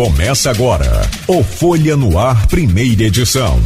[0.00, 3.60] Começa agora o Folha no Ar, primeira edição.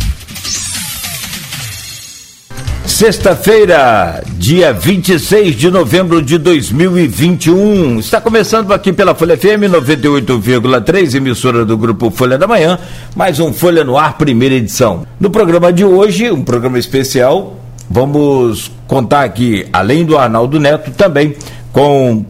[2.85, 8.01] Sexta-feira, dia 26 de novembro de 2021.
[8.01, 12.81] Está começando aqui pela Folha FM 98,3, emissora do grupo Folha da Manhã,
[13.15, 15.07] mais um Folha no Ar, primeira edição.
[15.21, 21.37] No programa de hoje, um programa especial, vamos contar aqui, além do Arnaldo Neto, também
[21.73, 22.25] com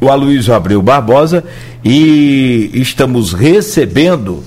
[0.00, 1.44] o Aloysio Abreu Barbosa
[1.88, 4.42] e estamos recebendo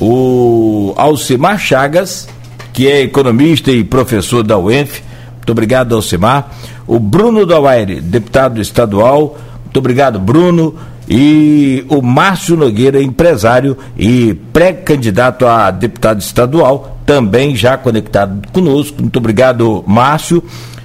[0.00, 2.28] o Alcimar Chagas
[2.74, 5.00] que é economista e professor da UENF.
[5.36, 6.50] Muito obrigado, Alcimar.
[6.86, 9.38] O Bruno Dauaire, deputado estadual.
[9.62, 10.74] Muito obrigado, Bruno.
[11.08, 19.00] E o Márcio Nogueira, empresário e pré-candidato a deputado estadual, também já conectado conosco.
[19.00, 20.42] Muito obrigado, Márcio.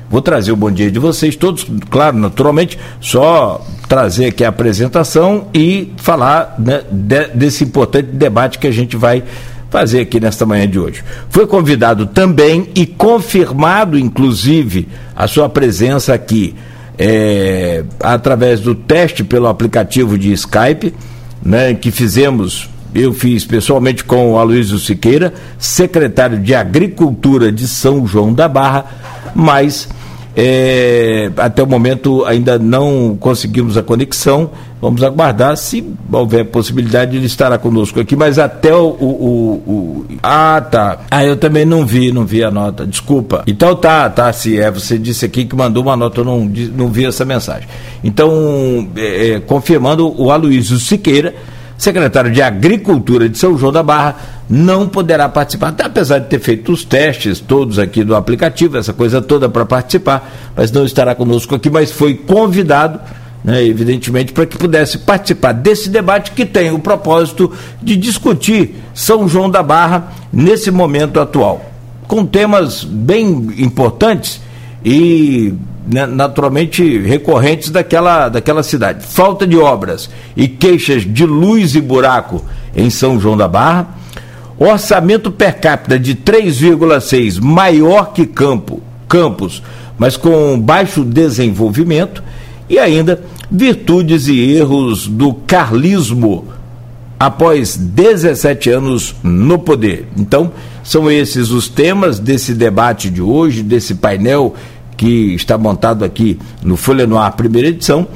[0.10, 5.48] Vou trazer o bom dia de vocês todos, claro, naturalmente, só trazer aqui a apresentação
[5.54, 9.24] e falar né, de, desse importante debate que a gente vai
[9.70, 11.04] fazer aqui nesta manhã de hoje.
[11.30, 16.56] Foi convidado também e confirmado, inclusive, a sua presença aqui
[16.98, 20.94] é, através do teste pelo aplicativo de Skype,
[21.42, 22.70] né, que fizemos.
[22.94, 28.86] Eu fiz pessoalmente com o Aloysio Siqueira, secretário de Agricultura de São João da Barra,
[29.36, 29.88] mas
[30.36, 34.50] é, até o momento ainda não conseguimos a conexão.
[34.82, 35.58] Vamos aguardar.
[35.58, 38.16] Se houver possibilidade, ele estará conosco aqui.
[38.16, 41.00] Mas até o, o, o, Ah, tá.
[41.12, 42.86] Ah, eu também não vi, não vi a nota.
[42.86, 43.44] Desculpa.
[43.48, 44.32] Então tá, tá.
[44.32, 47.68] Se é, você disse aqui que mandou uma nota, eu não, não vi essa mensagem.
[48.02, 51.36] Então, é, é, confirmando, o Aloysio Siqueira
[51.80, 54.18] secretário de Agricultura de São João da Barra,
[54.50, 58.92] não poderá participar, até apesar de ter feito os testes todos aqui do aplicativo, essa
[58.92, 63.00] coisa toda para participar, mas não estará conosco aqui, mas foi convidado,
[63.44, 67.52] né, evidentemente, para que pudesse participar desse debate que tem o propósito
[67.82, 71.72] de discutir São João da Barra nesse momento atual,
[72.08, 74.42] com temas bem importantes
[74.84, 75.54] e
[75.88, 79.06] né, naturalmente recorrentes daquela, daquela cidade.
[79.06, 82.44] Falta de obras e queixas de luz e buraco
[82.76, 83.88] em São João da Barra.
[84.58, 89.64] Orçamento per capita de 3,6, maior que Campo, Campos,
[89.98, 92.22] mas com baixo desenvolvimento.
[92.70, 96.46] E ainda virtudes e erros do carlismo
[97.20, 100.08] após 17 anos no poder.
[100.18, 100.52] Então,
[100.84, 104.56] são esses os temas desse debate de hoje, desse painel
[104.96, 108.08] que está montado aqui no Folha no Ar, primeira edição.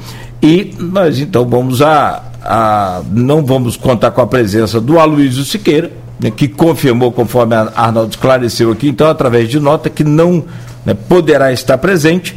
[0.42, 5.90] E nós então vamos a, a não vamos contar com a presença do Aloysio Siqueira,
[6.20, 10.44] né, que confirmou, conforme a Arnaldo esclareceu aqui, então, através de nota, que não
[10.84, 12.36] né, poderá estar presente.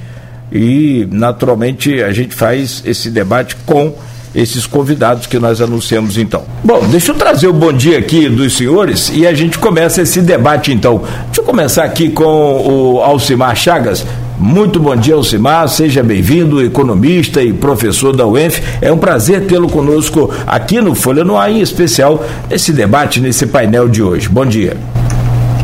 [0.52, 3.94] E, naturalmente, a gente faz esse debate com
[4.38, 6.46] esses convidados que nós anunciamos então.
[6.64, 10.22] Bom, deixa eu trazer o bom dia aqui dos senhores e a gente começa esse
[10.22, 11.02] debate então.
[11.26, 14.06] Deixa eu começar aqui com o Alcimar Chagas.
[14.38, 15.68] Muito bom dia, Alcimar.
[15.68, 18.62] Seja bem-vindo, economista e professor da UENF.
[18.80, 23.48] É um prazer tê-lo conosco aqui no Folha no Ar, em especial nesse debate, nesse
[23.48, 24.30] painel de hoje.
[24.30, 24.78] Bom dia.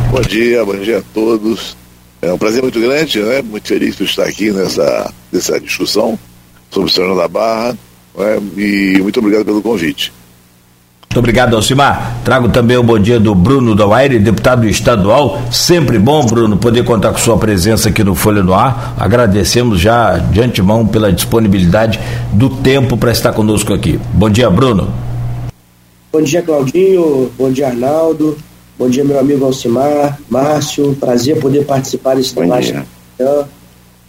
[0.09, 1.77] Bom dia, bom dia a todos.
[2.23, 3.43] É um prazer muito grande, né?
[3.43, 6.17] Muito feliz por estar aqui nessa, nessa discussão
[6.71, 7.77] sobre o Senhor da Barra.
[8.17, 8.41] Né?
[8.57, 10.11] E muito obrigado pelo convite.
[11.13, 12.21] Muito obrigado, Alcimar.
[12.25, 15.43] Trago também o bom dia do Bruno Dauaire, deputado estadual.
[15.51, 18.95] Sempre bom, Bruno, poder contar com sua presença aqui no Folha no Ar.
[18.97, 21.99] Agradecemos já de antemão pela disponibilidade
[22.31, 23.99] do tempo para estar conosco aqui.
[24.11, 24.91] Bom dia, Bruno.
[26.11, 27.31] Bom dia, Claudinho.
[27.37, 28.35] Bom dia, Arnaldo.
[28.79, 30.17] Bom dia, meu amigo Alcimar.
[30.27, 32.73] Márcio, prazer poder participar desse debate.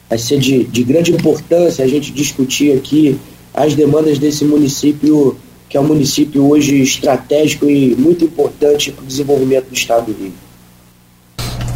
[0.09, 3.19] Vai ser de, de grande importância a gente discutir aqui
[3.55, 5.37] as demandas desse município
[5.75, 10.13] que é um município hoje estratégico e muito importante para o desenvolvimento do estado do
[10.13, 10.33] Rio.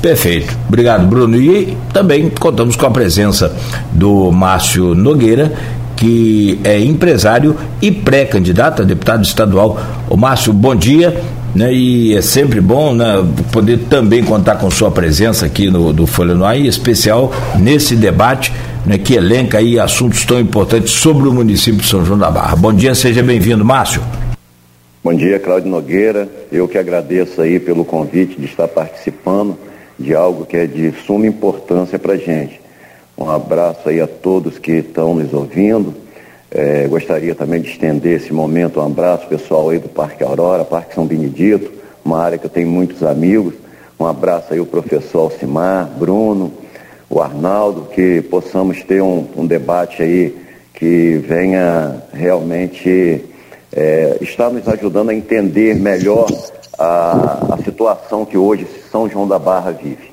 [0.00, 0.56] Perfeito.
[0.68, 1.36] Obrigado, Bruno.
[1.36, 3.56] E também contamos com a presença
[3.90, 5.52] do Márcio Nogueira,
[5.96, 9.80] que é empresário e pré-candidato a deputado estadual.
[10.08, 11.20] O Márcio, bom dia.
[11.54, 16.06] Né, e é sempre bom né, poder também contar com sua presença aqui no do
[16.06, 18.52] Folha no Ar, em especial nesse debate
[18.88, 22.56] né, que elenca aí assuntos tão importantes sobre o município de São João da Barra.
[22.56, 24.02] Bom dia, seja bem-vindo, Márcio.
[25.04, 26.26] Bom dia, Cláudio Nogueira.
[26.50, 29.58] Eu que agradeço aí pelo convite de estar participando
[29.98, 32.60] de algo que é de suma importância para a gente.
[33.16, 35.94] Um abraço aí a todos que estão nos ouvindo.
[36.50, 40.94] É, gostaria também de estender esse momento um abraço pessoal aí do Parque Aurora, Parque
[40.94, 41.70] São Benedito,
[42.02, 43.52] uma área que eu tenho muitos amigos.
[44.00, 46.52] Um abraço aí o professor Alcimar, Bruno,
[47.10, 50.36] o Arnaldo, que possamos ter um, um debate aí
[50.74, 53.24] que venha realmente
[53.72, 56.26] é, está nos ajudando a entender melhor
[56.78, 60.08] a, a situação que hoje São João da Barra vive.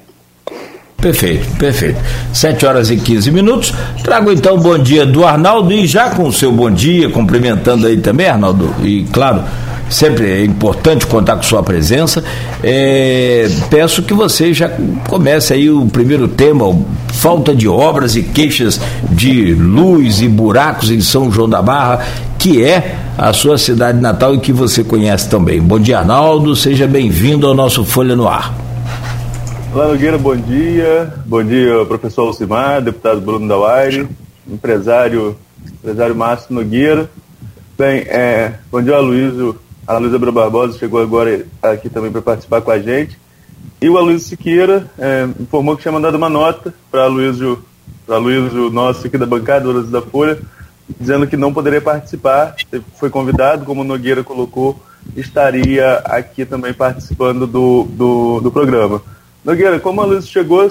[0.97, 1.99] Perfeito, perfeito.
[2.33, 3.73] 7 horas e 15 minutos.
[4.03, 7.85] Trago então o bom dia do Arnaldo e já com o seu bom dia, cumprimentando
[7.85, 9.43] aí também, Arnaldo, e claro,
[9.89, 12.23] sempre é importante contar com sua presença.
[12.63, 14.69] É, peço que você já
[15.07, 16.65] comece aí o primeiro tema,
[17.13, 18.79] falta de obras e queixas
[19.09, 22.05] de luz e buracos em São João da Barra,
[22.37, 25.61] que é a sua cidade natal e que você conhece também.
[25.61, 28.53] Bom dia, Arnaldo, seja bem-vindo ao nosso Folha no Ar.
[29.73, 31.13] Olá, Nogueira, bom dia.
[31.25, 34.07] Bom dia, professor Alcimar, deputado Bruno Dawaire,
[34.47, 35.35] empresário,
[35.79, 37.09] empresário Márcio Nogueira.
[37.77, 39.64] Bem, é, bom dia, Aloysio.
[39.87, 43.19] A Luísa Barbosa chegou agora aqui também para participar com a gente.
[43.79, 47.63] E o Aloysio Siqueira é, informou que tinha mandado uma nota para Aloysio,
[48.05, 50.39] para Aloysio nosso aqui da bancada, Aloysio da Folha,
[50.99, 52.55] dizendo que não poderia participar.
[52.95, 54.79] Foi convidado, como o Nogueira colocou,
[55.15, 59.03] estaria aqui também participando do, do, do programa.
[59.43, 60.67] Nogueira, como a Luiz chegou,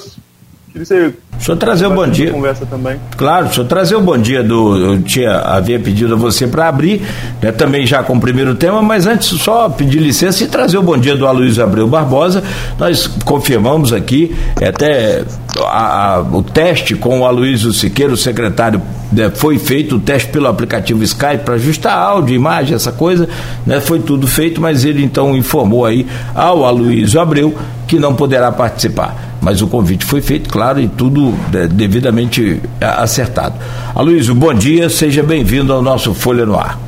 [0.75, 1.15] queria.
[1.33, 2.31] Deixa eu trazer o bom dia.
[2.31, 2.99] Conversa também.
[3.17, 4.77] Claro, deixa eu trazer o bom dia do.
[4.77, 7.03] Eu tinha, havia pedido a você para abrir,
[7.43, 10.83] né, também já com o primeiro tema, mas antes só pedir licença e trazer o
[10.83, 12.43] bom dia do Aloysio Abreu Barbosa.
[12.79, 15.25] Nós confirmamos aqui, é, até
[15.61, 18.81] a, a, o teste com o Aloysio Siqueira, o secretário
[19.13, 23.29] né, foi feito o teste pelo aplicativo Skype para ajustar áudio, imagem, essa coisa,
[23.67, 27.55] né, foi tudo feito, mas ele então informou aí ao Aloysio Abreu
[27.87, 29.34] que não poderá participar.
[29.45, 33.63] Mas o convite foi feito, claro, e tudo né, devidamente acertado.
[33.95, 36.81] Aloysio, bom dia, seja bem-vindo ao nosso Folha no Ar.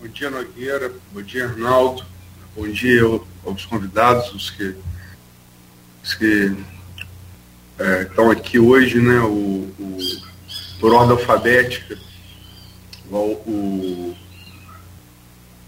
[0.00, 2.02] Bom dia, Nogueira, bom dia, Arnaldo,
[2.56, 3.02] bom dia
[3.44, 4.74] aos convidados, os que,
[6.02, 6.56] os que
[7.78, 9.98] é, estão aqui hoje, né, o, o
[10.80, 11.98] por ordem alfabética,
[13.10, 14.16] o, o,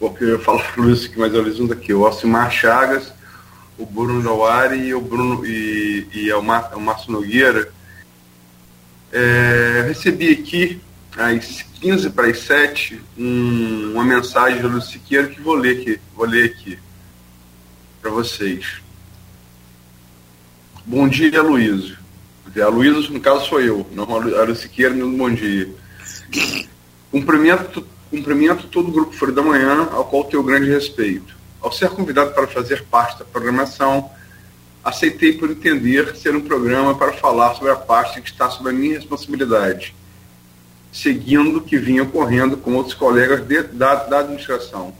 [0.00, 3.19] o que eu ia falar Luiz aqui, mas eles um aqui, o Alcimar Chagas,
[3.80, 7.72] o Bruno Dauari e o Bruno e, e o, Mar, o Márcio Nogueira.
[9.10, 10.80] É, recebi aqui
[11.16, 16.00] às 15 para as 7 um, uma mensagem do Luiz Siqueira que vou ler aqui,
[16.14, 16.78] vou ler aqui
[18.02, 18.82] para vocês.
[20.84, 21.98] Bom dia, Luísio.
[22.62, 25.68] A Luísa, no caso, sou eu, não a Luísa Siqueira, no Bom Dia.
[27.10, 31.39] Cumprimento, cumprimento todo o Grupo Folha da Manhã, ao qual tenho grande respeito.
[31.60, 34.10] Ao ser convidado para fazer parte da programação,
[34.82, 38.72] aceitei por entender ser um programa para falar sobre a parte que está sob a
[38.72, 39.94] minha responsabilidade,
[40.92, 44.94] seguindo o que vinha ocorrendo com outros colegas de, da, da administração.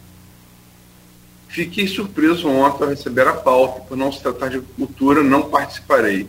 [1.48, 6.28] Fiquei surpreso ontem ao receber a pauta, por não se tratar de cultura, não participarei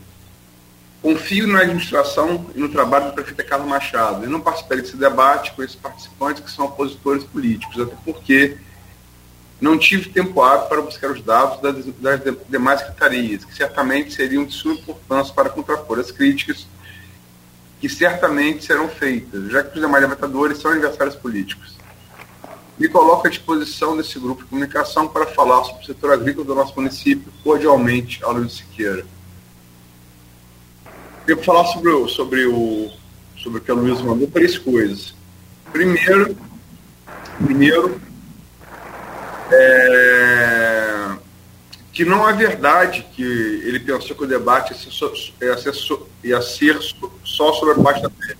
[1.01, 5.51] Confio na administração e no trabalho do prefeito Carlos Machado e não participarei desse debate
[5.53, 8.57] com esses participantes que são opositores políticos, até porque
[9.61, 14.43] não tive tempo hábil para buscar os dados das, das demais secretarias, que certamente seriam
[14.43, 16.65] de suma importância para contrapor as críticas
[17.79, 21.75] que certamente serão feitas, já que os demais levantadores são adversários políticos.
[22.77, 26.55] Me coloco à disposição desse grupo de comunicação para falar sobre o setor agrícola do
[26.55, 29.05] nosso município, cordialmente, Luiz Siqueira.
[31.27, 32.91] Eu vou falar sobre o, sobre o,
[33.37, 35.13] sobre o que a Luísa mandou, três coisas.
[35.71, 36.35] Primeiro,
[37.43, 38.01] primeiro
[39.51, 41.09] é,
[41.91, 46.79] que não é verdade que ele pensou que o debate ia ser, ia ser,
[47.23, 48.37] só sobre a da pele.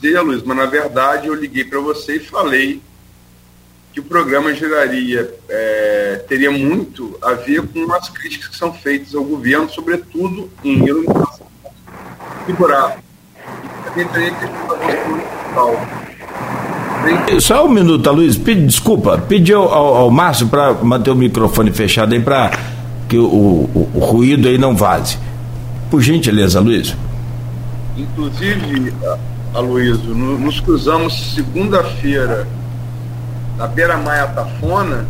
[0.00, 2.80] Sei, Luiz, mas na verdade eu liguei para você e falei
[3.92, 9.14] que o programa geraria, é, teria muito a ver com as críticas que são feitas
[9.14, 11.48] ao governo, sobretudo em iluminação
[12.46, 13.02] e buraco.
[13.74, 14.30] E também tem
[17.40, 18.36] Só um minuto, Luiz.
[18.36, 22.50] Pedi, desculpa, pedi ao, ao Márcio para manter o microfone fechado aí para
[23.08, 25.18] que o, o, o, ruído aí não vaze.
[25.90, 26.94] Por gentileza, Luiz.
[27.96, 28.94] Inclusive,
[29.54, 32.46] Aloysio, nos cruzamos segunda-feira
[33.56, 35.06] da Beira Maia Tafona,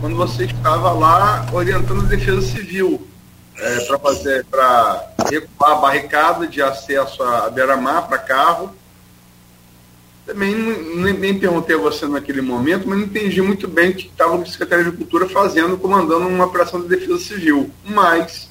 [0.00, 3.04] quando você estava lá orientando a defesa civil
[3.58, 8.70] é, para fazer, para recuar a barricada de acesso à beira-mar para carro.
[10.28, 14.08] Também nem, nem, perguntei a você naquele momento, mas não entendi muito bem o que
[14.08, 17.70] estava o secretário de Agricultura fazendo, comandando uma operação de defesa civil.
[17.82, 18.50] Mas,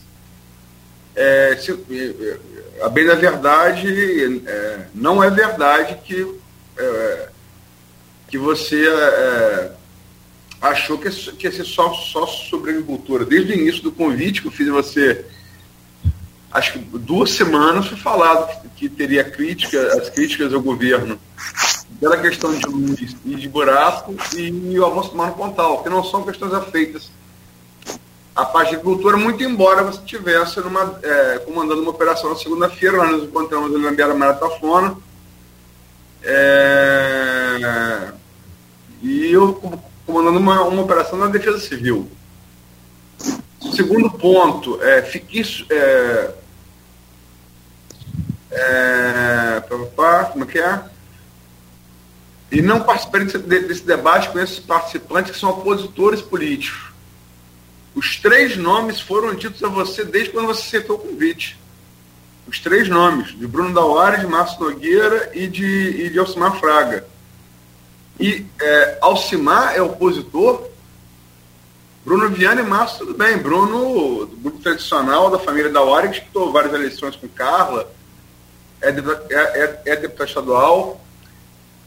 [1.15, 2.37] é, se, é,
[2.81, 6.27] a bem da verdade, é, não é verdade que
[6.79, 7.29] é,
[8.27, 9.71] que você é,
[10.59, 13.23] achou que, que ia ser só, só sobre agricultura.
[13.23, 15.23] Desde o início do convite que eu fiz a você,
[16.51, 21.19] acho que duas semanas foi falado que, que teria crítica, as críticas ao governo
[21.99, 25.89] pela questão de luz e de buraco e o avanço do Mar no Pontal, que
[25.89, 27.09] não são questões afeitas
[28.37, 30.59] à parte de agricultura, muito embora você estivesse
[31.01, 34.95] é, comandando uma operação na segunda-feira, nós nos encontramos ali na Beira Maratafona,
[36.21, 38.11] é,
[39.01, 39.59] e eu
[40.05, 42.11] comandando uma, uma operação na Defesa Civil.
[43.75, 46.33] Segundo ponto, é, fique, é,
[48.51, 49.63] é,
[50.31, 50.83] como é que é?
[52.51, 56.91] E não participarem desse, desse debate com esses participantes que são opositores políticos.
[57.93, 61.57] Os três nomes foram ditos a você desde quando você aceitou o convite.
[62.47, 65.65] Os três nomes, de Bruno Dauari, de Márcio Nogueira e de,
[66.05, 67.05] e de Alcimar Fraga.
[68.19, 70.69] E é, Alcimar é opositor,
[72.07, 73.37] Bruno Viana e Márcio, tudo bem.
[73.37, 77.91] Bruno, do grupo tradicional da família Dauari, que disputou várias eleições com Carla,
[78.81, 78.93] é, é,
[79.33, 81.01] é, é deputado estadual,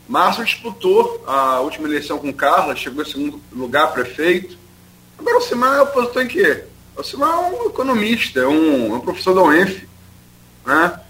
[0.06, 4.58] Márcio disputou a última eleição com Carla, chegou em segundo lugar prefeito.
[5.18, 6.64] Agora o Simar é opositor em quê?
[6.94, 9.88] O Simar é um economista, é um, é um professor da UENF.
[10.66, 11.00] Né?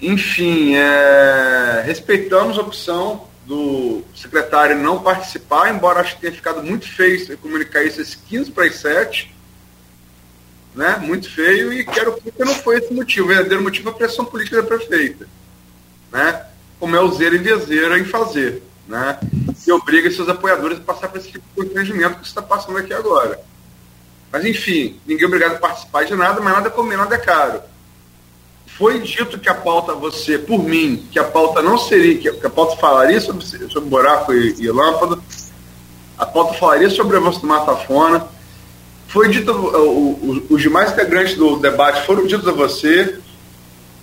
[0.00, 6.90] Enfim, é, respeitamos a opção do secretário não participar, embora acho que tenha ficado muito
[6.90, 9.34] feio comunicar isso às 15 para as 7.
[10.74, 10.96] Né?
[10.96, 13.26] Muito feio, e quero porque não foi esse motivo.
[13.26, 15.28] O verdadeiro motivo é a pressão política da prefeita.
[16.10, 16.46] Né?
[16.84, 19.18] como é o zero e vezeira em fazer, né?
[19.66, 22.76] E obriga seus apoiadores a passar por esse tipo de constrangimento que você está passando
[22.76, 23.40] aqui agora.
[24.30, 27.18] Mas, enfim, ninguém é obrigado a participar de nada, mas nada é comer, nada é
[27.18, 27.62] caro.
[28.76, 32.50] Foi dito que a pauta, você, por mim, que a pauta não seria, que a
[32.50, 35.18] pauta falaria sobre, sobre buraco e, e lâmpada,
[36.18, 38.26] a pauta falaria sobre o avanço do Matafona.
[39.06, 39.52] Foi dito,
[40.50, 43.20] os demais integrantes do debate foram ditos a você,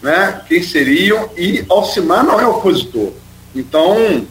[0.02, 3.12] né, quem seriam, e Alcimar não é opositor.
[3.54, 4.26] Então,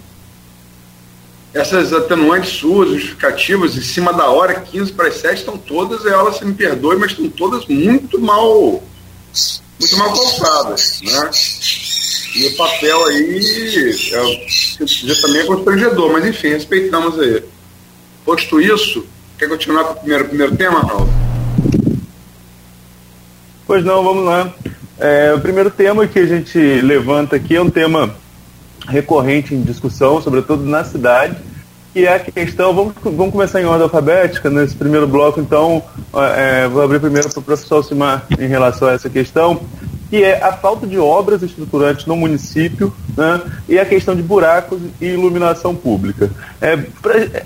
[1.52, 6.38] essas atenuantes suas, justificativas, em cima da hora, 15 para as 7, estão todas, elas
[6.38, 8.82] se me perdoem, mas estão todas muito mal,
[9.80, 11.00] muito mal calçadas.
[11.02, 11.30] Né?
[12.36, 14.46] E o papel aí, é,
[14.86, 17.42] já também é constrangedor, mas enfim, respeitamos aí.
[18.24, 19.04] Posto isso,
[19.38, 21.08] quer continuar com o primeiro, primeiro tema, Raul?
[23.66, 24.52] Pois não, vamos lá.
[24.98, 28.14] É, o primeiro tema que a gente levanta aqui é um tema
[28.86, 31.36] recorrente em discussão, sobretudo na cidade,
[31.92, 32.74] que é a questão.
[32.74, 35.82] Vamos, vamos começar em ordem alfabética nesse primeiro bloco, então.
[36.36, 39.60] É, vou abrir primeiro para o professor Alcimar em relação a essa questão
[40.10, 44.80] que é a falta de obras estruturantes no município né, e a questão de buracos
[45.00, 46.28] e iluminação pública.
[46.60, 46.76] É,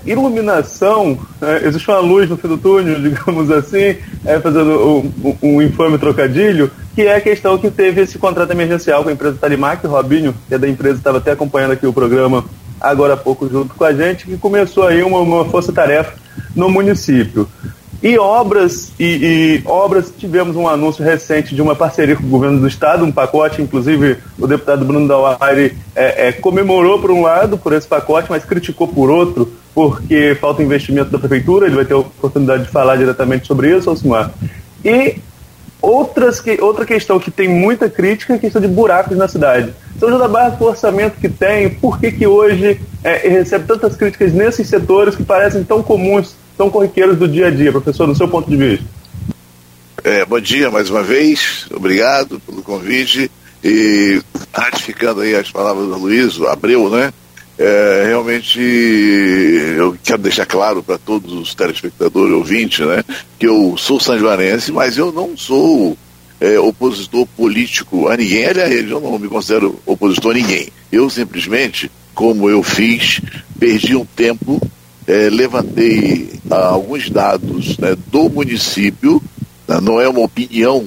[0.03, 5.61] iluminação, é, existe uma luz no fim do túnel, digamos assim, é, fazendo um, um,
[5.61, 9.85] infame trocadilho, que é a questão que teve esse contrato emergencial com a empresa Talimac,
[9.85, 12.43] Robinho, que é da empresa, estava até acompanhando aqui o programa
[12.79, 16.13] agora há pouco junto com a gente, que começou aí uma, uma força-tarefa
[16.55, 17.47] no município.
[18.03, 22.59] E obras, e, e, obras, tivemos um anúncio recente de uma parceria com o governo
[22.59, 27.57] do estado, um pacote, inclusive o deputado Bruno Dauari é, é, comemorou por um lado
[27.57, 31.93] por esse pacote, mas criticou por outro, porque falta investimento da prefeitura, ele vai ter
[31.93, 34.31] a oportunidade de falar diretamente sobre isso, Alcimar.
[34.83, 35.17] E
[35.85, 39.73] outras que, outra questão que tem muita crítica é a questão de buracos na cidade.
[39.99, 43.95] São João da Barra, o orçamento que tem, por que, que hoje é, recebe tantas
[43.95, 48.15] críticas nesses setores que parecem tão comuns são corriqueiros do dia a dia, professor, do
[48.15, 48.85] seu ponto de vista?
[50.03, 53.29] É, bom dia mais uma vez, obrigado pelo convite
[53.63, 54.21] e
[54.53, 57.11] ratificando aí as palavras do Luiz, Abreu, né?
[57.57, 63.03] É, realmente eu quero deixar claro para todos os telespectadores ouvintes, né,
[63.39, 65.97] que eu sou sanjuanense, mas eu não sou
[66.41, 68.45] é, opositor político a ninguém.
[68.45, 70.67] Aliás, eu não me considero opositor a ninguém.
[70.91, 73.21] Eu simplesmente, como eu fiz,
[73.57, 74.61] perdi um tempo
[75.07, 79.21] é, levantei ah, alguns dados né, do município,
[79.67, 80.85] né, não é uma opinião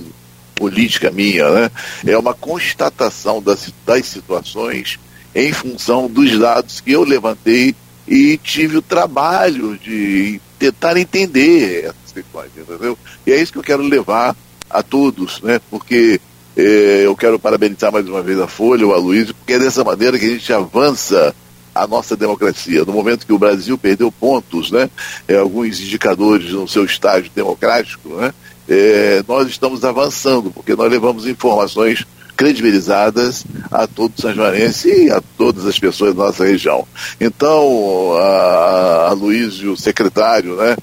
[0.55, 1.71] política minha, né,
[2.07, 4.99] é uma constatação das, das situações
[5.39, 7.73] em função dos dados que eu levantei
[8.09, 12.99] e tive o trabalho de tentar entender essas questões, entendeu?
[13.25, 14.35] E é isso que eu quero levar
[14.69, 15.61] a todos, né?
[15.71, 16.21] Porque
[16.57, 20.19] eh, eu quero parabenizar mais uma vez a Folha, o Aloysio, porque é dessa maneira
[20.19, 21.33] que a gente avança
[21.73, 22.85] a nossa democracia.
[22.85, 24.91] No momento que o Brasil perdeu pontos, né,
[25.29, 28.35] é, alguns indicadores no seu estágio democrático, né,
[28.69, 32.05] é, nós estamos avançando, porque nós levamos informações
[32.39, 36.87] credibilizadas a todo o Sanjoarense e a todas as pessoas da nossa região.
[37.21, 40.77] Então, a, a Luiz o secretário, né,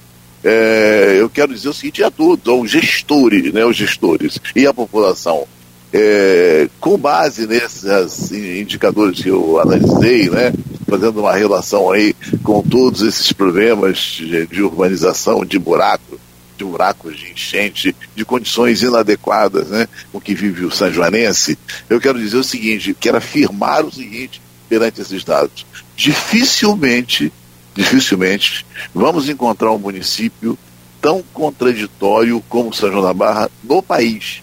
[0.43, 4.73] é, eu quero dizer o seguinte a todos, aos gestores, né, os gestores e a
[4.73, 5.47] população.
[5.93, 10.51] é, com base nesses indicadores que eu analisei, né,
[10.89, 16.14] fazendo uma relação aí com todos esses problemas de, de urbanização, de buraco,
[16.57, 21.57] de buracos de enchente, de condições inadequadas né, com que vive o São Joanense,
[21.89, 25.65] eu quero dizer o seguinte, quero afirmar o seguinte perante esses dados.
[25.95, 27.31] Dificilmente,
[27.73, 30.57] dificilmente, vamos encontrar um município
[31.01, 34.41] tão contraditório como São João da Barra no país.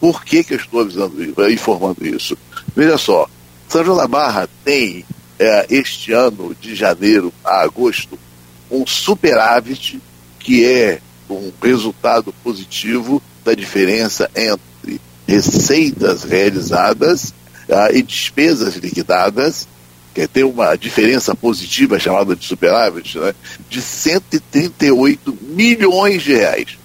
[0.00, 2.38] Por que, que eu estou avisando isso, informando isso?
[2.74, 3.28] Veja só,
[3.68, 5.04] São João da Barra tem,
[5.38, 8.18] é, este ano, de janeiro a agosto,
[8.70, 10.00] um superávit
[10.38, 11.00] que é
[11.34, 17.32] um resultado positivo da diferença entre receitas realizadas
[17.68, 19.68] ah, e despesas liquidadas,
[20.12, 23.34] que tem uma diferença positiva chamada de superávit, né,
[23.68, 26.78] de 138 milhões de reais.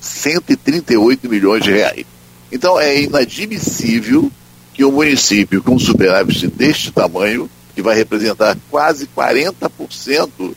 [0.00, 2.04] 138 milhões de reais.
[2.50, 4.30] Então é inadmissível
[4.74, 10.54] que um município com superávit deste tamanho, que vai representar quase 40%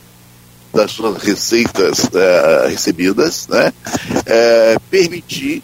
[0.73, 3.73] das suas receitas uh, recebidas, né,
[4.09, 5.63] uh, permitir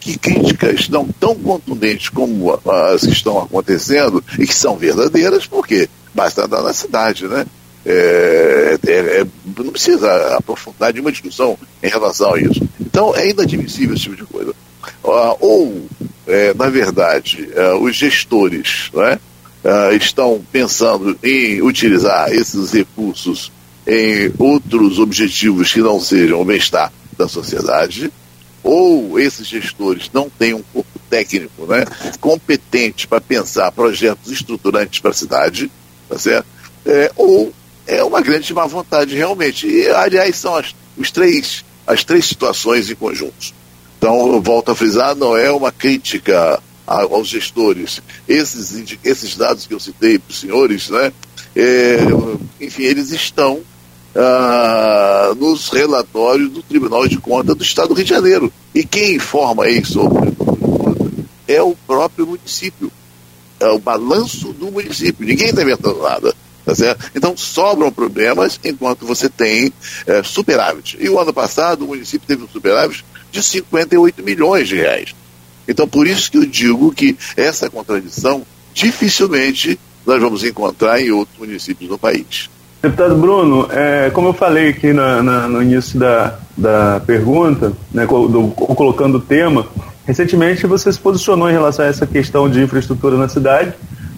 [0.00, 5.88] que críticas não tão contundentes como as que estão acontecendo e que são verdadeiras, porque
[6.12, 7.46] basta andar na cidade, né?
[7.84, 12.60] É, é, é, não precisa aprofundar nenhuma discussão em relação a isso.
[12.80, 14.50] Então é inadmissível esse tipo de coisa.
[15.02, 15.86] Uh, ou,
[16.26, 17.48] é, na verdade,
[17.80, 19.18] os gestores né,
[19.64, 23.50] uh, estão pensando em utilizar esses recursos
[23.86, 28.12] em outros objetivos que não sejam o bem-estar da sociedade,
[28.62, 31.84] ou esses gestores não têm um corpo técnico né,
[32.20, 35.70] competente para pensar projetos estruturantes para a cidade,
[36.08, 36.46] tá certo?
[36.86, 37.52] É, ou
[37.86, 39.66] é uma grande má vontade realmente.
[39.66, 43.52] E, aliás, são as, os três, as três situações em conjunto.
[43.98, 48.00] Então, eu volto a frisar, não é uma crítica aos gestores.
[48.28, 51.12] Esses, esses dados que eu citei para os senhores, né,
[51.54, 51.98] é,
[52.60, 53.60] enfim, eles estão
[54.14, 58.52] ah, nos relatórios do Tribunal de Contas do Estado do Rio de Janeiro.
[58.74, 60.00] E quem informa isso
[61.46, 62.90] é o próprio município.
[63.60, 65.26] É o balanço do município.
[65.26, 66.34] Ninguém está inventando nada.
[66.64, 67.10] Tá certo?
[67.14, 69.72] Então sobram problemas enquanto você tem
[70.06, 70.96] é, superávit.
[71.00, 75.14] E o ano passado o município teve um superávit de 58 milhões de reais.
[75.66, 81.36] Então por isso que eu digo que essa contradição dificilmente nós vamos encontrar em outros
[81.38, 82.48] municípios do país.
[82.82, 88.04] Deputado Bruno, é, como eu falei aqui na, na, no início da, da pergunta, né,
[88.04, 89.66] do, colocando o tema,
[90.04, 93.72] recentemente você se posicionou em relação a essa questão de infraestrutura na cidade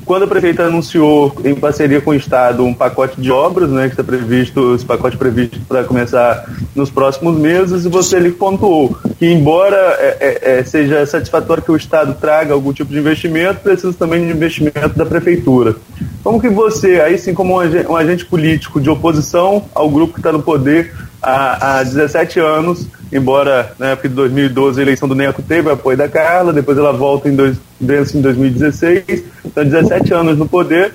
[0.05, 3.93] quando a prefeita anunciou, em parceria com o Estado, um pacote de obras, né, que
[3.93, 9.27] está previsto, esse pacote previsto para começar nos próximos meses, e você ali pontuou que,
[9.27, 13.93] embora é, é, é, seja satisfatório que o Estado traga algum tipo de investimento, precisa
[13.93, 15.77] também de investimento da prefeitura.
[16.23, 20.33] Como que você, aí sim como um agente político de oposição ao grupo que está
[20.33, 20.93] no poder
[21.25, 25.97] há, há 17 anos, embora na época de 2012 a eleição do Neco teve apoio
[25.97, 30.93] da Carla, depois ela volta em, dois, em 2016, então 17 anos no poder,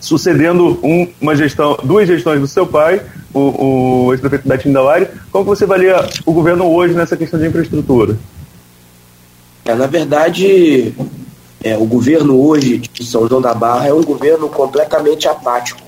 [0.00, 3.02] sucedendo um, uma gestão, duas gestões do seu pai,
[3.34, 5.08] o, o ex-prefeito da Tindauari.
[5.30, 8.16] Como você avalia o governo hoje nessa questão de infraestrutura?
[9.64, 10.94] É, na verdade,
[11.62, 15.82] é, o governo hoje de São João da Barra é um governo completamente apático.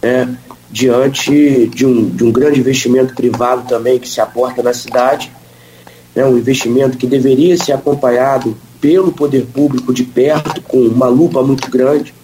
[0.00, 0.26] É,
[0.70, 5.30] diante de um, de um grande investimento privado também que se aporta na cidade,
[6.14, 11.42] né, um investimento que deveria ser acompanhado pelo poder público de perto, com uma lupa
[11.42, 12.14] muito grande,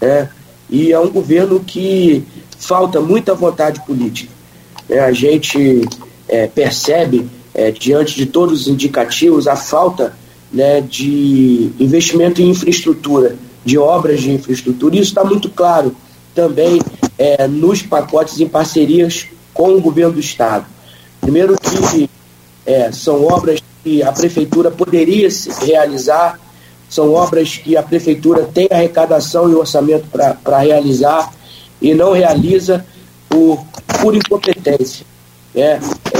[0.00, 0.28] né,
[0.68, 2.24] e é um governo que
[2.58, 4.32] falta muita vontade política.
[4.88, 5.82] Né, a gente
[6.28, 10.16] é, percebe, é, diante de todos os indicativos, a falta
[10.52, 15.94] né, de investimento em infraestrutura, de obras de infraestrutura, e isso está muito claro
[16.34, 16.80] também
[17.22, 20.66] é, nos pacotes em parcerias com o governo do Estado.
[21.20, 22.10] Primeiro que
[22.66, 25.28] é, são obras que a Prefeitura poderia
[25.60, 26.40] realizar,
[26.88, 30.06] são obras que a Prefeitura tem arrecadação e orçamento
[30.42, 31.32] para realizar
[31.80, 32.84] e não realiza
[33.28, 33.64] por,
[34.00, 35.06] por incompetência.
[35.54, 35.78] É,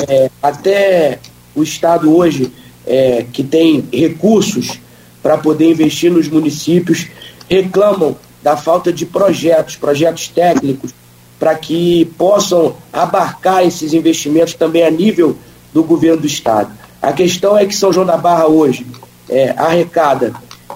[0.09, 1.19] é, até
[1.53, 2.53] o Estado hoje,
[2.87, 4.79] é, que tem recursos
[5.21, 7.09] para poder investir nos municípios,
[7.49, 10.93] reclamam da falta de projetos, projetos técnicos,
[11.39, 15.37] para que possam abarcar esses investimentos também a nível
[15.73, 16.73] do governo do Estado.
[17.01, 18.87] A questão é que São João da Barra hoje
[19.29, 20.33] é, arrecada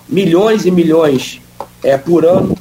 [0.08, 1.40] milhões e milhões
[1.82, 2.56] é, por ano.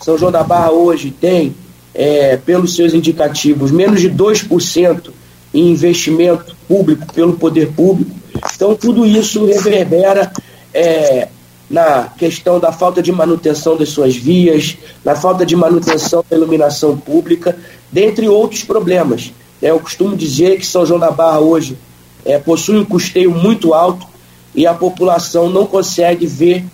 [0.00, 1.54] São João da Barra hoje tem,
[1.94, 5.10] é, pelos seus indicativos, menos de 2%
[5.54, 8.10] em investimento público pelo poder público.
[8.54, 10.30] Então, tudo isso reverbera
[10.74, 11.28] é,
[11.68, 16.96] na questão da falta de manutenção das suas vias, na falta de manutenção da iluminação
[16.96, 17.58] pública,
[17.90, 19.32] dentre outros problemas.
[19.60, 21.76] É, eu costumo dizer que São João da Barra hoje
[22.24, 24.06] é, possui um custeio muito alto
[24.54, 26.64] e a população não consegue ver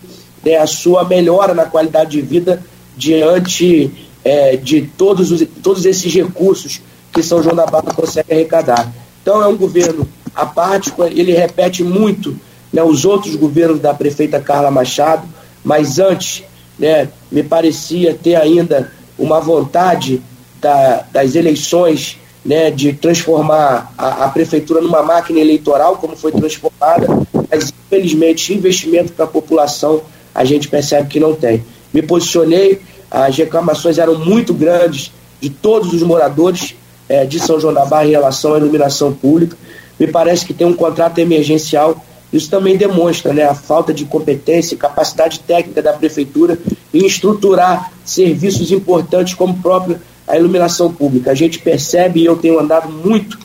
[0.44, 2.62] né, a sua melhora na qualidade de vida
[2.96, 3.90] diante
[4.24, 6.80] é, de todos, os, todos esses recursos
[7.12, 8.92] que São João da Barra consegue arrecadar.
[9.22, 12.36] Então é um governo apático, ele repete muito
[12.72, 15.26] né, os outros governos da prefeita Carla Machado,
[15.64, 16.42] mas antes
[16.78, 20.22] né, me parecia ter ainda uma vontade
[20.60, 27.06] da, das eleições né, de transformar a, a, prefeitura numa máquina eleitoral, como foi transformada,
[27.50, 30.02] mas infelizmente investimento para a população
[30.34, 31.64] a gente percebe que não tem.
[31.92, 32.80] Me posicionei,
[33.10, 36.74] as reclamações eram muito grandes de todos os moradores
[37.08, 39.56] é, de São João da Barra em relação à iluminação pública.
[39.98, 42.02] Me parece que tem um contrato emergencial.
[42.32, 46.58] Isso também demonstra né, a falta de competência e capacidade técnica da prefeitura
[46.92, 51.30] em estruturar serviços importantes como próprio a iluminação pública.
[51.30, 53.38] A gente percebe, e eu tenho andado muito,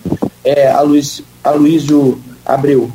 [0.43, 2.89] é, a, Luiz, a Abreu,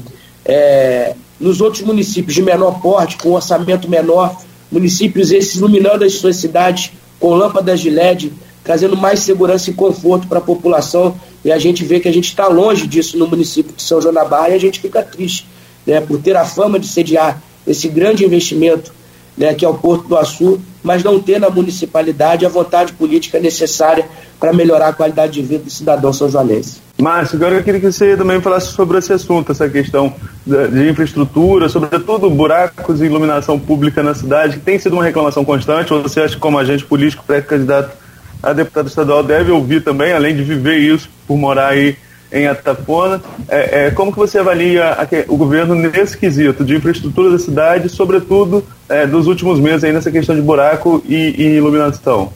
[0.45, 4.35] é, nos outros municípios de menor porte, com orçamento menor,
[4.71, 8.33] municípios esses iluminando as suas cidades com lâmpadas de LED,
[8.65, 11.15] trazendo mais segurança e conforto para a população.
[11.45, 14.15] E a gente vê que a gente está longe disso no município de São João
[14.15, 15.47] da Barra e a gente fica triste
[15.87, 18.93] né, por ter a fama de sediar esse grande investimento
[19.37, 23.39] né, que é o Porto do Açu, mas não ter na municipalidade a vontade política
[23.39, 24.07] necessária
[24.39, 26.81] para melhorar a qualidade de vida do cidadão são joanense.
[27.01, 30.15] Márcio, agora eu queria que você também falasse sobre esse assunto, essa questão
[30.47, 35.91] de infraestrutura, sobretudo buracos e iluminação pública na cidade, que tem sido uma reclamação constante.
[35.91, 37.97] Você acha que, como agente político pré-candidato
[38.43, 41.97] a deputado estadual, deve ouvir também, além de viver isso, por morar aí
[42.33, 43.21] em Atafona.
[43.49, 47.89] É, é, como que você avalia a, o governo nesse quesito de infraestrutura da cidade,
[47.89, 52.33] sobretudo é, dos últimos meses aí nessa questão de buraco e, e iluminação?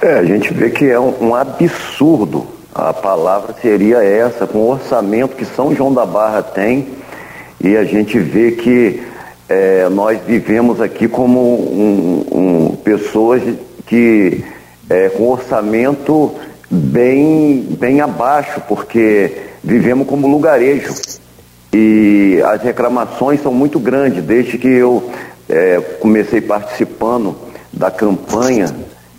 [0.00, 4.70] É, a gente vê que é um, um, absurdo, a palavra seria essa, com o
[4.70, 6.88] orçamento que São João da Barra tem,
[7.60, 9.02] e a gente vê que
[9.48, 13.42] é, nós vivemos aqui como um, um, pessoas
[13.86, 14.44] que
[14.88, 16.34] é, com orçamento
[16.70, 20.94] bem, bem abaixo, porque vivemos como lugarejo.
[21.72, 25.10] E as reclamações são muito grandes, desde que eu
[25.48, 27.36] é, comecei participando
[27.72, 28.66] da campanha,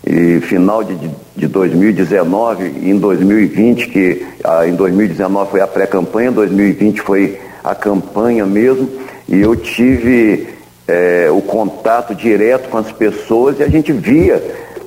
[0.06, 0.96] e final de,
[1.34, 4.24] de 2019 e em 2020, que
[4.66, 8.88] em 2019 foi a pré-campanha, 2020 foi a campanha mesmo,
[9.28, 10.48] e eu tive
[10.86, 14.40] é, o contato direto com as pessoas e a gente via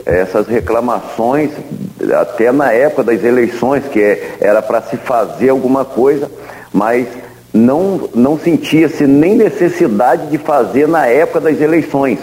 [0.05, 1.51] essas reclamações,
[2.19, 6.29] até na época das eleições, que é, era para se fazer alguma coisa,
[6.73, 7.07] mas
[7.53, 12.19] não, não sentia-se nem necessidade de fazer na época das eleições,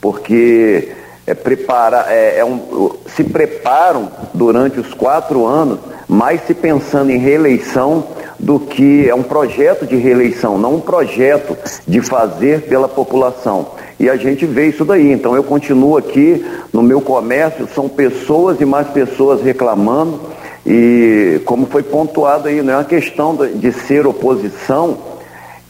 [0.00, 0.92] porque
[1.26, 5.78] é, prepara, é, é um, se preparam durante os quatro anos,
[6.08, 8.04] mais se pensando em reeleição
[8.38, 11.56] do que é um projeto de reeleição, não um projeto
[11.86, 13.68] de fazer pela população.
[14.00, 15.12] E a gente vê isso daí.
[15.12, 20.18] Então eu continuo aqui no meu comércio, são pessoas e mais pessoas reclamando.
[20.66, 24.96] E como foi pontuado aí, não é uma questão de ser oposição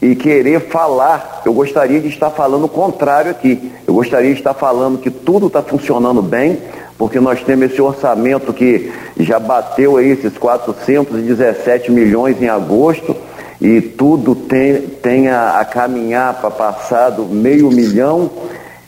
[0.01, 1.41] e querer falar.
[1.45, 3.69] Eu gostaria de estar falando o contrário aqui.
[3.85, 6.57] Eu gostaria de estar falando que tudo está funcionando bem,
[6.97, 13.13] porque nós temos esse orçamento que já bateu aí esses 417 milhões em agosto
[13.61, 18.31] e tudo tem, a, a caminhar para passar do meio milhão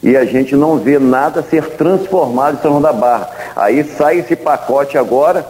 [0.01, 3.29] e a gente não vê nada ser transformado em São João da Barra.
[3.55, 5.47] Aí sai esse pacote agora,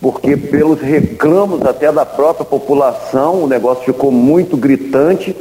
[0.00, 5.34] porque pelos reclamos até da própria população, o negócio ficou muito gritante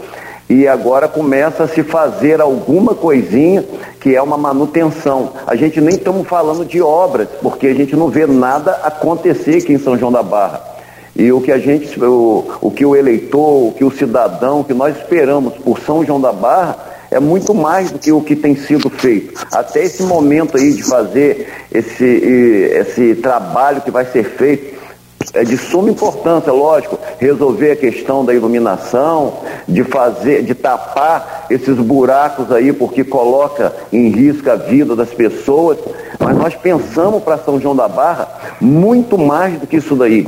[0.50, 3.64] e agora começa a se fazer alguma coisinha
[4.00, 5.34] que é uma manutenção.
[5.46, 9.74] A gente nem estamos falando de obras, porque a gente não vê nada acontecer aqui
[9.74, 10.77] em São João da Barra.
[11.18, 14.64] E o que a gente, o, o que o eleitor, o que o cidadão, o
[14.64, 16.78] que nós esperamos por São João da Barra
[17.10, 19.34] é muito mais do que o que tem sido feito.
[19.52, 24.78] Até esse momento aí de fazer esse, esse trabalho que vai ser feito
[25.34, 31.76] é de suma importância, lógico, resolver a questão da iluminação, de fazer, de tapar esses
[31.78, 35.80] buracos aí, porque coloca em risco a vida das pessoas.
[36.20, 38.30] Mas nós pensamos para São João da Barra
[38.62, 40.28] muito mais do que isso daí.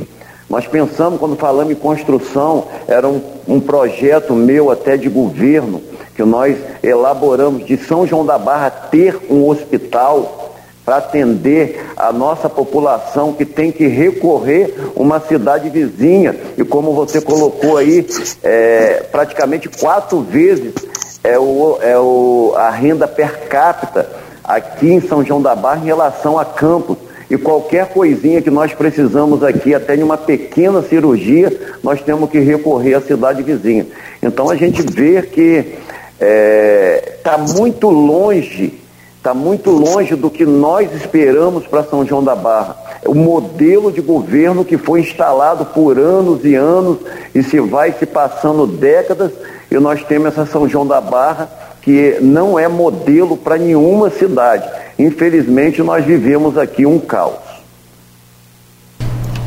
[0.50, 5.80] Nós pensamos, quando falamos em construção, era um, um projeto meu até de governo,
[6.16, 12.48] que nós elaboramos de São João da Barra ter um hospital para atender a nossa
[12.48, 18.04] população que tem que recorrer uma cidade vizinha e como você colocou aí,
[18.42, 20.74] é, praticamente quatro vezes
[21.22, 24.08] é, o, é o, a renda per capita
[24.42, 26.96] aqui em São João da Barra em relação a Campos.
[27.30, 32.40] E qualquer coisinha que nós precisamos aqui, até de uma pequena cirurgia, nós temos que
[32.40, 33.86] recorrer à cidade vizinha.
[34.20, 35.78] Então a gente vê que
[36.18, 38.74] está é, tá muito longe,
[39.16, 42.76] está muito longe do que nós esperamos para São João da Barra.
[43.06, 46.98] O modelo de governo que foi instalado por anos e anos
[47.32, 49.30] e se vai se passando décadas,
[49.70, 51.48] e nós temos essa São João da Barra
[51.82, 54.68] que não é modelo para nenhuma cidade.
[54.98, 57.50] Infelizmente, nós vivemos aqui um caos.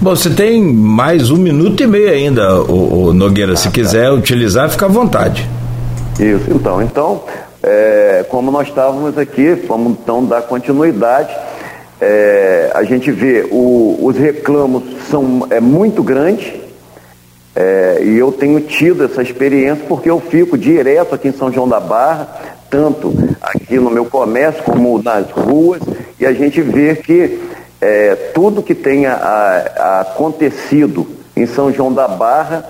[0.02, 3.56] Bom, você tem mais um minuto e meio ainda, o, o Nogueira.
[3.56, 5.48] Se quiser utilizar, fica à vontade.
[6.20, 6.82] Isso, então.
[6.82, 7.24] Então,
[7.62, 11.34] é, como nós estávamos aqui, vamos então dar continuidade.
[12.02, 16.63] É, a gente vê o, os reclamos são é muito grandes
[17.56, 21.68] é, e eu tenho tido essa experiência porque eu fico direto aqui em São João
[21.68, 22.28] da Barra,
[22.70, 25.82] tanto aqui no meu comércio como nas ruas,
[26.20, 27.40] e a gente vê que
[27.80, 32.66] é, tudo que tenha a, a acontecido em São João da Barra,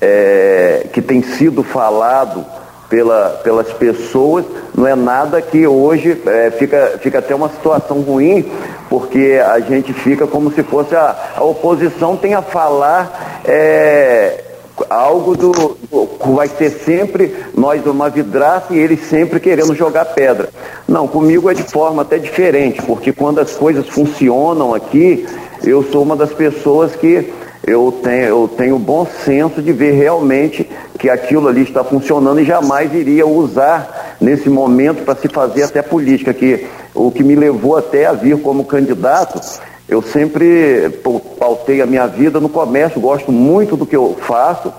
[0.00, 2.44] é, que tem sido falado
[2.90, 8.44] pela, pelas pessoas, não é nada que hoje é, fica, fica até uma situação ruim,
[8.90, 14.42] porque a gente fica como se fosse a, a oposição tem a falar é,
[14.90, 20.48] algo do, do, vai ser sempre nós uma vidraça e eles sempre querendo jogar pedra.
[20.88, 25.26] Não, comigo é de forma até diferente, porque quando as coisas funcionam aqui,
[25.62, 27.32] eu sou uma das pessoas que
[27.66, 30.68] eu tenho, eu tenho bom senso de ver realmente
[30.98, 35.82] que aquilo ali está funcionando e jamais iria usar nesse momento para se fazer até
[35.82, 39.40] política, que o que me levou até a vir como candidato,
[39.88, 40.90] eu sempre
[41.38, 44.72] pautei a minha vida no comércio, gosto muito do que eu faço,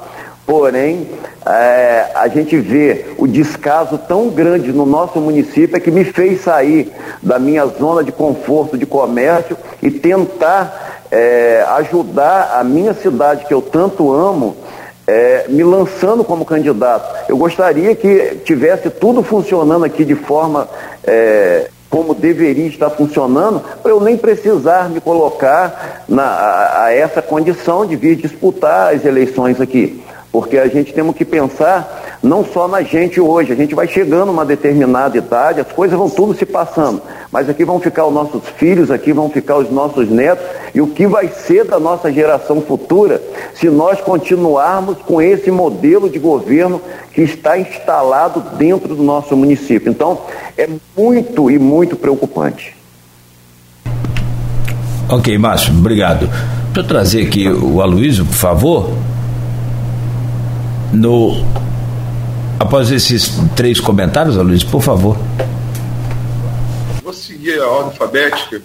[0.45, 1.07] porém
[1.45, 6.41] é, a gente vê o descaso tão grande no nosso município é que me fez
[6.41, 6.91] sair
[7.21, 13.53] da minha zona de conforto de comércio e tentar é, ajudar a minha cidade que
[13.53, 14.55] eu tanto amo
[15.05, 17.29] é, me lançando como candidato.
[17.29, 20.69] Eu gostaria que tivesse tudo funcionando aqui de forma
[21.03, 27.21] é, como deveria estar funcionando, para eu nem precisar me colocar na, a, a essa
[27.21, 30.01] condição de vir disputar as eleições aqui.
[30.31, 34.29] Porque a gente temos que pensar não só na gente hoje, a gente vai chegando
[34.29, 38.13] a uma determinada idade, as coisas vão tudo se passando, mas aqui vão ficar os
[38.13, 42.11] nossos filhos, aqui vão ficar os nossos netos, e o que vai ser da nossa
[42.11, 43.21] geração futura
[43.55, 46.79] se nós continuarmos com esse modelo de governo
[47.11, 49.89] que está instalado dentro do nosso município.
[49.89, 50.21] Então,
[50.57, 52.75] é muito e muito preocupante.
[55.09, 56.29] Ok, Márcio, obrigado.
[56.71, 58.91] Para trazer aqui o Aloysio, por favor.
[60.93, 61.45] No
[62.61, 65.17] Após esses três comentários, Luiz, por favor.
[67.01, 68.61] Vou seguir a ordem alfabética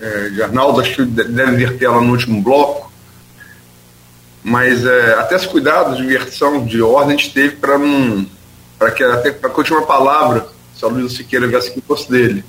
[0.00, 2.90] é, de Arnaldo, acho que deve inverter ela no último bloco,
[4.44, 8.24] mas é, até esse cuidado de inversão de ordem a gente teve para não.
[8.78, 10.46] para que até para a palavra,
[10.78, 12.44] se a Luiz Siqueira viesse aqui, fosse dele.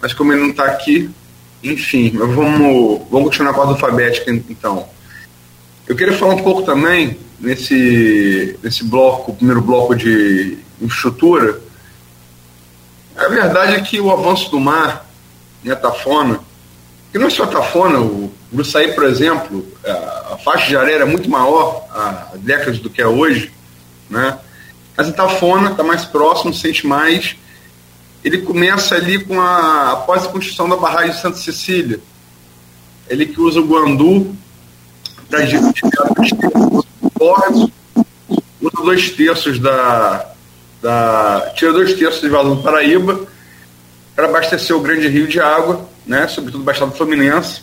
[0.00, 1.10] Mas como ele não está aqui,
[1.64, 4.88] enfim, vamos, vamos continuar com a ordem alfabética então.
[5.86, 11.60] Eu queria falar um pouco também nesse, nesse bloco, primeiro bloco de infraestrutura,
[13.16, 15.06] a verdade é que o avanço do mar
[15.64, 16.40] em Atafona,
[17.12, 21.06] que não é só Atafona, o Gruçaí, por exemplo, a, a faixa de areia era
[21.06, 23.52] muito maior há décadas do que é hoje,
[24.08, 24.38] né?
[24.96, 27.36] mas Atafona está mais próximo, sente mais.
[28.24, 32.00] Ele começa ali com a após a construção da barragem de Santa Cecília.
[33.08, 34.34] Ele que usa o Guandu
[35.28, 35.44] para
[37.18, 37.70] córregos,
[38.60, 40.26] usa dois terços da,
[40.82, 41.52] da.
[41.54, 43.20] tira dois terços de vazão do Paraíba
[44.14, 47.62] para abastecer o grande rio de água, né, sobretudo o Baixado Fluminense.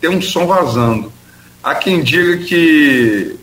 [0.00, 1.12] Tem um som vazando.
[1.62, 3.38] Há quem diga que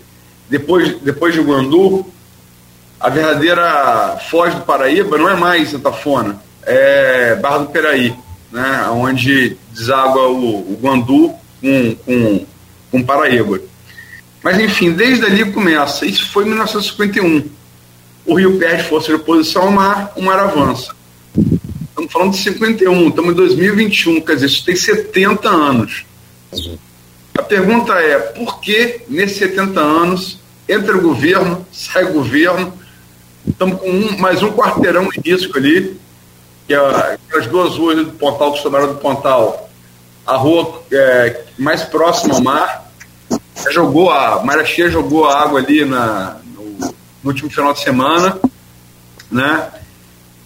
[0.50, 2.06] depois, depois de Guandu,
[3.00, 8.16] a verdadeira foz do Paraíba não é mais Santafona, é Barra do Peraí,
[8.52, 12.46] né, onde deságua o, o Guandu com, com
[12.92, 13.62] com Paraíba.
[14.44, 16.06] Mas, enfim, desde ali começa.
[16.06, 17.50] Isso foi em 1951.
[18.26, 20.96] O rio perde força de oposição ao mar, o mar avança.
[21.90, 26.06] Estamos falando de 51, estamos em 2021, quer dizer, isso tem 70 anos.
[27.38, 32.74] A pergunta é, por que nesses 70 anos entra o governo, sai o governo,
[33.48, 35.98] estamos com um, mais um quarteirão de risco ali,
[36.68, 39.70] que é, as duas ruas do Pontal do Sobrado do Pontal,
[40.26, 42.92] a rua é, mais próxima ao mar,
[43.72, 46.64] jogou a Marachia jogou a água ali na, no,
[47.24, 48.38] no último final de semana,
[49.32, 49.70] né?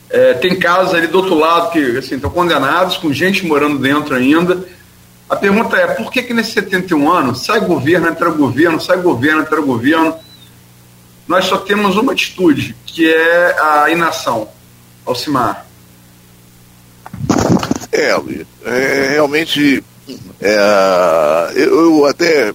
[0.10, 4.14] É, tem casas ali do outro lado que assim, estão condenados, com gente morando dentro
[4.14, 4.64] ainda.
[5.30, 9.42] A pergunta é, por que que nesses 71 anos sai governo, entra governo, sai governo,
[9.42, 10.16] entra governo,
[11.26, 14.50] nós só temos uma atitude, que é a inação,
[15.06, 15.66] Alcimar.
[17.92, 18.16] É,
[18.66, 19.84] é realmente
[20.40, 22.54] é, eu, até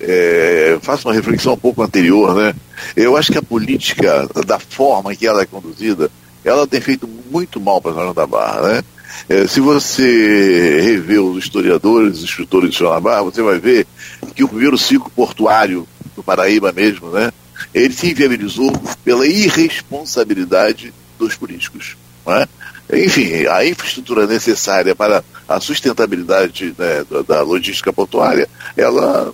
[0.00, 2.54] é, faço uma reflexão um pouco anterior, né?
[2.96, 6.10] Eu acho que a política, da forma que ela é conduzida,
[6.44, 8.84] ela tem feito muito mal para a Zona da Barra, né?
[9.28, 13.86] É, se você rever os historiadores, os escritores de Zona da Barra, você vai ver
[14.34, 17.30] que o primeiro ciclo portuário do Paraíba mesmo, né?
[17.72, 18.72] Ele se inviabilizou
[19.04, 22.48] pela irresponsabilidade dos políticos, né?
[22.92, 29.32] Enfim, a infraestrutura necessária para a sustentabilidade né, da logística portuária, ela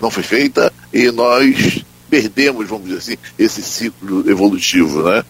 [0.00, 5.02] não foi feita e nós perdemos, vamos dizer assim, esse ciclo evolutivo.
[5.02, 5.24] Né?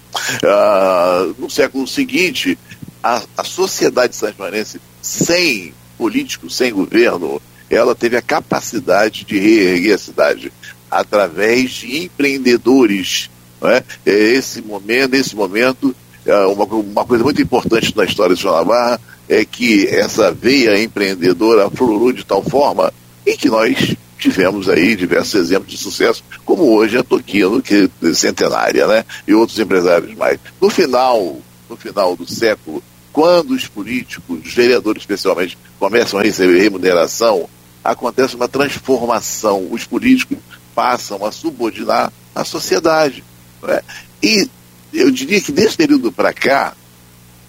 [0.45, 2.59] Ah, no século seguinte,
[3.03, 9.99] a, a sociedade sanjuanense, sem políticos, sem governo, ela teve a capacidade de reerguer a
[9.99, 10.53] cidade
[10.91, 13.31] através de empreendedores.
[13.61, 13.83] Né?
[14.05, 19.45] Esse momento, nesse momento, é, uma, uma coisa muito importante na história de Navarra é
[19.45, 22.93] que essa veia empreendedora aflorou de tal forma
[23.27, 28.13] em que nós tivemos aí diversos exemplos de sucesso, como hoje a Toquino, que é
[28.15, 29.05] centenária, né?
[29.27, 30.39] E outros empresários mais.
[30.61, 32.83] No final, no final do século,
[33.13, 37.49] quando os políticos, os vereadores especialmente, começam a receber remuneração,
[37.83, 39.67] acontece uma transformação.
[39.71, 40.39] Os políticos
[40.75, 43.25] passam a subordinar a sociedade.
[43.63, 43.81] Né?
[44.23, 44.49] E
[44.93, 46.75] eu diria que desse período para cá,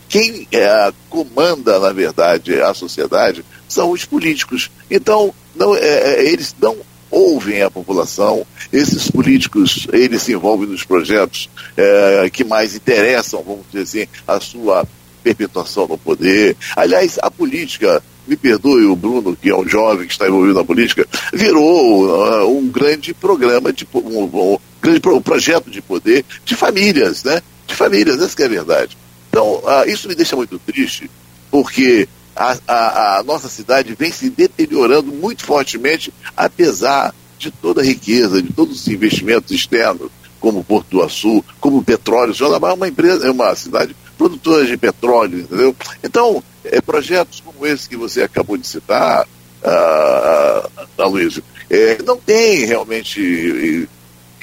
[0.08, 4.70] quem é, comanda, na verdade, a sociedade são os políticos.
[4.90, 6.78] Então, não, é, é, eles não
[7.10, 13.66] ouvem a população, esses políticos, eles se envolvem nos projetos é, que mais interessam, vamos
[13.72, 14.88] dizer assim, a sua
[15.24, 16.58] perpetuação no poder.
[16.76, 20.64] Aliás, a política, me perdoe o Bruno, que é um jovem que está envolvido na
[20.64, 26.56] política, virou uh, um grande programa, de, um, um grande pro, projeto de poder de
[26.56, 27.42] famílias, né?
[27.66, 28.98] De famílias, essa é a verdade.
[29.30, 31.10] Então, uh, isso me deixa muito triste,
[31.50, 37.84] porque a, a, a, nossa cidade vem se deteriorando muito fortemente, apesar de toda a
[37.84, 42.34] riqueza, de todos os investimentos externos, como Porto do Açu, como petróleo.
[42.34, 45.76] Joanabá é uma empresa, é uma cidade produtora de petróleo, entendeu?
[46.04, 49.26] Então, é, projetos como esse que você acabou de citar,
[49.64, 53.88] uh, Aloysio, é, não tem realmente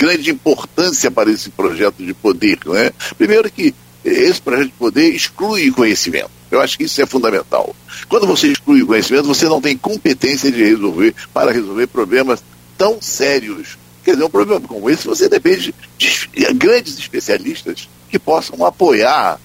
[0.00, 2.58] grande importância para esse projeto de poder.
[2.64, 2.90] Né?
[3.18, 6.30] Primeiro que esse projeto de poder exclui conhecimento.
[6.50, 7.76] Eu acho que isso é fundamental.
[8.08, 12.42] Quando você exclui conhecimento, você não tem competência de resolver para resolver problemas
[12.78, 13.76] tão sérios.
[14.02, 19.38] Quer dizer, um problema como esse, você depende de grandes especialistas que possam apoiar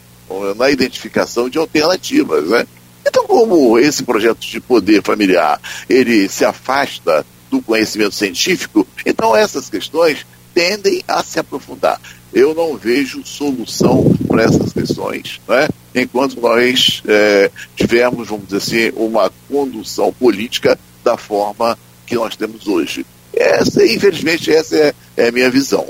[0.55, 2.65] na identificação de alternativas, né?
[3.05, 9.69] Então, como esse projeto de poder familiar, ele se afasta do conhecimento científico, então essas
[9.69, 11.99] questões tendem a se aprofundar.
[12.33, 15.67] Eu não vejo solução para essas questões, né?
[15.93, 22.67] enquanto nós é, tivermos, vamos dizer assim, uma condução política da forma que nós temos
[22.67, 23.05] hoje.
[23.33, 25.85] Essa, infelizmente, essa é, é a minha visão.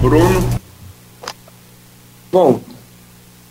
[0.00, 0.48] Bruno?
[2.30, 2.60] Bom,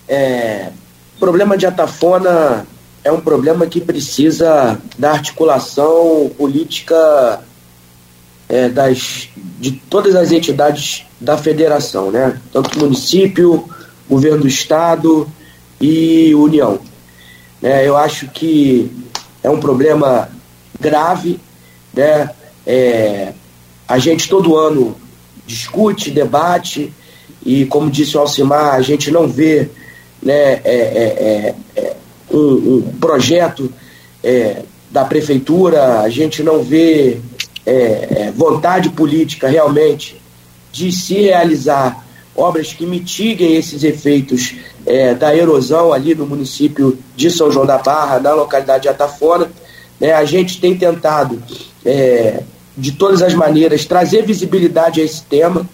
[0.07, 0.69] é,
[1.15, 2.65] o problema de Atafona
[3.03, 7.43] é um problema que precisa da articulação política
[8.49, 9.29] é, das,
[9.59, 12.39] de todas as entidades da federação, né?
[12.51, 13.69] tanto município,
[14.09, 15.27] governo do estado
[15.79, 16.79] e União.
[17.61, 18.91] É, eu acho que
[19.41, 20.29] é um problema
[20.79, 21.39] grave,
[21.93, 22.29] né?
[22.65, 23.33] É,
[23.87, 24.95] a gente todo ano
[25.45, 26.93] discute, debate
[27.45, 29.69] e, como disse o Alcimar, a gente não vê
[30.21, 31.95] né, é, é, é, é
[32.31, 33.71] um, um, projeto
[34.89, 37.19] da prefeitura, a gente não vê
[38.35, 40.21] vontade política realmente
[40.71, 42.03] de se realizar
[42.35, 44.55] obras que mitiguem esses efeitos
[44.85, 49.49] é, da erosão ali no município de São João da Barra, na localidade de Atafona.
[50.01, 51.41] É, a gente tem tentado,
[51.85, 52.41] é,
[52.75, 55.67] de todas as maneiras, trazer visibilidade a esse tema.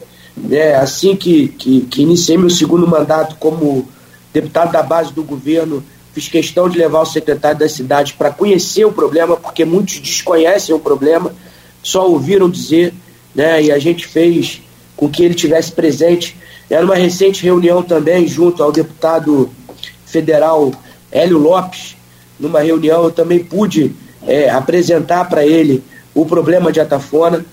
[0.52, 3.88] É, assim que, que, que iniciei meu segundo mandato como
[4.34, 5.84] deputado da base do governo,
[6.14, 10.74] fiz questão de levar o secretário da cidade para conhecer o problema, porque muitos desconhecem
[10.74, 11.34] o problema,
[11.82, 12.94] só ouviram dizer,
[13.34, 14.62] né, e a gente fez
[14.96, 16.36] com que ele tivesse presente.
[16.70, 19.50] Era uma recente reunião também, junto ao deputado
[20.06, 20.72] federal
[21.12, 21.96] Hélio Lopes,
[22.40, 23.94] numa reunião eu também pude
[24.26, 27.46] é, apresentar para ele o problema de Atafona.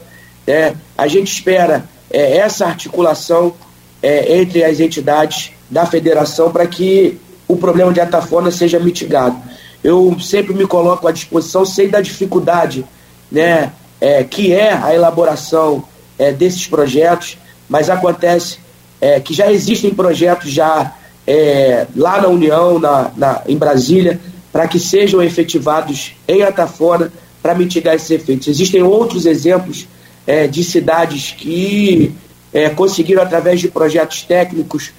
[0.47, 3.55] É, a gente espera é, essa articulação
[4.03, 7.18] é, entre as entidades da federação para que
[7.49, 9.37] o problema de Atafona seja mitigado.
[9.83, 12.85] Eu sempre me coloco à disposição, sei da dificuldade
[13.31, 15.84] né, é, que é a elaboração
[16.18, 17.38] é, desses projetos,
[17.68, 18.59] mas acontece
[19.01, 20.94] é, que já existem projetos já
[21.26, 24.20] é, lá na União, na, na em Brasília,
[24.53, 28.49] para que sejam efetivados em Atafona para mitigar esses efeitos.
[28.49, 29.86] Existem outros exemplos
[30.26, 32.14] é, de cidades que
[32.53, 34.92] é, conseguiram, através de projetos técnicos,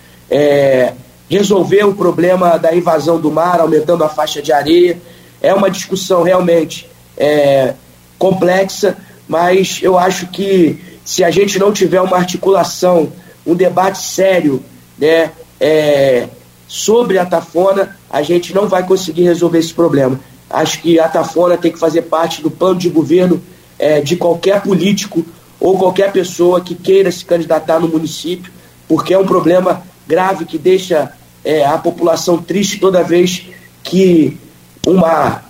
[1.29, 4.97] resolver o problema da invasão do mar, aumentando a faixa de areia.
[5.41, 7.73] É uma discussão realmente é,
[8.17, 8.97] complexa,
[9.27, 13.11] mas eu acho que se a gente não tiver uma articulação,
[13.45, 14.63] um debate sério
[14.97, 16.27] né, é,
[16.67, 20.19] sobre a Tafona, a gente não vai conseguir resolver esse problema.
[20.49, 23.41] Acho que a Tafona tem que fazer parte do plano de governo
[23.77, 25.25] é, de qualquer político
[25.59, 28.51] ou qualquer pessoa que queira se candidatar no município,
[28.87, 31.11] porque é um problema grave que deixa
[31.43, 33.43] é, a população triste toda vez
[33.83, 34.37] que
[34.85, 35.43] uma,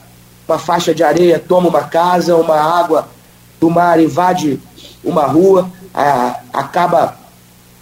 [0.47, 3.07] uma faixa de areia toma uma casa, uma água
[3.59, 4.59] do mar invade
[5.03, 7.17] uma rua, a, acaba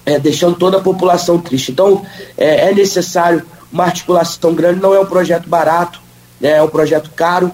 [0.05, 1.72] é, deixando toda a população triste.
[1.72, 2.05] Então,
[2.38, 5.99] é, é, necessário uma articulação grande, não é um projeto barato,
[6.39, 7.51] né, é um projeto caro,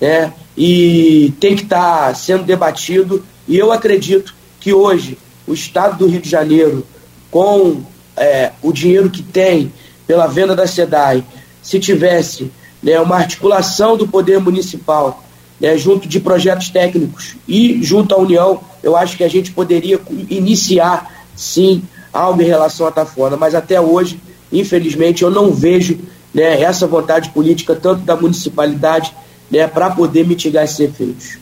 [0.00, 3.24] né, e tem que estar tá sendo debatido.
[3.46, 6.86] E eu acredito que hoje o Estado do Rio de Janeiro,
[7.30, 7.82] com
[8.16, 9.72] é, o dinheiro que tem
[10.06, 11.24] pela venda da SEDAI,
[11.62, 12.50] se tivesse
[12.82, 15.22] né, uma articulação do poder municipal
[15.60, 20.00] né, junto de projetos técnicos e junto à União, eu acho que a gente poderia
[20.30, 24.20] iniciar sim algo em relação à Tafona, mas até hoje,
[24.52, 25.98] infelizmente, eu não vejo
[26.32, 29.12] né, essa vontade política tanto da municipalidade
[29.50, 31.38] né, para poder mitigar esses efeitos.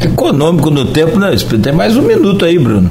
[0.00, 1.34] Econômico no tempo, né?
[1.62, 2.90] Tem mais um minuto aí, Bruno.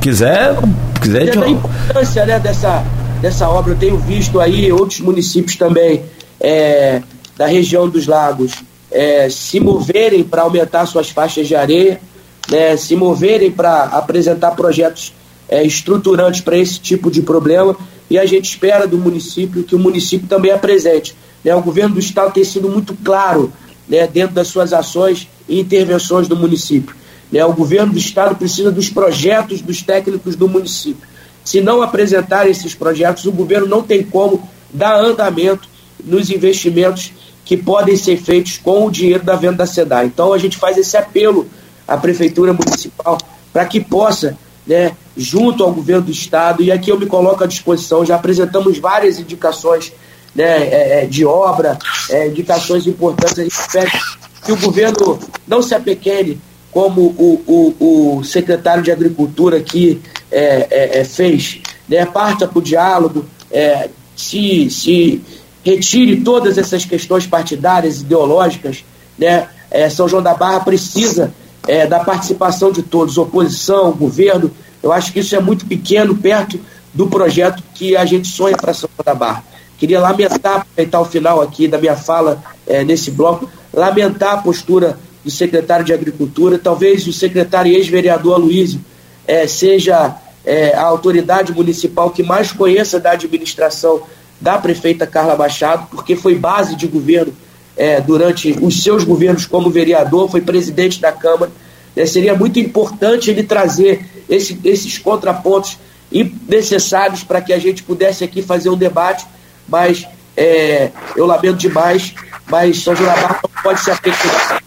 [0.00, 0.56] Quiser,
[1.00, 1.28] quiser.
[1.28, 2.84] É a importância né, dessa,
[3.22, 6.02] dessa obra, eu tenho visto aí outros municípios também
[6.40, 7.00] é,
[7.36, 8.52] da região dos lagos
[8.90, 12.00] é, se moverem para aumentar suas faixas de areia,
[12.50, 15.14] né, se moverem para apresentar projetos
[15.48, 17.76] é, estruturantes para esse tipo de problema
[18.10, 21.14] e a gente espera do município que o município também apresente.
[21.44, 21.54] Né?
[21.54, 23.52] O governo do estado tem sido muito claro
[23.88, 26.96] né, dentro das suas ações e intervenções do município.
[27.30, 27.44] Né?
[27.44, 31.11] O governo do estado precisa dos projetos dos técnicos do município.
[31.44, 35.68] Se não apresentar esses projetos, o governo não tem como dar andamento
[36.04, 37.12] nos investimentos
[37.44, 40.06] que podem ser feitos com o dinheiro da venda da SEDAI.
[40.06, 41.48] Então a gente faz esse apelo
[41.86, 43.18] à Prefeitura Municipal
[43.52, 47.46] para que possa, né, junto ao governo do Estado, e aqui eu me coloco à
[47.46, 49.92] disposição, já apresentamos várias indicações
[50.34, 51.78] né, é, é de obra,
[52.08, 53.90] é, indicações importantes, a gente espera
[54.44, 56.40] que o governo não se apequene
[56.70, 60.00] como o, o, o secretário de Agricultura aqui
[60.32, 63.24] é, é, é fez, né, parta para o diálogo,
[64.16, 65.22] se, se
[65.64, 68.84] retire todas essas questões partidárias, ideológicas,
[69.18, 69.48] né?
[69.70, 71.32] É, São João da Barra precisa
[71.66, 74.50] é, da participação de todos, oposição, governo.
[74.82, 76.60] Eu acho que isso é muito pequeno perto
[76.92, 79.44] do projeto que a gente sonha para São João da Barra.
[79.78, 84.98] Queria lamentar, aproveitar o final aqui da minha fala é, nesse bloco, lamentar a postura
[85.24, 88.80] do secretário de Agricultura, talvez o secretário e ex-vereador Aloysio
[89.26, 94.02] é, seja é, a autoridade municipal que mais conheça da administração
[94.40, 97.32] da prefeita Carla Machado, porque foi base de governo
[97.76, 101.50] é, durante os seus governos como vereador, foi presidente da Câmara.
[101.94, 105.78] É, seria muito importante ele trazer esse, esses contrapontos
[106.48, 109.26] necessários para que a gente pudesse aqui fazer um debate,
[109.68, 110.06] mas
[110.36, 112.14] é, eu lamento demais,
[112.48, 114.62] mas São da não pode se apequenar.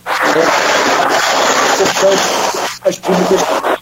[2.86, 3.75] É importante públicas.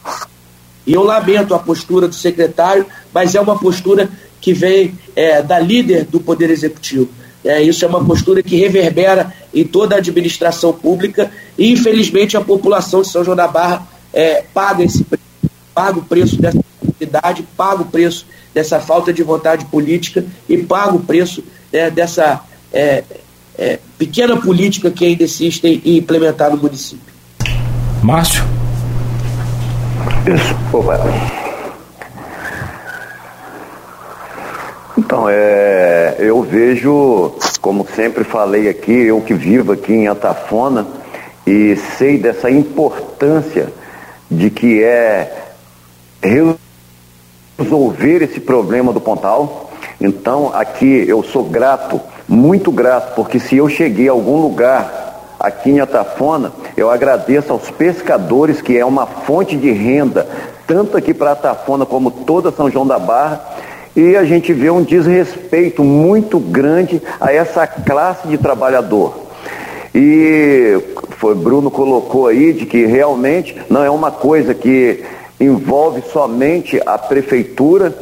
[0.86, 4.10] E eu lamento a postura do secretário, mas é uma postura
[4.42, 7.10] que vem é, da líder do Poder Executivo.
[7.44, 12.42] É, isso é uma postura que reverbera em toda a administração pública e, infelizmente, a
[12.42, 15.06] população de São João da Barra é, paga esse
[15.74, 16.60] paga o preço dessa
[17.02, 22.42] idade, paga o preço dessa falta de vontade política e paga o preço é, dessa
[22.72, 23.04] é,
[23.98, 27.14] pequena política que ainda existe em implementar no município.
[28.04, 28.44] Márcio?
[30.72, 31.00] Opa.
[34.98, 40.88] Então, é, eu vejo, como sempre falei aqui, eu que vivo aqui em Atafona
[41.46, 43.74] e sei dessa importância
[44.30, 45.54] de que é
[47.58, 49.72] resolver esse problema do Pontal.
[50.00, 55.13] Então, aqui eu sou grato, muito grato, porque se eu cheguei a algum lugar
[55.44, 60.26] aqui em Atafona, eu agradeço aos pescadores, que é uma fonte de renda,
[60.66, 63.44] tanto aqui para Atafona como toda São João da Barra,
[63.94, 69.16] e a gente vê um desrespeito muito grande a essa classe de trabalhador.
[69.94, 70.80] E
[71.18, 75.04] foi Bruno colocou aí de que realmente não é uma coisa que
[75.40, 77.94] envolve somente a prefeitura,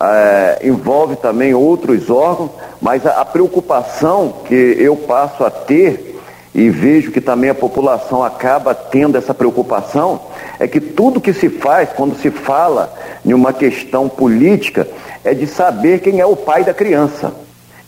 [0.00, 6.13] é, envolve também outros órgãos, mas a, a preocupação que eu passo a ter
[6.54, 10.20] e vejo que também a população acaba tendo essa preocupação
[10.58, 12.94] é que tudo que se faz quando se fala
[13.24, 14.86] em uma questão política
[15.24, 17.34] é de saber quem é o pai da criança.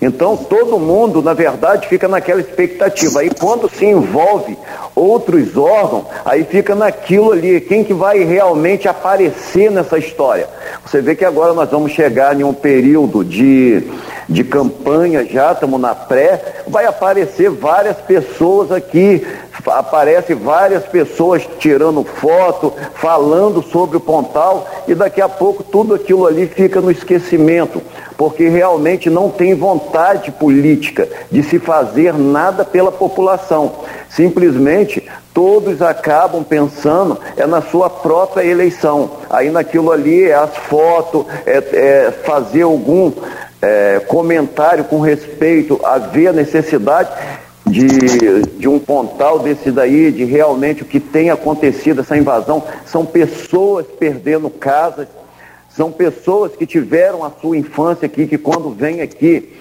[0.02, 3.20] Então todo mundo, na verdade, fica naquela expectativa.
[3.20, 4.58] Aí quando se envolve
[4.94, 10.48] outros órgãos, aí fica naquilo ali, quem que vai realmente aparecer nessa história.
[10.84, 13.84] Você vê que agora nós vamos chegar em um período de,
[14.28, 19.26] de campanha já, estamos na pré, vai aparecer várias pessoas aqui,
[19.66, 26.26] aparece várias pessoas tirando foto, falando sobre o Pontal, e daqui a pouco tudo aquilo
[26.26, 27.82] ali fica no esquecimento
[28.16, 33.72] porque realmente não tem vontade política de se fazer nada pela população.
[34.08, 39.10] Simplesmente todos acabam pensando é na sua própria eleição.
[39.28, 43.12] Aí naquilo ali é as fotos, é, é fazer algum
[43.60, 47.10] é, comentário com respeito a ver a necessidade
[47.66, 53.04] de, de um pontal desse daí, de realmente o que tem acontecido, essa invasão, são
[53.04, 55.08] pessoas perdendo casas,
[55.68, 59.52] são pessoas que tiveram a sua infância aqui, que quando vêm aqui,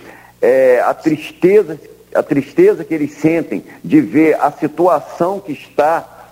[0.41, 1.79] é, a tristeza,
[2.13, 6.29] a tristeza que eles sentem de ver a situação que está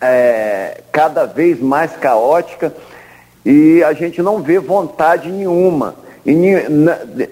[0.00, 2.72] é, cada vez mais caótica
[3.44, 5.96] e a gente não vê vontade nenhuma.
[6.24, 6.34] E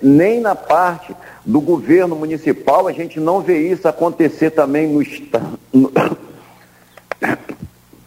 [0.02, 1.14] nem na parte
[1.44, 5.58] do governo municipal a gente não vê isso acontecer também no estado.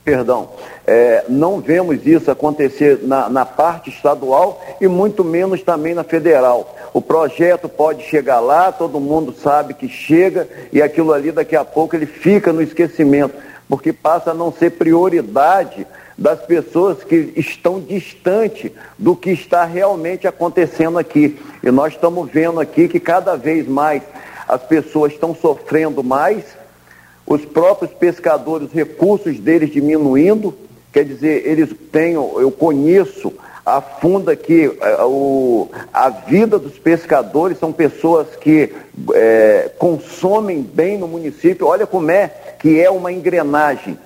[0.04, 0.50] Perdão,
[0.86, 6.76] é, não vemos isso acontecer na, na parte estadual e muito menos também na federal.
[6.94, 11.66] O projeto pode chegar lá, todo mundo sabe que chega e aquilo ali daqui a
[11.66, 13.34] pouco ele fica no esquecimento,
[13.68, 20.28] porque passa a não ser prioridade das pessoas que estão distante do que está realmente
[20.28, 21.38] acontecendo aqui.
[21.62, 24.02] E nós estamos vendo aqui que cada vez mais
[24.48, 26.44] as pessoas estão sofrendo mais,
[27.26, 30.56] os próprios pescadores, os recursos deles diminuindo,
[30.96, 33.34] Quer dizer, eles têm, eu conheço
[33.66, 38.74] a funda que é, o, a vida dos pescadores são pessoas que
[39.14, 41.68] é, consomem bem no município.
[41.68, 44.00] Olha como é que é uma engrenagem.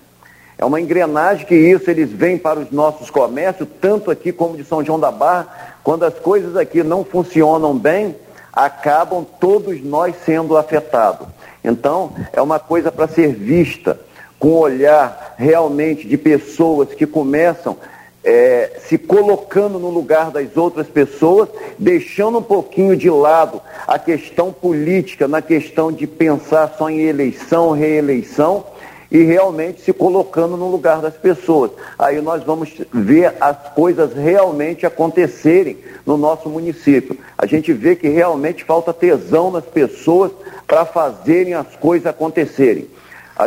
[0.59, 4.65] É uma engrenagem que isso eles vêm para os nossos comércios, tanto aqui como de
[4.65, 5.47] São João da Barra.
[5.81, 8.13] Quando as coisas aqui não funcionam bem,
[8.51, 11.29] acabam todos nós sendo afetados.
[11.63, 13.97] Então, é uma coisa para ser vista
[14.37, 17.77] com olhar realmente de pessoas que começam
[18.21, 21.47] é, se colocando no lugar das outras pessoas,
[21.77, 27.71] deixando um pouquinho de lado a questão política, na questão de pensar só em eleição,
[27.71, 28.65] reeleição,
[29.11, 31.71] e realmente se colocando no lugar das pessoas.
[31.97, 37.17] Aí nós vamos ver as coisas realmente acontecerem no nosso município.
[37.37, 40.31] A gente vê que realmente falta tesão nas pessoas
[40.67, 42.87] para fazerem as coisas acontecerem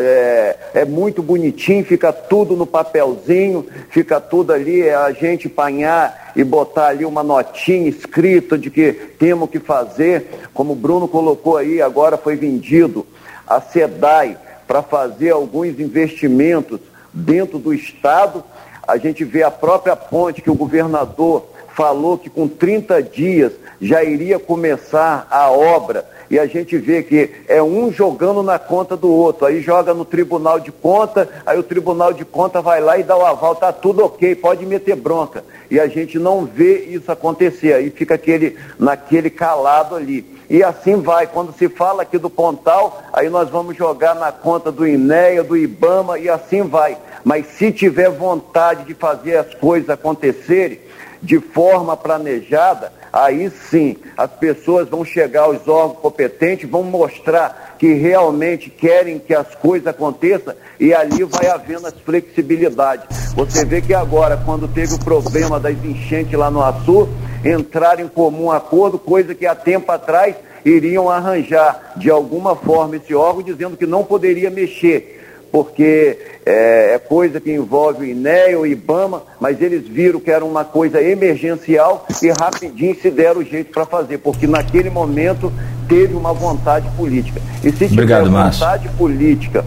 [0.00, 6.32] é, é, muito bonitinho, fica tudo no papelzinho, fica tudo ali, é a gente panhar
[6.34, 11.58] e botar ali uma notinha escrita de que temos que fazer, como o Bruno colocou
[11.58, 13.06] aí, agora foi vendido
[13.46, 14.38] a SEDAI
[14.72, 16.80] para fazer alguns investimentos
[17.12, 18.42] dentro do Estado.
[18.88, 21.44] A gente vê a própria ponte que o governador
[21.76, 23.52] falou que com 30 dias
[23.82, 28.96] já iria começar a obra e a gente vê que é um jogando na conta
[28.96, 29.44] do outro.
[29.44, 33.14] Aí joga no tribunal de conta, aí o tribunal de conta vai lá e dá
[33.14, 35.44] o aval, tá tudo ok, pode meter bronca.
[35.70, 40.31] E a gente não vê isso acontecer, aí fica aquele, naquele calado ali.
[40.52, 44.70] E assim vai, quando se fala aqui do Pontal, aí nós vamos jogar na conta
[44.70, 46.98] do INEA, do IBAMA e assim vai.
[47.24, 50.78] Mas se tiver vontade de fazer as coisas acontecerem
[51.22, 57.94] de forma planejada, aí sim as pessoas vão chegar aos órgãos competentes, vão mostrar que
[57.94, 63.32] realmente querem que as coisas aconteçam e ali vai havendo as flexibilidades.
[63.34, 67.08] Você vê que agora, quando teve o problema das enchentes lá no Açu,
[67.44, 70.34] entraram em comum acordo, coisa que há tempo atrás
[70.64, 75.20] iriam arranjar de alguma forma esse órgão, dizendo que não poderia mexer
[75.52, 80.42] porque é, é, coisa que envolve o INEA, o IBAMA, mas eles viram que era
[80.42, 85.52] uma coisa emergencial e rapidinho se deram o jeito para fazer, porque naquele momento
[85.86, 87.38] teve uma vontade política.
[87.62, 89.62] E se tiver Obrigado, vontade política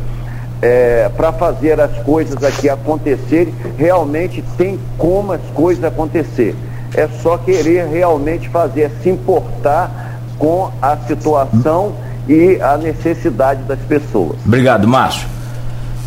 [0.59, 6.55] é, para fazer as coisas aqui acontecerem, realmente tem como as coisas acontecer.
[6.95, 11.93] É só querer realmente fazer, é se importar com a situação
[12.27, 14.37] e a necessidade das pessoas.
[14.45, 15.35] Obrigado, Márcio.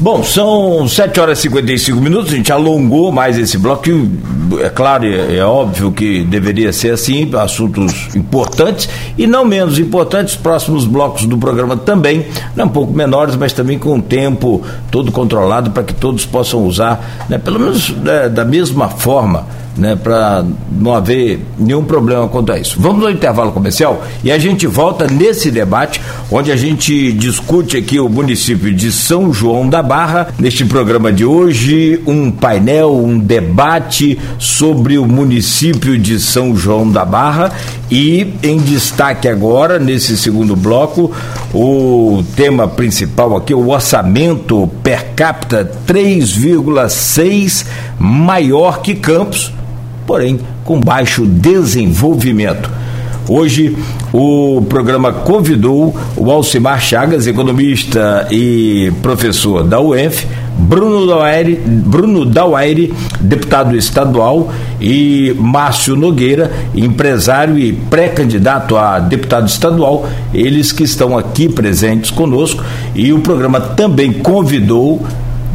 [0.01, 3.83] Bom, são 7 horas e 55 minutos, a gente alongou mais esse bloco.
[4.61, 10.37] É claro, é, é, óbvio que deveria ser assim, assuntos importantes e não menos importantes,
[10.37, 12.27] próximos blocos do programa também,
[12.57, 17.25] um pouco menores, mas também com o tempo todo controlado para que todos possam usar,
[17.29, 19.47] né, pelo menos né, da mesma forma
[19.79, 22.77] né, para não haver nenhum problema quanto a isso.
[22.81, 26.01] Vamos ao intervalo comercial e a gente volta nesse debate
[26.31, 30.29] onde a gente discute aqui o município de São João da Barra.
[30.39, 37.05] Neste programa de hoje, um painel, um debate sobre o município de São João da
[37.05, 37.53] Barra
[37.91, 41.11] e em destaque agora, nesse segundo bloco,
[41.55, 47.65] o tema principal aqui, o orçamento per capita 3,6
[47.99, 49.53] maior que Campos
[50.09, 52.71] porém com baixo desenvolvimento.
[53.29, 53.77] Hoje,
[54.11, 62.95] o programa convidou o Alcimar Chagas, economista e professor da UENF, Bruno Dauaire, Bruno Dauaire,
[63.21, 64.51] deputado estadual,
[64.81, 72.65] e Márcio Nogueira, empresário e pré-candidato a deputado estadual, eles que estão aqui presentes conosco.
[72.95, 75.05] E o programa também convidou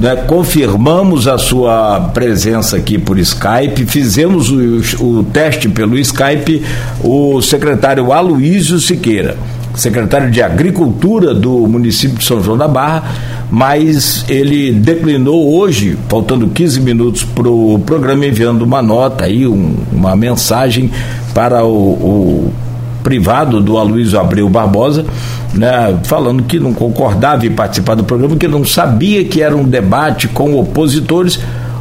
[0.04, 6.62] né, confirmamos a sua presença aqui por Skype, fizemos o, o teste pelo Skype,
[7.02, 9.38] o secretário Aloísio Siqueira,
[9.74, 13.14] secretário de Agricultura do município de São João da Barra,
[13.50, 19.74] mas ele declinou hoje, faltando 15 minutos para o programa, enviando uma nota aí, um,
[19.90, 20.92] uma mensagem
[21.34, 22.54] para o, o
[23.02, 25.06] privado do Aloysio Abreu Barbosa,
[25.54, 29.64] né, falando que não concordava em participar do programa, que não sabia que era um
[29.64, 31.40] debate com opositores,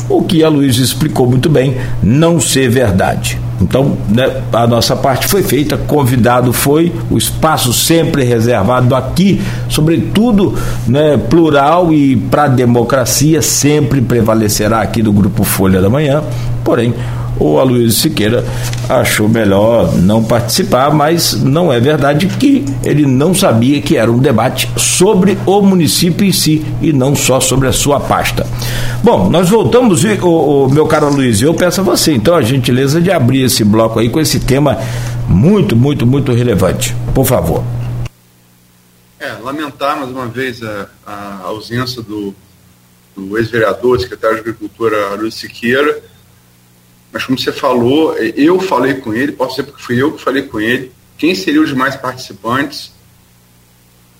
[0.08, 3.40] o que a Luísa explicou muito bem, não ser verdade.
[3.60, 10.54] Então, né, a nossa parte foi feita, convidado foi, o espaço sempre reservado aqui, sobretudo
[10.86, 16.22] né, plural e para a democracia, sempre prevalecerá aqui do Grupo Folha da Manhã,
[16.64, 16.92] porém,
[17.38, 18.44] o Aloysio Siqueira
[18.88, 24.18] achou melhor não participar, mas não é verdade que ele não sabia que era um
[24.18, 28.46] debate sobre o município em si e não só sobre a sua pasta.
[29.02, 33.00] Bom, nós voltamos, o, o meu caro Luiz, eu peço a você, então, a gentileza
[33.00, 34.78] de abrir esse bloco aí com esse tema
[35.28, 36.94] muito, muito, muito relevante.
[37.14, 37.64] Por favor.
[39.18, 42.34] É, lamentar mais uma vez a, a ausência do,
[43.16, 46.11] do ex-vereador, secretário de Agricultura, Luiz Siqueira
[47.12, 50.42] mas como você falou, eu falei com ele, posso dizer porque fui eu que falei
[50.44, 52.90] com ele, quem seriam os demais participantes.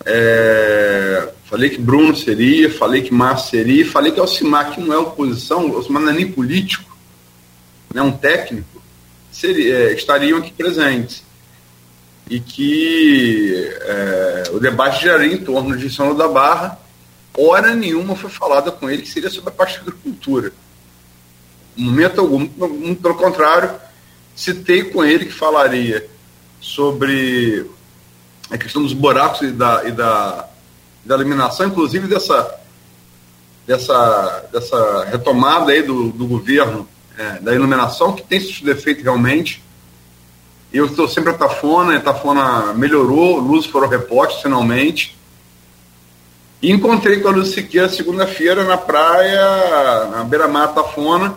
[0.05, 4.99] É, falei que Bruno seria, falei que Márcio seria, falei que Alcimar, que não é
[4.99, 6.95] oposição, Alcimar não é nem político,
[7.95, 8.83] é um técnico,
[9.31, 11.23] seria, é, estariam aqui presentes.
[12.29, 16.79] E que é, o debate geraria em torno de São da Barra,
[17.37, 20.53] hora nenhuma foi falada com ele que seria sobre a parte da agricultura
[21.77, 23.71] momento algum, muito pelo contrário,
[24.35, 26.09] citei com ele que falaria
[26.61, 27.67] sobre
[28.51, 30.49] a questão dos buracos e da, e da,
[31.05, 32.55] da eliminação, inclusive dessa,
[33.67, 39.63] dessa, dessa retomada aí do, do governo é, da iluminação, que tem seus defeitos realmente.
[40.73, 45.19] Eu estou sempre a Tafona, a Tafona melhorou, luzes foram repostas finalmente.
[46.63, 51.37] E encontrei com a Luz Siqueira segunda-feira na praia, na beira-mar Tafona,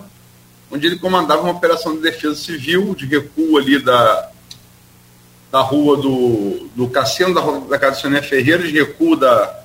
[0.71, 4.29] onde ele comandava uma operação de defesa civil, de recuo ali da,
[5.51, 9.63] da rua do, do Cassino, da, da casa do Sonia Ferreira, de recuo da,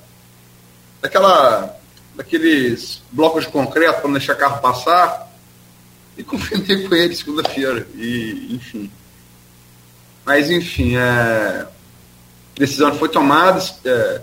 [1.00, 1.76] daquela,
[2.14, 5.28] daqueles blocos de concreto para não deixar carro passar,
[6.16, 8.90] e confirmei com ele segunda-feira, e enfim.
[10.24, 11.66] Mas, enfim, é,
[12.54, 14.20] decisão foi tomada, é,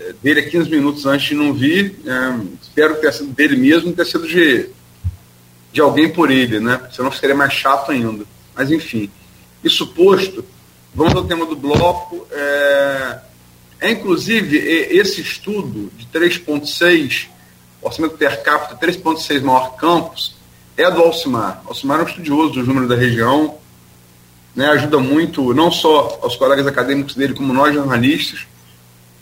[0.00, 3.56] é dele a 15 minutos antes de não vir, é, espero que tenha sido dele
[3.56, 4.70] mesmo, ter sido de
[5.72, 6.80] de alguém por ele, né?
[6.92, 8.24] Senão seria mais chato ainda.
[8.54, 9.10] Mas enfim.
[9.64, 10.44] Isso posto,
[10.94, 12.26] vamos ao tema do bloco.
[12.30, 13.18] É,
[13.80, 17.28] é inclusive esse estudo de 3,6,
[17.80, 20.36] orçamento per capita 3,6 maior campus,
[20.76, 21.62] é do Alcimar.
[21.66, 23.56] Alcimar é um estudioso dos números da região,
[24.54, 28.46] né, ajuda muito, não só aos colegas acadêmicos dele, como nós jornalistas.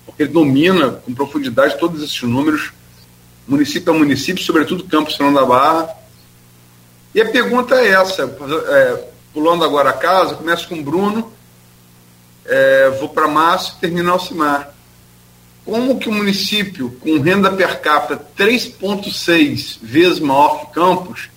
[0.05, 2.73] porque ele domina com profundidade todos esses números,
[3.47, 6.00] município a município, sobretudo Campos Fernando da Barra.
[7.15, 11.33] E a pergunta é essa, é, pulando agora a casa, começo com o Bruno,
[12.45, 14.75] é, vou para Márcio e termino Alcimar.
[15.65, 21.31] Como que um município com renda per capita 3,6 vezes maior que Campos,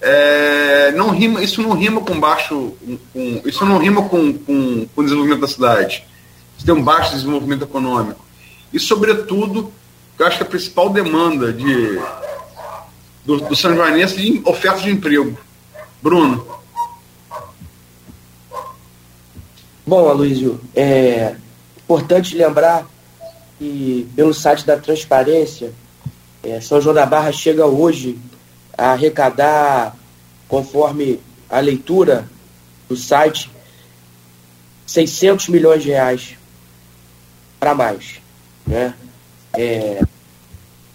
[0.00, 2.74] é, não rima, isso não rima com baixo,
[3.12, 6.04] com, isso não rima com, com, com o desenvolvimento da cidade.
[6.56, 8.24] Isso tem um baixo desenvolvimento econômico.
[8.72, 9.72] E, sobretudo,
[10.18, 12.00] eu acho que a principal demanda de,
[13.24, 15.36] do, do São Joanense de oferta de emprego.
[16.02, 16.46] Bruno.
[19.86, 21.36] Bom, Aloysio, é
[21.76, 22.86] importante lembrar
[23.58, 25.72] que pelo site da Transparência,
[26.42, 28.18] é, São João da Barra chega hoje
[28.76, 29.96] a arrecadar,
[30.48, 32.28] conforme a leitura
[32.88, 33.50] do site,
[34.86, 36.36] 600 milhões de reais
[37.60, 38.20] para mais.
[38.66, 38.94] Né?
[39.54, 40.02] É,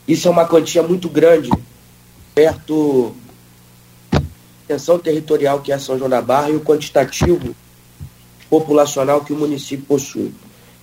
[0.08, 1.50] isso é uma quantia muito grande,
[2.38, 3.16] perto
[4.12, 4.22] da
[4.76, 7.56] extensão territorial que é São João da Barra e o quantitativo
[8.48, 10.32] populacional que o município possui.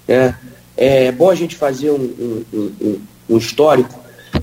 [0.08, 0.36] Né?
[0.76, 3.00] É bom a gente fazer um, um, um,
[3.30, 3.94] um histórico.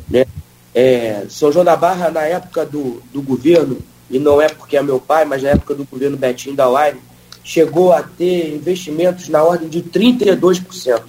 [0.10, 0.26] Né?
[0.74, 4.82] É, São João da Barra, na época do, do governo, e não é porque é
[4.82, 7.02] meu pai, mas na época do governo Betinho da Wine,
[7.44, 11.02] chegou a ter investimentos na ordem de 32%.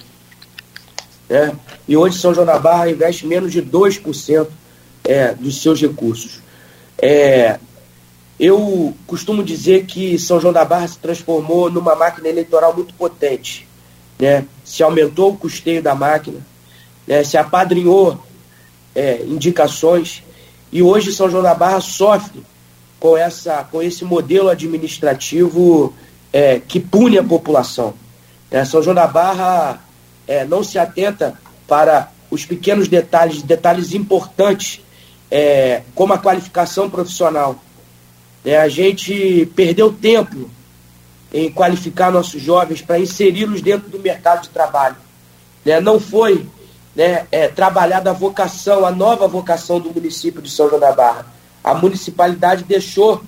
[1.29, 1.55] Né?
[1.87, 4.47] E hoje São João da Barra investe menos de 2%
[5.03, 6.41] é, dos seus recursos.
[7.01, 7.59] É,
[8.39, 13.67] eu costumo dizer que São João da Barra se transformou numa máquina eleitoral muito potente.
[14.19, 14.45] Né?
[14.63, 16.39] Se aumentou o custeio da máquina,
[17.07, 17.23] né?
[17.23, 18.21] se apadrinhou
[18.95, 20.23] é, indicações,
[20.71, 22.43] e hoje São João da Barra sofre
[22.99, 25.93] com, essa, com esse modelo administrativo
[26.31, 27.93] é, que pune a população.
[28.49, 29.81] É, São João da Barra
[30.27, 31.37] é, não se atenta
[31.67, 34.81] para os pequenos detalhes, detalhes importantes,
[35.29, 37.59] é, como a qualificação profissional
[38.45, 40.49] é, a gente perdeu tempo
[41.33, 44.97] em qualificar nossos jovens para inseri-los dentro do mercado de trabalho.
[45.65, 45.79] Né?
[45.79, 46.45] Não foi
[46.95, 51.25] né, é, trabalhada a vocação, a nova vocação do município de São João da Barra.
[51.63, 53.21] A municipalidade deixou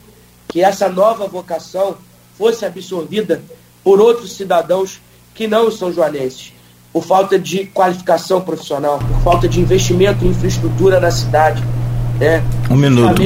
[0.47, 1.97] que essa nova vocação
[2.37, 3.41] fosse absorvida
[3.83, 5.01] por outros cidadãos
[5.33, 6.53] que não são joanenses,
[6.93, 11.63] por falta de qualificação profissional, por falta de investimento em infraestrutura na cidade.
[12.19, 12.43] Né?
[12.69, 13.21] Um minuto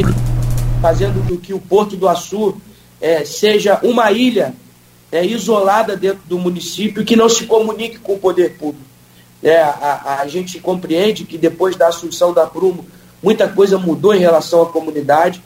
[0.82, 2.60] fazendo com que o Porto do Açu
[3.02, 4.54] é, seja uma ilha
[5.12, 8.88] é, isolada dentro do município que não se comunique com o poder público.
[9.42, 12.86] É, a, a, gente compreende que depois da assunção da Prumo,
[13.24, 15.42] muita coisa mudou em relação à comunidade,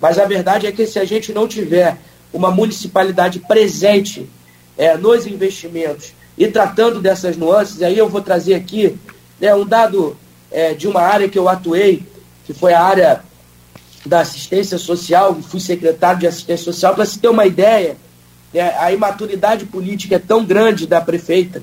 [0.00, 1.96] mas a verdade é que se a gente não tiver
[2.32, 4.28] uma municipalidade presente
[4.76, 8.96] é, nos investimentos e tratando dessas nuances, aí eu vou trazer aqui
[9.40, 10.16] né, um dado
[10.50, 12.02] é, de uma área que eu atuei,
[12.46, 13.22] que foi a área
[14.06, 17.96] da assistência social, fui secretário de assistência social, para se ter uma ideia,
[18.54, 21.62] né, a imaturidade política é tão grande da prefeita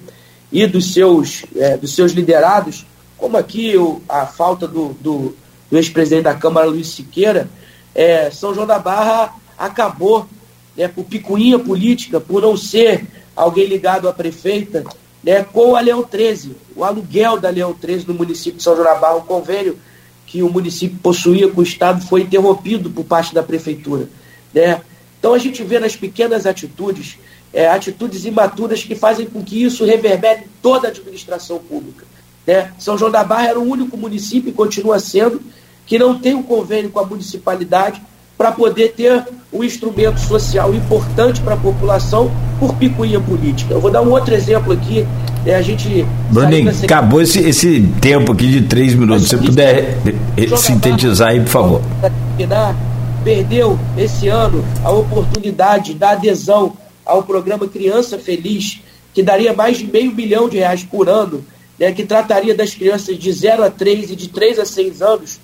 [0.51, 2.85] e dos seus, é, dos seus liderados,
[3.17, 5.35] como aqui o, a falta do, do,
[5.71, 7.49] do ex-presidente da Câmara, Luiz Siqueira,
[7.95, 10.27] é, São João da Barra acabou
[10.75, 14.83] né, por picuinha política, por não ser alguém ligado à prefeita,
[15.23, 18.85] né, com a Leão 13, o aluguel da Leão 13 no município de São João
[18.85, 19.77] da Barra, um convênio
[20.25, 24.09] que o município possuía com o Estado foi interrompido por parte da prefeitura.
[24.53, 24.81] Né?
[25.19, 27.17] Então a gente vê nas pequenas atitudes,
[27.53, 32.05] é, atitudes imaturas que fazem com que isso reverbere toda a administração pública.
[32.45, 32.73] Né?
[32.79, 35.41] São João da Barra era o único município, e continua sendo,
[35.85, 38.01] que não tem um convênio com a municipalidade
[38.37, 43.73] para poder ter um instrumento social importante para a população por picuinha política.
[43.73, 45.05] Eu vou dar um outro exemplo aqui.
[45.45, 46.05] É, a gente.
[46.31, 49.27] Bruninho, acabou esse, esse tempo aqui de três minutos.
[49.27, 49.97] Se você puder
[50.57, 51.81] sintetizar aí, por favor.
[52.37, 52.75] Terminar,
[53.23, 56.73] perdeu esse ano a oportunidade da adesão
[57.05, 58.79] ao programa Criança Feliz,
[59.13, 61.43] que daria mais de meio milhão de reais por ano,
[61.77, 65.39] né, que trataria das crianças de 0 a 3 e de 3 a 6 anos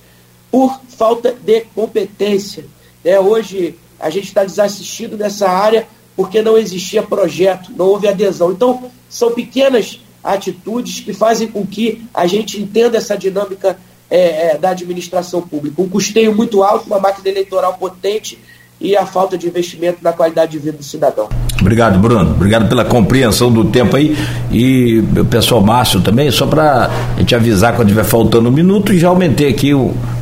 [0.49, 2.65] por falta de competência.
[3.03, 8.51] É, hoje a gente está desassistido nessa área porque não existia projeto, não houve adesão.
[8.51, 13.77] Então, são pequenas atitudes que fazem com que a gente entenda essa dinâmica
[14.09, 15.81] é, é, da administração pública.
[15.81, 18.37] Um custeio muito alto, uma máquina eleitoral potente
[18.81, 21.29] e a falta de investimento na qualidade de vida do cidadão.
[21.59, 22.31] Obrigado, Bruno.
[22.31, 24.17] Obrigado pela compreensão do tempo aí.
[24.51, 28.93] E o pessoal Márcio também, só para a gente avisar quando estiver faltando um minuto
[28.93, 29.71] e já aumentei aqui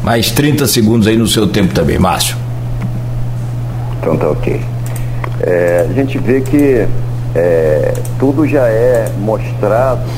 [0.03, 2.46] mais 30 segundos aí no seu tempo também, Márcio.
[4.07, 4.61] Então tá ok.
[5.41, 6.87] É, a gente vê que
[7.35, 10.09] é, tudo já é mostrado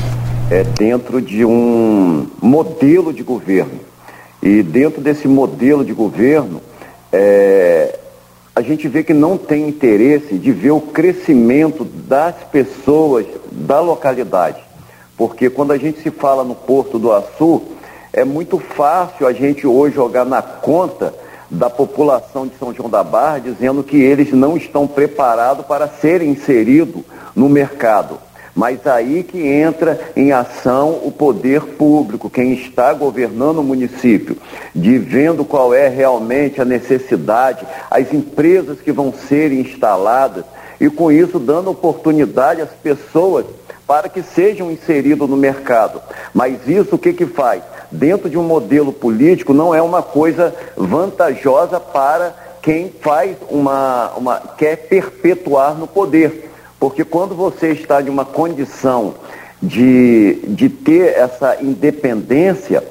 [0.48, 3.80] é, dentro de um modelo de governo.
[4.40, 6.60] E dentro desse modelo de governo,
[7.12, 7.98] é,
[8.54, 14.60] a gente vê que não tem interesse de ver o crescimento das pessoas da localidade.
[15.16, 17.62] Porque quando a gente se fala no Porto do Açu,
[18.12, 21.12] é muito fácil a gente hoje jogar na conta
[21.50, 26.30] da população de São João da Barra, dizendo que eles não estão preparados para serem
[26.30, 27.02] inseridos
[27.34, 28.18] no mercado.
[28.54, 34.36] Mas aí que entra em ação o poder público, quem está governando o município,
[34.74, 40.44] de vendo qual é realmente a necessidade, as empresas que vão ser instaladas,
[40.80, 43.44] e com isso dando oportunidade às pessoas
[43.86, 46.00] para que sejam inseridos no mercado.
[46.32, 47.62] Mas isso o que, que faz?
[47.90, 54.38] Dentro de um modelo político não é uma coisa vantajosa para quem faz uma, uma
[54.56, 56.50] quer perpetuar no poder.
[56.78, 59.14] Porque quando você está de uma condição
[59.62, 62.82] de, de ter essa independência,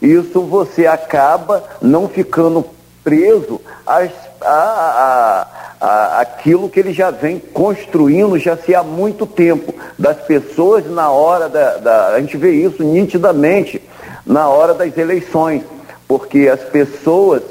[0.00, 2.64] isso você acaba não ficando
[3.02, 5.46] preso às, a, a,
[5.80, 9.74] a, aquilo que ele já vem construindo já se há muito tempo.
[9.98, 12.08] Das pessoas na hora da, da.
[12.08, 13.80] A gente vê isso nitidamente
[14.24, 15.62] na hora das eleições,
[16.06, 17.42] porque as pessoas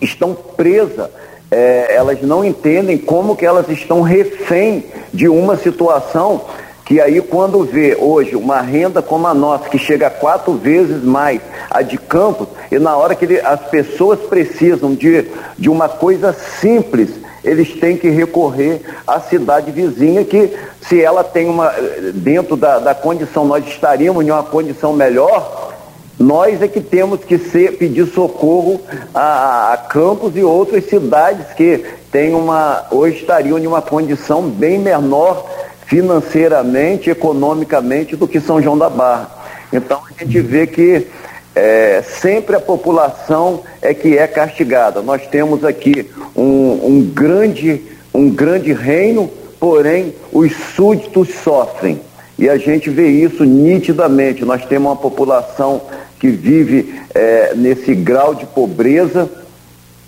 [0.00, 1.10] estão presas
[1.52, 6.46] é, elas não entendem como que elas estão refém de uma situação
[6.86, 11.40] que aí quando vê hoje uma renda como a nossa, que chega quatro vezes mais
[11.70, 15.26] a de Campos, e na hora que ele, as pessoas precisam de,
[15.58, 17.10] de uma coisa simples,
[17.44, 21.72] eles têm que recorrer à cidade vizinha, que se ela tem uma,
[22.14, 25.72] dentro da, da condição, nós estaríamos em uma condição melhor,
[26.18, 28.80] nós é que temos que ser, pedir socorro
[29.12, 34.78] a, a Campos e outras cidades que têm uma, hoje estariam em uma condição bem
[34.78, 35.44] menor
[35.86, 39.30] financeiramente, economicamente do que São João da Barra.
[39.72, 41.06] Então a gente vê que
[41.54, 45.02] é, sempre a população é que é castigada.
[45.02, 47.82] Nós temos aqui um, um, grande,
[48.12, 49.30] um grande reino,
[49.60, 52.00] porém os súditos sofrem.
[52.38, 54.44] E a gente vê isso nitidamente.
[54.44, 55.82] Nós temos uma população
[56.18, 59.28] que vive é, nesse grau de pobreza,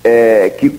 [0.03, 0.71] é, que,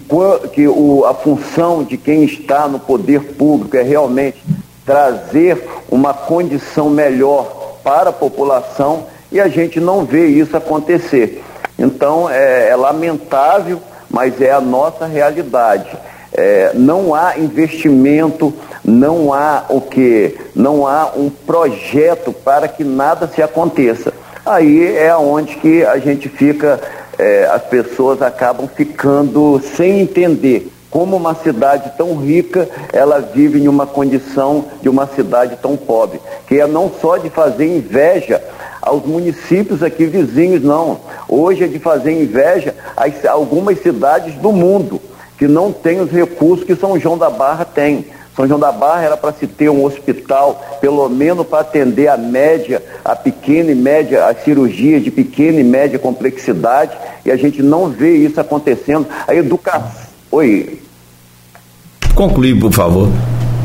[0.53, 4.43] que o, a função de quem está no poder público é realmente
[4.86, 11.43] trazer uma condição melhor para a população e a gente não vê isso acontecer.
[11.78, 15.89] Então é, é lamentável, mas é a nossa realidade.
[16.34, 18.53] É, não há investimento,
[18.84, 24.13] não há o que, não há um projeto para que nada se aconteça
[24.45, 26.80] aí é onde que a gente fica,
[27.17, 33.67] é, as pessoas acabam ficando sem entender como uma cidade tão rica, ela vive em
[33.67, 38.41] uma condição de uma cidade tão pobre, que é não só de fazer inveja
[38.86, 40.99] aos municípios aqui vizinhos, não.
[41.27, 45.01] Hoje é de fazer inveja a algumas cidades do mundo
[45.38, 48.05] que não têm os recursos que São João da Barra tem.
[48.36, 52.17] São João da Barra era para se ter um hospital, pelo menos para atender a
[52.17, 57.63] média, a pequena e média, as cirurgias de pequena e média complexidade, e a gente
[57.63, 59.07] não vê isso acontecendo.
[59.27, 59.89] A educação.
[60.31, 60.79] Oi.
[62.13, 63.09] Conclui, por favor.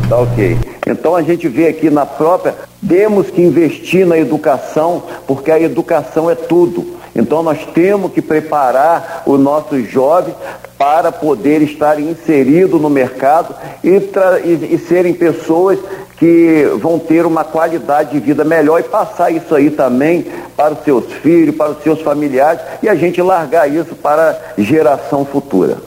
[0.09, 0.57] Tá ok.
[0.91, 2.55] Então a gente vê aqui na própria,
[2.87, 6.99] temos que investir na educação, porque a educação é tudo.
[7.15, 10.35] Então nós temos que preparar os nossos jovens
[10.79, 15.79] para poder estar inseridos no mercado e, e, e serem pessoas
[16.17, 20.27] que vão ter uma qualidade de vida melhor e passar isso aí também
[20.57, 24.61] para os seus filhos, para os seus familiares e a gente largar isso para a
[24.61, 25.79] geração futura.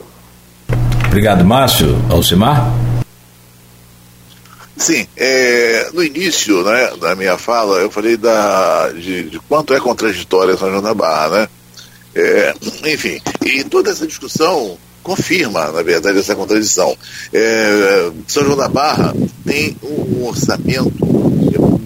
[1.06, 1.96] Obrigado, Márcio.
[2.10, 2.66] Alcimar?
[4.76, 9.80] Sim, é, no início né, da minha fala, eu falei da, de, de quanto é
[9.80, 11.48] contraditória São João da Barra, né?
[12.14, 12.54] É,
[12.86, 16.96] enfim, e toda essa discussão confirma, na verdade, essa contradição.
[17.32, 19.14] É, São João da Barra
[19.44, 21.04] tem um orçamento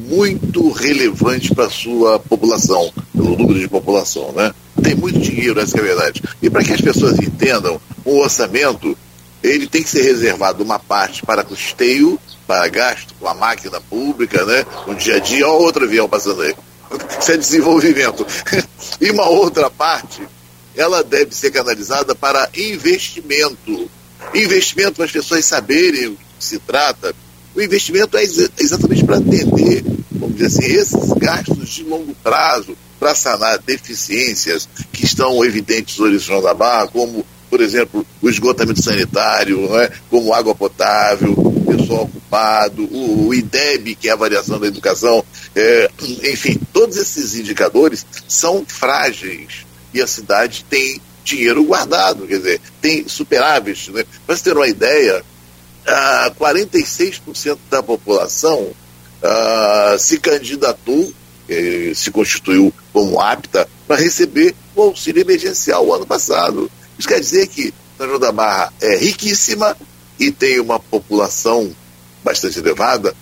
[0.09, 4.55] muito relevante para a sua população, pelo número de população, né?
[4.83, 6.23] Tem muito dinheiro, essa é a verdade.
[6.41, 8.97] E para que as pessoas entendam, o orçamento
[9.43, 12.19] ele tem que ser reservado uma parte para custeio
[12.49, 14.65] para gasto com a máquina pública, né?
[14.87, 16.55] No dia a dia, olha outro avião passando aí.
[17.21, 18.27] Isso é desenvolvimento.
[19.01, 20.27] E uma outra parte,
[20.75, 23.89] ela deve ser canalizada para investimento.
[24.35, 27.15] Investimento para as pessoas saberem o que se trata.
[27.55, 33.15] O investimento é exatamente para atender, vamos dizer assim, esses gastos de longo prazo, para
[33.15, 38.83] sanar deficiências que estão evidentes hoje em São da Barra, como, por exemplo, o esgotamento
[38.83, 39.91] sanitário, né?
[40.11, 45.91] como água potável, pessoal ocupado, o, o IDEB, que é a variação da educação, É,
[46.25, 53.09] enfim, todos esses indicadores são frágeis e a cidade tem dinheiro guardado, quer dizer, tem
[53.09, 53.91] superávit.
[53.91, 54.05] Né?
[54.27, 55.25] Para você ter uma ideia,
[55.87, 58.71] ah, 46% da população
[59.23, 61.13] ah, se candidatou,
[61.49, 66.71] eh, se constituiu como apta para receber o auxílio emergencial o ano passado.
[66.99, 69.77] Isso quer dizer que São João da Barra é riquíssima
[70.19, 71.75] e tem uma população
[72.23, 73.15] bastante elevada,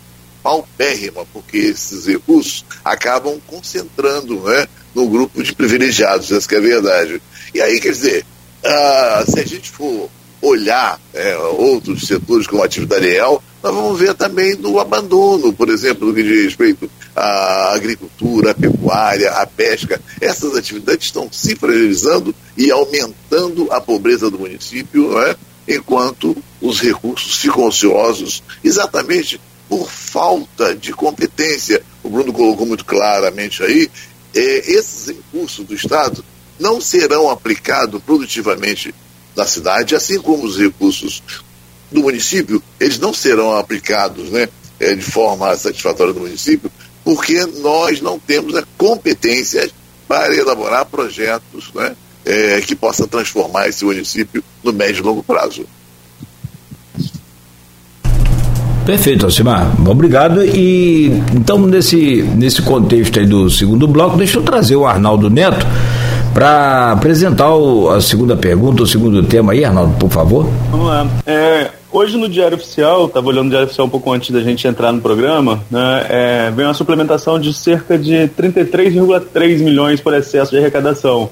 [0.43, 7.23] paupérrima, porque esses recursos acabam concentrando né, no grupo de privilegiados, essa é a verdade.
[7.53, 8.25] E aí, quer dizer,
[8.65, 10.09] uh, se a gente for
[10.41, 15.69] olhar é, outros setores como a atividade real, nós vamos ver também do abandono, por
[15.69, 20.01] exemplo, no que diz respeito à agricultura, à pecuária, à pesca.
[20.21, 25.35] Essas atividades estão se fragilizando e aumentando a pobreza do município, não é?
[25.67, 31.83] Enquanto os recursos ficam ociosos, exatamente por falta de competência.
[32.03, 33.91] O Bruno colocou muito claramente aí,
[34.35, 36.25] é, esses recursos do Estado
[36.59, 38.95] não serão aplicados produtivamente
[39.35, 41.23] na cidade, assim como os recursos
[41.91, 44.49] do município, eles não serão aplicados né,
[44.81, 46.71] é, de forma satisfatória no município,
[47.05, 49.71] porque nós não temos a competência
[50.09, 51.95] para elaborar projetos né,
[52.27, 55.65] é, que possam transformar esse município no médio e longo prazo.
[58.85, 59.75] Perfeito, Alcimar.
[59.89, 60.45] Obrigado.
[60.45, 65.67] E então, nesse, nesse contexto aí do segundo bloco, deixa eu trazer o Arnaldo Neto
[66.33, 70.47] para apresentar o, a segunda pergunta, o segundo tema aí, Arnaldo, por favor.
[70.71, 71.07] Vamos lá.
[71.27, 74.69] É, hoje no Diário Oficial, estava olhando o Diário Oficial um pouco antes da gente
[74.69, 80.51] entrar no programa, né, é, vem uma suplementação de cerca de 33,3 milhões por excesso
[80.51, 81.31] de arrecadação.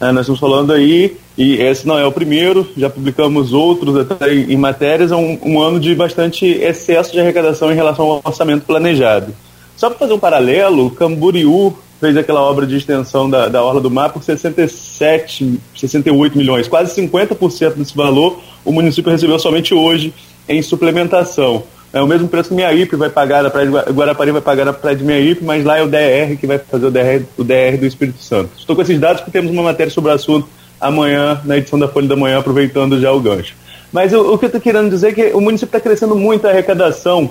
[0.00, 4.32] É, nós estamos falando aí, e esse não é o primeiro, já publicamos outros até
[4.32, 8.64] em, matérias, é um, um, ano de bastante excesso de arrecadação em relação ao orçamento
[8.64, 9.34] planejado.
[9.76, 13.90] Só para fazer um paralelo, Camboriú fez aquela obra de extensão da, da Orla do
[13.90, 20.12] Mar por 67, 68 milhões, quase 50% desse valor o município recebeu somente hoje
[20.48, 21.64] em suplementação.
[21.92, 24.72] É o mesmo preço que Miaípe vai pagar, a Praia de Guarapari vai pagar a
[24.72, 27.78] Praia de Miaípe, mas lá é o DR que vai fazer o DR, o DR
[27.78, 28.50] do Espírito Santo.
[28.58, 30.48] Estou com esses dados porque temos uma matéria sobre o assunto
[30.80, 33.54] amanhã, na edição da Folha da Manhã, aproveitando já o gancho.
[33.90, 36.46] Mas o, o que eu estou querendo dizer é que o município está crescendo muito
[36.46, 37.30] a arrecadação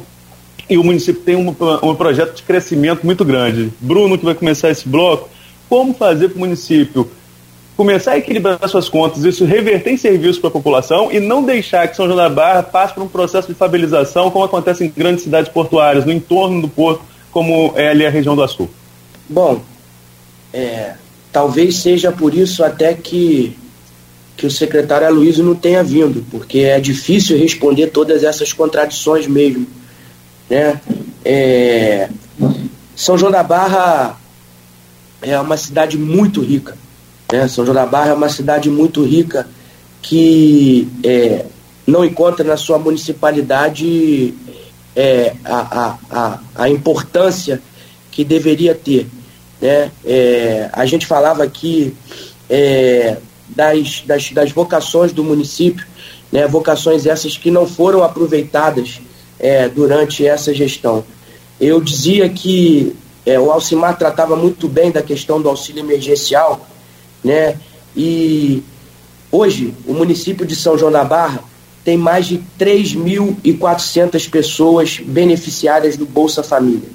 [0.69, 3.71] e o município tem um, um projeto de crescimento muito grande.
[3.79, 5.29] Bruno, que vai começar esse bloco,
[5.69, 7.09] como fazer para o município
[7.77, 11.87] começar a equilibrar suas contas, isso reverter em serviços para a população e não deixar
[11.87, 15.23] que São João da Barra passe por um processo de fabilização, como acontece em grandes
[15.23, 18.67] cidades portuárias, no entorno do porto, como é ali a região do Açul.
[19.29, 19.61] Bom,
[20.51, 20.95] é,
[21.31, 23.55] talvez seja por isso até que,
[24.35, 29.67] que o secretário Aloysio não tenha vindo, porque é difícil responder todas essas contradições mesmo.
[30.49, 30.81] Né?
[31.23, 32.09] É,
[32.95, 34.19] São João da Barra
[35.21, 36.75] é uma cidade muito rica
[37.31, 37.47] né?
[37.47, 39.47] São João da Barra é uma cidade muito rica
[40.01, 41.45] que é,
[41.85, 44.33] não encontra na sua municipalidade
[44.95, 47.61] é, a, a, a, importância
[48.11, 49.07] que deveria ter.
[49.61, 49.91] Né?
[50.05, 51.95] É, a gente falava aqui
[52.49, 53.17] é,
[53.49, 55.85] das, das, das, vocações do município,
[56.31, 56.47] né?
[56.47, 58.99] vocações essas que não foram aproveitadas
[59.39, 61.03] é, durante essa gestão.
[61.59, 66.67] Eu dizia que é, o Alcimar tratava muito bem da questão do auxílio emergencial,
[67.23, 67.57] né?
[67.95, 68.63] E
[69.31, 71.43] hoje o município de São João da Barra
[71.83, 76.89] tem mais de 3.400 pessoas beneficiárias do Bolsa Família,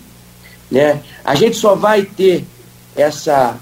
[0.70, 1.02] né?
[1.24, 2.44] A gente só vai ter
[2.94, 3.58] essa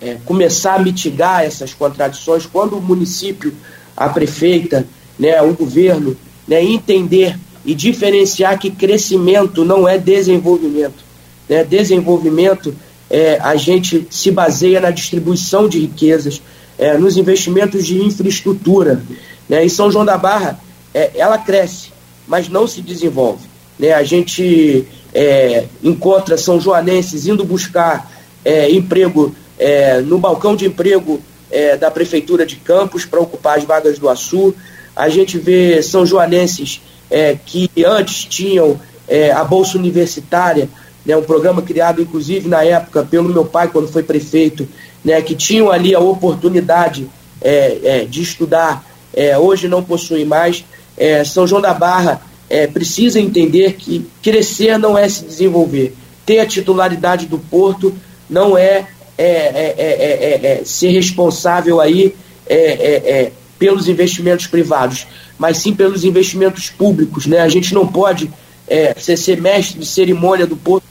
[0.00, 3.54] é, começar a mitigar essas contradições quando o município,
[3.96, 4.86] a prefeita,
[5.18, 11.02] né, o governo, né, entender e diferenciar que crescimento não é desenvolvimento.
[11.48, 11.64] Né?
[11.64, 12.74] Desenvolvimento
[13.10, 16.40] é, a gente se baseia na distribuição de riquezas,
[16.78, 19.02] é, nos investimentos de infraestrutura.
[19.48, 19.64] Né?
[19.64, 20.58] E São João da Barra,
[20.92, 21.92] é, ela cresce,
[22.26, 23.46] mas não se desenvolve.
[23.78, 23.92] Né?
[23.92, 28.10] A gente é, encontra são joanenses indo buscar
[28.44, 31.20] é, emprego é, no balcão de emprego
[31.78, 34.52] da Prefeitura de Campos para ocupar as vagas do Açu.
[34.96, 36.80] A gente vê são joanenses
[37.46, 38.80] que antes tinham
[39.32, 40.68] a Bolsa Universitária,
[41.04, 44.68] né, um programa criado inclusive na época pelo meu pai quando foi prefeito,
[45.04, 47.08] né, que tinham ali a oportunidade
[47.44, 48.82] é, é, de estudar,
[49.12, 50.64] é, hoje não possuem mais.
[50.96, 55.94] É, São João da Barra é, precisa entender que crescer não é se desenvolver.
[56.24, 57.94] Ter a titularidade do porto
[58.30, 58.86] não é,
[59.18, 62.14] é ser responsável aí
[63.58, 65.06] pelos investimentos privados,
[65.38, 67.26] mas sim pelos investimentos públicos.
[67.26, 67.40] Né?
[67.40, 68.30] A gente não pode
[68.96, 70.84] ser, ser mestre de cerimônia do porto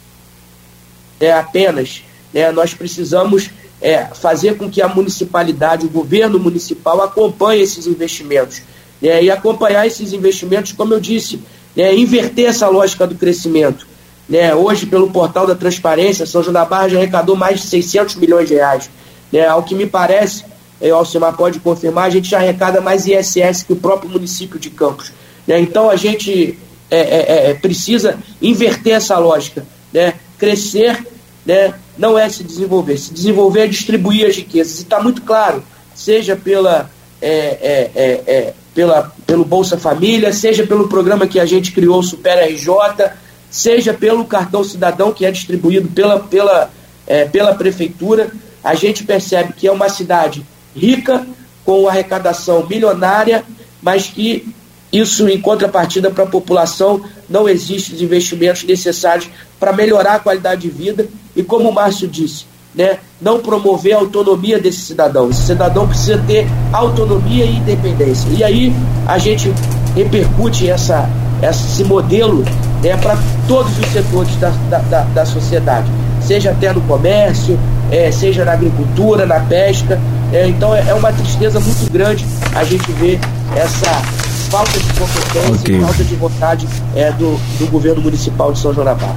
[1.24, 2.03] é, apenas.
[2.34, 2.51] Né?
[2.51, 3.49] Nós precisamos
[3.82, 8.61] é, fazer com que a municipalidade, o governo municipal, acompanhe esses investimentos.
[9.01, 9.24] Né?
[9.24, 11.39] E acompanhar esses investimentos, como eu disse,
[11.76, 11.95] né?
[11.95, 13.88] inverter essa lógica do crescimento.
[14.28, 14.53] Né?
[14.55, 18.47] Hoje, pelo portal da transparência, São João da Barra já arrecadou mais de 600 milhões
[18.47, 18.89] de reais.
[19.32, 19.45] Né?
[19.45, 20.45] Ao que me parece,
[20.80, 24.59] é, o Alcimar pode confirmar, a gente já arrecada mais ISS que o próprio município
[24.59, 25.11] de Campos.
[25.47, 25.59] Né?
[25.59, 26.57] Então a gente
[26.89, 29.65] é, é, é, precisa inverter essa lógica.
[29.91, 30.13] Né?
[30.38, 31.05] Crescer
[31.46, 32.98] né, não é se desenvolver.
[32.98, 34.80] Se desenvolver é distribuir as riquezas.
[34.80, 35.64] E está muito claro,
[35.94, 36.89] seja pela,
[37.22, 42.02] é, é, é, é, pela, pelo Bolsa Família, seja pelo programa que a gente criou,
[42.02, 43.12] Super RJ,
[43.50, 46.72] seja pelo cartão cidadão que é distribuído pela, pela,
[47.06, 48.32] é, pela prefeitura,
[48.64, 51.26] a gente percebe que é uma cidade rica,
[51.66, 53.44] com arrecadação milionária,
[53.82, 54.54] mas que
[54.91, 59.30] isso, em contrapartida para a população, não existe os investimentos necessários
[59.60, 64.00] para melhorar a qualidade de vida e, como o Márcio disse, né, não promover a
[64.00, 65.30] autonomia desse cidadão.
[65.30, 68.28] Esse cidadão precisa ter autonomia e independência.
[68.30, 68.74] E aí
[69.08, 69.54] a gente
[69.96, 71.08] repercute essa,
[71.42, 72.44] esse modelo
[72.82, 73.18] né, para
[73.48, 75.90] todos os setores da, da, da, sociedade,
[76.22, 77.60] seja até no comércio,
[77.92, 80.00] é, seja na agricultura, na pesca.
[80.32, 82.26] É, então é, é uma tristeza muito grande
[82.56, 83.20] a gente ver
[83.56, 84.02] essa
[84.50, 85.78] falta de competência okay.
[85.78, 89.16] e falta de vontade é, do, do governo municipal de São João da Barra.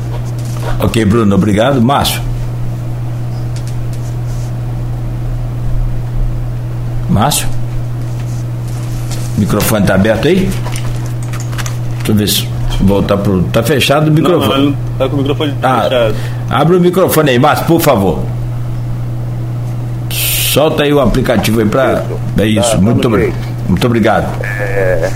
[0.80, 1.80] Ok, Bruno, obrigado.
[1.80, 2.20] Márcio.
[7.08, 7.48] Márcio?
[9.36, 10.50] O microfone está aberto aí?
[11.98, 12.48] Deixa eu ver se
[12.80, 13.42] voltar pro.
[13.44, 14.64] Tá fechado o microfone.
[14.64, 16.14] Não, não tá com o microfone ah, fechado.
[16.50, 18.20] Abre o microfone aí, Márcio, por favor.
[20.10, 22.04] Solta aí o aplicativo aí para.
[22.38, 23.32] É isso, tá, muito, obri...
[23.68, 24.26] muito obrigado.
[24.42, 25.10] É,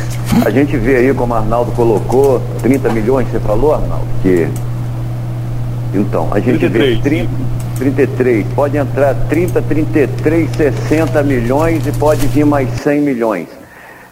[0.45, 4.05] a gente vê aí como o Arnaldo colocou, 30 milhões, você falou, Arnaldo?
[4.23, 4.49] Que...
[5.95, 6.97] Então, a gente 33.
[6.97, 7.30] vê 30,
[7.78, 13.49] 33, pode entrar 30, 33, 60 milhões e pode vir mais 100 milhões.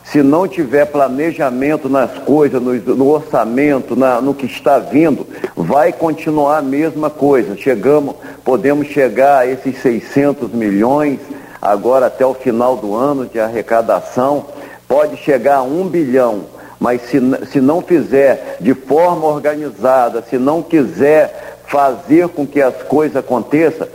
[0.05, 5.93] Se não tiver planejamento nas coisas, no, no orçamento, na, no que está vindo, vai
[5.93, 7.57] continuar a mesma coisa.
[7.57, 11.21] Chegamos, podemos chegar a esses 600 milhões
[11.61, 14.47] agora até o final do ano de arrecadação
[14.89, 16.47] pode chegar a um bilhão,
[16.81, 17.21] mas se,
[17.53, 23.87] se não fizer de forma organizada, se não quiser fazer com que as coisas aconteçam,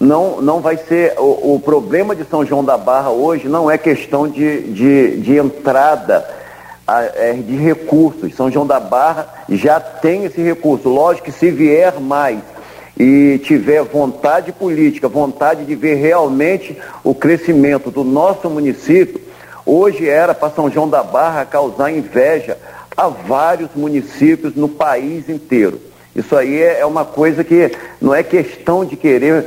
[0.00, 1.14] não, não vai ser.
[1.18, 5.36] O, o problema de São João da Barra hoje não é questão de, de, de
[5.36, 6.28] entrada
[6.86, 8.34] a, é, de recursos.
[8.34, 10.88] São João da Barra já tem esse recurso.
[10.88, 12.40] Lógico que se vier mais
[12.98, 19.28] e tiver vontade política, vontade de ver realmente o crescimento do nosso município,
[19.70, 22.56] Hoje era para São João da Barra causar inveja
[22.96, 25.78] a vários municípios no país inteiro.
[26.18, 29.46] Isso aí é, é uma coisa que não é questão de querer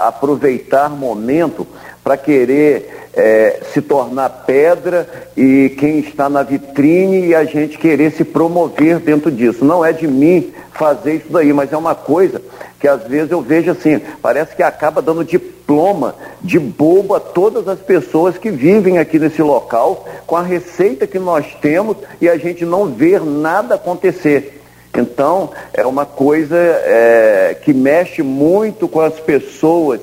[0.00, 1.66] aproveitar momento
[2.04, 8.12] para querer é, se tornar pedra e quem está na vitrine e a gente querer
[8.12, 9.64] se promover dentro disso.
[9.64, 12.42] Não é de mim fazer isso daí, mas é uma coisa
[12.78, 17.66] que às vezes eu vejo assim, parece que acaba dando diploma de bobo a todas
[17.66, 22.36] as pessoas que vivem aqui nesse local com a receita que nós temos e a
[22.36, 24.59] gente não vê nada acontecer.
[24.96, 30.00] Então, é uma coisa é, que mexe muito com as pessoas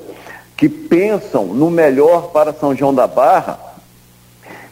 [0.55, 3.59] que pensam no melhor para São João da Barra,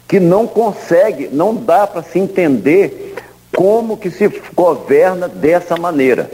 [0.08, 3.14] que não consegue, não dá para se entender
[3.54, 6.30] como que se governa dessa maneira.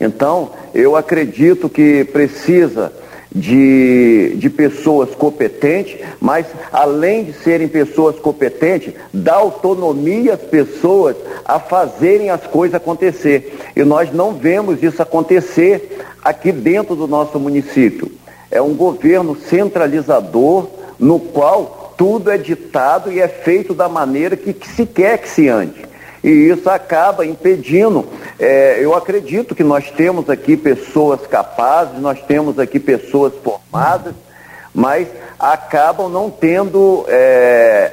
[0.00, 2.92] Então, eu acredito que precisa
[3.34, 11.58] de, de pessoas competentes, mas além de serem pessoas competentes, dá autonomia às pessoas a
[11.58, 13.58] fazerem as coisas acontecer.
[13.74, 18.10] E nós não vemos isso acontecer aqui dentro do nosso município.
[18.50, 24.52] É um governo centralizador no qual tudo é ditado e é feito da maneira que,
[24.52, 25.86] que se quer que se ande
[26.26, 28.04] e isso acaba impedindo.
[28.36, 34.12] É, eu acredito que nós temos aqui pessoas capazes, nós temos aqui pessoas formadas,
[34.74, 35.06] mas
[35.38, 37.92] acabam não tendo, é,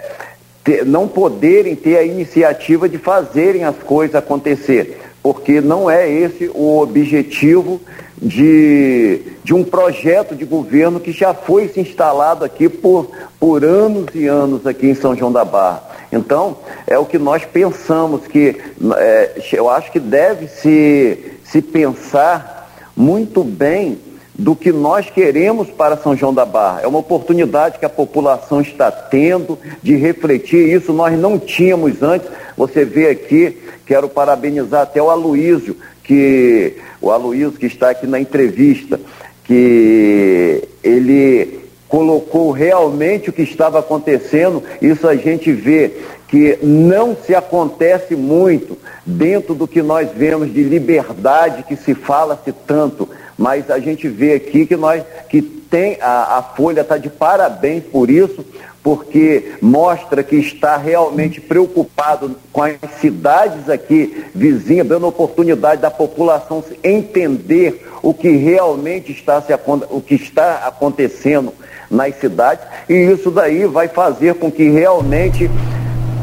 [0.84, 6.80] não poderem ter a iniciativa de fazerem as coisas acontecer, porque não é esse o
[6.80, 7.80] objetivo
[8.18, 14.08] de, de um projeto de governo que já foi se instalado aqui por, por anos
[14.16, 15.93] e anos aqui em São João da Barra.
[16.14, 18.56] Então, é o que nós pensamos que
[18.98, 23.98] é, eu acho que deve se, se pensar muito bem
[24.38, 26.82] do que nós queremos para São João da Barra.
[26.84, 32.30] É uma oportunidade que a população está tendo de refletir isso, nós não tínhamos antes.
[32.56, 38.20] Você vê aqui, quero parabenizar até o Aloísio, que o Aloysio que está aqui na
[38.20, 39.00] entrevista,
[39.46, 41.63] que ele
[41.94, 45.92] colocou realmente o que estava acontecendo, isso a gente vê
[46.28, 48.76] que não se acontece muito
[49.06, 53.08] dentro do que nós vemos de liberdade que se fala-se tanto,
[53.38, 57.84] mas a gente vê aqui que nós que tem a, a Folha está de parabéns
[57.84, 58.44] por isso,
[58.82, 66.64] porque mostra que está realmente preocupado com as cidades aqui vizinhas, dando oportunidade da população
[66.84, 69.54] entender o que realmente está, se,
[69.92, 71.54] o que está acontecendo
[71.94, 75.50] nas cidades, e isso daí vai fazer com que realmente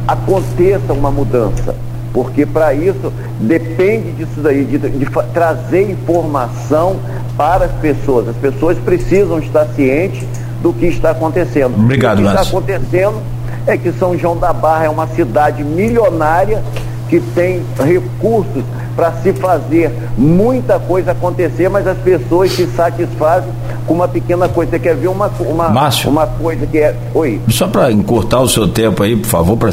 [0.07, 1.75] aconteça uma mudança.
[2.13, 6.99] Porque para isso depende disso daí, de, de, de trazer informação
[7.37, 8.29] para as pessoas.
[8.29, 10.25] As pessoas precisam estar cientes
[10.61, 11.75] do que está acontecendo.
[11.79, 12.43] Obrigado, O que Márcio.
[12.43, 13.23] está acontecendo
[13.67, 16.63] é que São João da Barra é uma cidade milionária
[17.09, 18.65] que tem recursos
[19.01, 23.51] para se fazer muita coisa acontecer, mas as pessoas se satisfazem
[23.87, 24.73] com uma pequena coisa.
[24.73, 26.11] Você quer ver uma, uma, Márcio.
[26.11, 26.95] uma coisa que é.
[27.15, 27.41] Oi.
[27.49, 29.71] Só para encurtar o seu tempo aí, por favor, para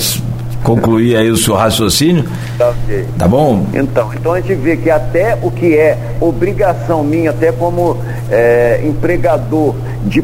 [0.67, 2.25] concluir aí o seu raciocínio,
[2.57, 3.05] Tá ok.
[3.17, 3.65] tá bom?
[3.73, 7.97] Então, então a gente vê que até o que é obrigação minha, até como
[8.29, 9.73] é, empregador,
[10.03, 10.21] de,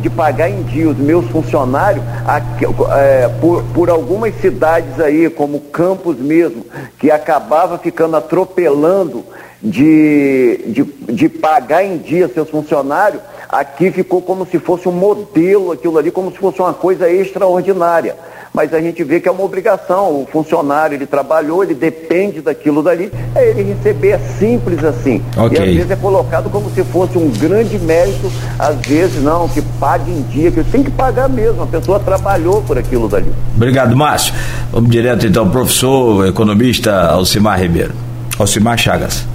[0.00, 5.58] de pagar em dia os meus funcionários, aqui, é, por, por algumas cidades aí, como
[5.58, 6.64] Campos mesmo,
[6.96, 9.24] que acabava ficando atropelando
[9.60, 15.72] de, de, de pagar em dia seus funcionários, aqui ficou como se fosse um modelo
[15.72, 18.14] aquilo ali, como se fosse uma coisa extraordinária
[18.56, 20.22] mas a gente vê que é uma obrigação.
[20.22, 25.22] O funcionário, ele trabalhou, ele depende daquilo dali, é ele receber, é simples assim.
[25.36, 25.58] Ok.
[25.58, 29.60] E às vezes é colocado como se fosse um grande mérito, às vezes não, que
[29.78, 33.30] pague em dia, que tem que pagar mesmo, a pessoa trabalhou por aquilo dali.
[33.54, 34.32] Obrigado, Márcio.
[34.72, 37.92] Vamos direto então, professor, economista Alcimar Ribeiro.
[38.38, 39.26] Alcimar Chagas.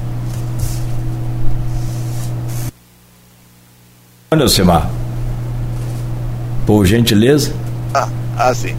[4.31, 4.89] Olha, Alcimar.
[6.65, 7.53] Por gentileza.
[7.93, 8.07] Ah,
[8.38, 8.76] ah sim.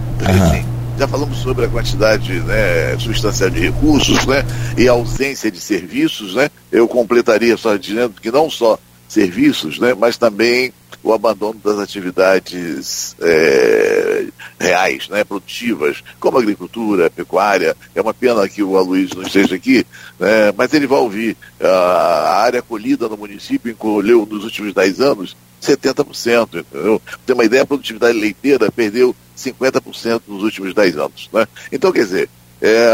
[0.50, 0.64] Sim.
[0.98, 4.44] Já falamos sobre a quantidade né, substancial de recursos né,
[4.76, 6.34] e a ausência de serviços.
[6.34, 6.50] Né?
[6.70, 10.72] Eu completaria só dizendo que não só serviços, né, mas também
[11.02, 14.26] o abandono das atividades é,
[14.58, 17.76] reais, né, produtivas, como agricultura, pecuária.
[17.94, 19.84] É uma pena que o Aloysio não esteja aqui,
[20.18, 21.36] né, mas ele vai ouvir.
[21.60, 27.00] A área acolhida no município encolheu nos últimos 10 anos 70%, entendeu?
[27.24, 31.30] Ter uma ideia, a produtividade leiteira perdeu 50% nos últimos 10 anos.
[31.32, 31.46] Né?
[31.70, 32.28] Então, quer dizer,
[32.60, 32.86] é,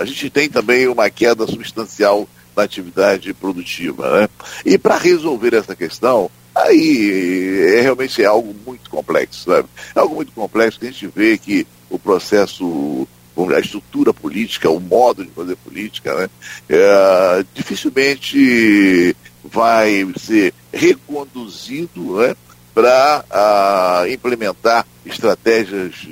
[0.00, 4.20] a gente tem também uma queda substancial na atividade produtiva.
[4.20, 4.28] Né?
[4.64, 9.50] E para resolver essa questão, aí é, realmente é algo muito complexo.
[9.50, 9.68] Sabe?
[9.94, 13.06] É algo muito complexo que a gente vê que o processo
[13.54, 16.28] a estrutura política, o modo de fazer política, né,
[16.68, 19.14] é, dificilmente
[19.44, 22.34] vai ser reconduzido né,
[22.74, 26.08] para implementar estratégias,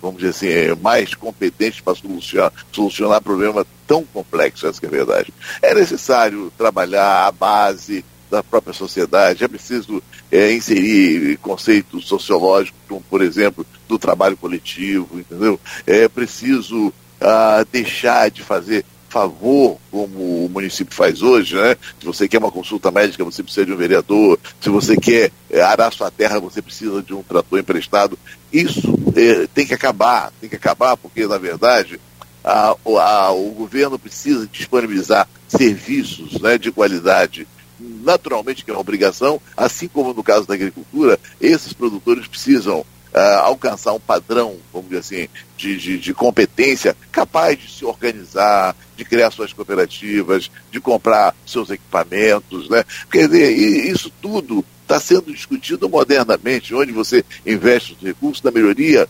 [0.00, 4.90] vamos dizer assim, eh, mais competentes para solucionar, solucionar problemas tão complexos, essa é a
[4.90, 5.32] verdade.
[5.60, 13.02] É necessário trabalhar a base da própria sociedade, é preciso eh, inserir conceitos sociológicos, como,
[13.02, 15.60] por exemplo, do trabalho coletivo, entendeu?
[15.86, 21.76] É preciso ah, deixar de fazer favor, como o município faz hoje, né?
[22.00, 24.38] Se você quer uma consulta médica, você precisa de um vereador.
[24.58, 28.18] Se você quer é, arar sua terra, você precisa de um trator emprestado.
[28.50, 32.00] Isso é, tem que acabar, tem que acabar, porque, na verdade,
[32.42, 37.46] a, a, o governo precisa disponibilizar serviços né, de qualidade.
[37.78, 42.82] Naturalmente, que é uma obrigação, assim como no caso da agricultura, esses produtores precisam
[43.14, 48.74] Uh, alcançar um padrão, vamos dizer assim, de, de, de, competência capaz de se organizar,
[48.96, 52.82] de criar suas cooperativas, de comprar seus equipamentos, né?
[53.10, 59.06] Quer dizer, isso tudo está sendo discutido modernamente, onde você investe os recursos na melhoria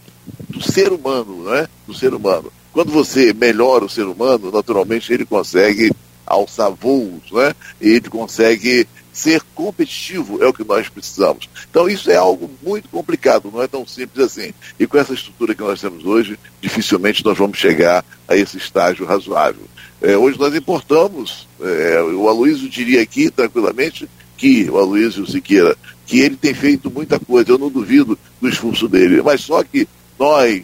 [0.49, 1.69] do ser humano, né?
[1.87, 2.53] Do ser humano.
[2.73, 5.93] Quando você melhora o ser humano, naturalmente ele consegue
[6.27, 7.55] alçar voos, né?
[7.81, 11.49] E ele consegue ser competitivo é o que nós precisamos.
[11.71, 14.53] Então isso é algo muito complicado, não é tão simples assim.
[14.81, 19.05] E com essa estrutura que nós temos hoje, dificilmente nós vamos chegar a esse estágio
[19.05, 19.65] razoável.
[20.01, 25.77] É, hoje nós importamos, é, o Aloysio diria aqui tranquilamente que, o Aloysio Siqueira,
[26.07, 29.87] que ele tem feito muita coisa, eu não duvido do esforço dele, mas só que
[30.19, 30.63] nós,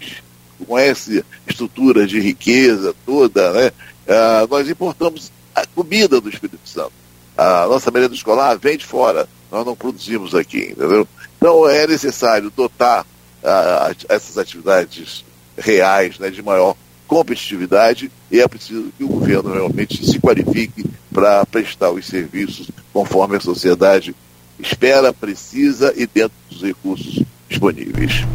[0.66, 3.70] com essa estrutura de riqueza toda, né,
[4.09, 7.08] ah, nós importamos a comida do Espírito Santo
[7.39, 11.06] a nossa merenda escolar vem de fora, nós não produzimos aqui, entendeu?
[11.36, 15.24] Então é necessário dotar uh, essas atividades
[15.56, 16.74] reais né, de maior
[17.06, 20.85] competitividade e é preciso que o governo realmente se qualifique
[21.15, 24.15] para prestar os serviços conforme a sociedade
[24.59, 28.27] espera, precisa e dentro dos recursos disponíveis.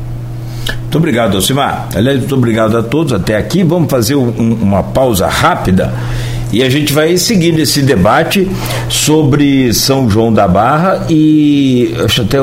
[0.94, 1.90] Muito obrigado, Alcimar.
[1.94, 3.64] Aliás, muito obrigado a todos até aqui.
[3.64, 5.94] Vamos fazer um, uma pausa rápida
[6.54, 8.48] e a gente vai seguir nesse debate
[8.88, 12.38] sobre São João da Barra e acho até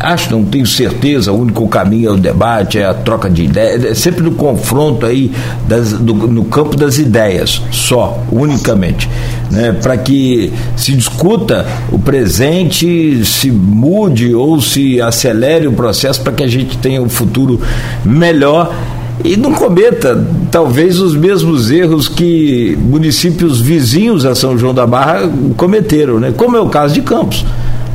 [0.00, 3.84] acho não tenho certeza, o único caminho é o debate, é a troca de ideias,
[3.84, 5.30] é sempre no confronto aí
[5.68, 9.08] das, do, no campo das ideias, só, unicamente.
[9.50, 16.32] Né, para que se discuta o presente, se mude ou se acelere o processo para
[16.32, 17.60] que a gente tenha um futuro
[18.02, 18.74] melhor
[19.24, 25.30] e não cometa talvez os mesmos erros que municípios vizinhos a São João da Barra
[25.56, 26.32] cometeram, né?
[26.36, 27.44] como é o caso de Campos.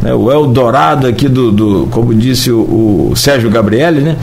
[0.02, 0.14] Né?
[0.14, 4.18] O Eldorado aqui do, do como disse o, o Sérgio Gabrielli, né?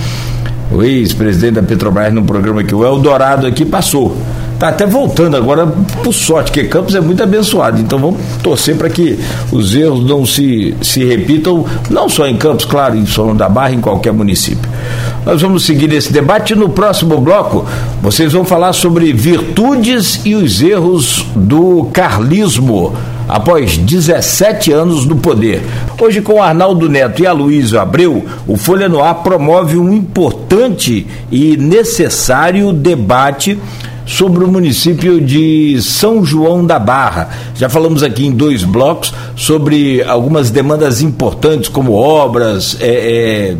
[0.72, 4.16] o ex-presidente da Petrobras no programa aqui, o Eldorado aqui passou.
[4.54, 5.66] Está até voltando agora
[6.02, 7.80] por sorte, que Campos é muito abençoado.
[7.80, 9.18] Então vamos torcer para que
[9.50, 13.72] os erros não se, se repitam, não só em Campos, claro, em São da Barra,
[13.72, 14.70] em qualquer município.
[15.24, 17.64] Nós vamos seguir esse debate no próximo bloco.
[18.02, 22.94] Vocês vão falar sobre virtudes e os erros do carlismo
[23.26, 25.62] após 17 anos no poder.
[25.98, 31.56] Hoje, com Arnaldo Neto e Aloysio Abreu, o Folha no Ar promove um importante e
[31.56, 33.58] necessário debate
[34.06, 37.30] sobre o município de São João da Barra.
[37.54, 43.56] Já falamos aqui em dois blocos sobre algumas demandas importantes, como obras, é, é,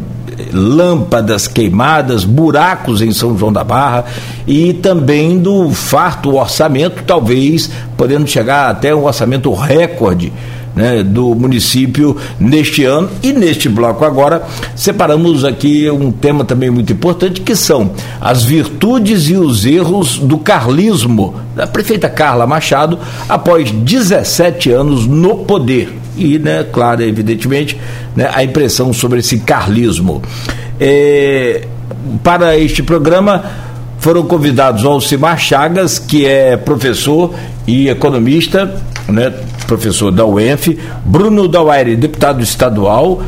[0.52, 4.04] lâmpadas queimadas, buracos em São João da Barra
[4.46, 10.32] e também do farto orçamento, talvez podendo chegar até um orçamento recorde
[10.74, 13.08] né, do município neste ano.
[13.22, 14.42] E neste bloco agora,
[14.74, 20.38] separamos aqui um tema também muito importante, que são as virtudes e os erros do
[20.38, 22.98] carlismo, da prefeita Carla Machado,
[23.28, 26.03] após 17 anos no poder.
[26.16, 27.78] E, né, claro, evidentemente,
[28.14, 30.22] né, a impressão sobre esse carlismo.
[30.80, 31.66] É,
[32.22, 33.44] para este programa
[33.98, 37.34] foram convidados Alcimar Chagas, que é professor
[37.66, 39.32] e economista, né,
[39.66, 43.22] professor da UENF, Bruno Dauaire, deputado estadual,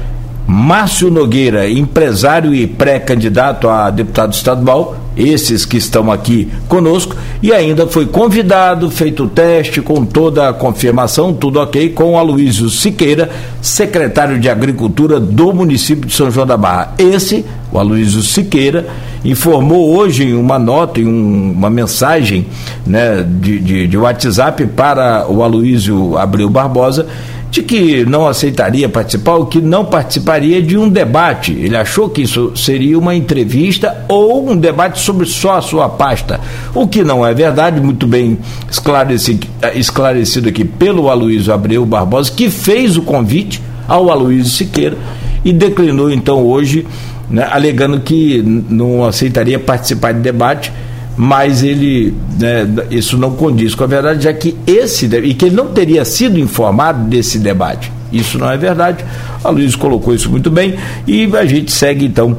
[0.46, 7.86] Márcio Nogueira, empresário e pré-candidato a deputado estadual, esses que estão aqui conosco, e ainda
[7.86, 13.30] foi convidado, feito o teste com toda a confirmação, tudo ok, com o Aloysio Siqueira,
[13.62, 16.94] secretário de Agricultura do município de São João da Barra.
[16.98, 18.86] Esse, o Aloysio Siqueira,
[19.24, 22.46] informou hoje em uma nota, em um, uma mensagem
[22.86, 27.06] né, de, de, de WhatsApp para o Aloysio Abreu Barbosa,
[27.50, 31.52] de que não aceitaria participar ou que não participaria de um debate.
[31.52, 36.40] Ele achou que isso seria uma entrevista ou um debate sobre só a sua pasta,
[36.74, 38.38] o que não é verdade, muito bem
[38.70, 44.96] esclarecido, aqui pelo Aloysio Abreu Barbosa, que fez o convite ao Aloysio Siqueira
[45.44, 46.86] e declinou então hoje,
[47.30, 50.72] né, alegando que não aceitaria participar de debate
[51.16, 55.56] mas ele né, isso não condiz com a verdade, já que esse e que ele
[55.56, 57.90] não teria sido informado desse debate.
[58.12, 59.04] Isso não é verdade.
[59.42, 60.76] A Luiz colocou isso muito bem
[61.06, 62.38] e a gente segue então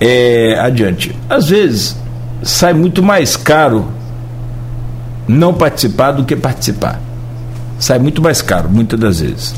[0.00, 1.14] é, adiante.
[1.28, 1.96] Às vezes
[2.42, 3.86] sai muito mais caro
[5.26, 7.00] não participar do que participar.
[7.78, 9.54] Sai muito mais caro, muitas das vezes.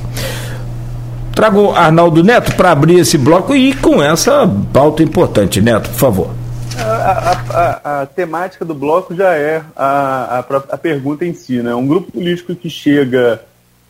[1.34, 5.62] Trago Arnaldo Neto para abrir esse bloco e com essa pauta importante.
[5.62, 6.39] Neto, por favor.
[6.82, 11.62] A, a, a, temática do bloco já é a, a, pergunta em si.
[11.62, 11.74] Né?
[11.74, 13.42] Um grupo político que chega,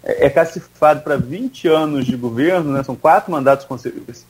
[0.03, 2.83] é, é classificado para 20 anos de governo, né?
[2.83, 3.67] são quatro mandatos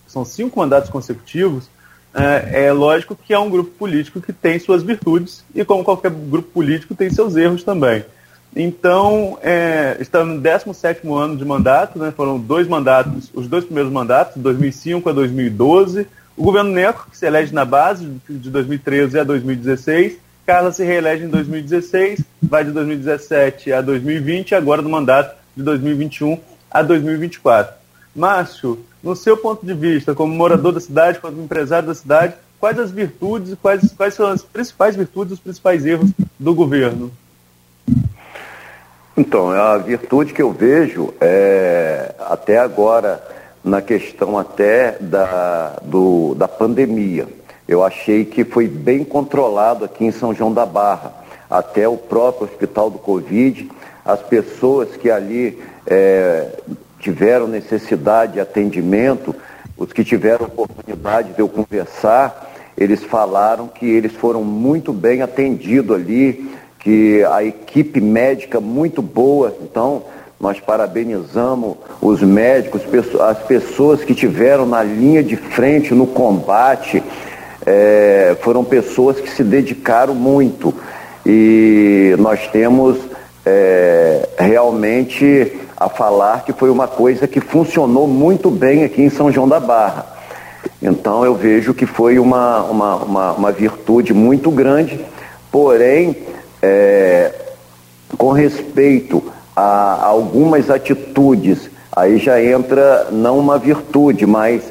[0.07, 1.69] são cinco mandatos consecutivos,
[2.15, 6.11] é, é, lógico que é um grupo político que tem suas virtudes e, como qualquer
[6.11, 8.05] grupo político, tem seus erros também.
[8.55, 12.13] Então, é, estamos no 17 ano de mandato, né?
[12.17, 16.07] foram dois mandatos, os dois primeiros mandatos, de 2005 a 2012
[16.41, 21.25] o governo Neco, que se elege na base de 2013 a 2016, Carla se reelege
[21.25, 26.41] em 2016, vai de 2017 a 2020 e agora do mandato de 2021
[26.71, 27.75] a 2024.
[28.17, 32.79] Márcio, no seu ponto de vista, como morador da cidade, como empresário da cidade, quais
[32.79, 37.13] as virtudes, quais, quais são as principais virtudes, os principais erros do governo?
[39.15, 43.23] Então, a virtude que eu vejo é, até agora,
[43.63, 47.29] na questão até da, do, da pandemia.
[47.69, 51.15] Eu achei que foi bem controlado aqui em São João da Barra,
[51.49, 53.71] até o próprio hospital do Covid,
[54.05, 56.49] as pessoas que ali é,
[56.99, 59.35] tiveram necessidade de atendimento,
[59.77, 65.97] os que tiveram oportunidade de eu conversar, eles falaram que eles foram muito bem atendidos
[65.97, 69.55] ali, que a equipe médica muito boa.
[69.63, 70.03] Então,
[70.41, 72.81] nós parabenizamos os médicos,
[73.21, 77.03] as pessoas que tiveram na linha de frente no combate.
[77.67, 80.75] É, foram pessoas que se dedicaram muito.
[81.27, 82.97] E nós temos
[83.45, 89.31] é, realmente a falar que foi uma coisa que funcionou muito bem aqui em São
[89.31, 90.07] João da Barra.
[90.81, 95.05] Então eu vejo que foi uma, uma, uma, uma virtude muito grande,
[95.53, 96.17] porém,
[96.63, 97.31] é,
[98.17, 99.23] com respeito
[99.61, 104.63] a algumas atitudes, aí já entra não uma virtude, mas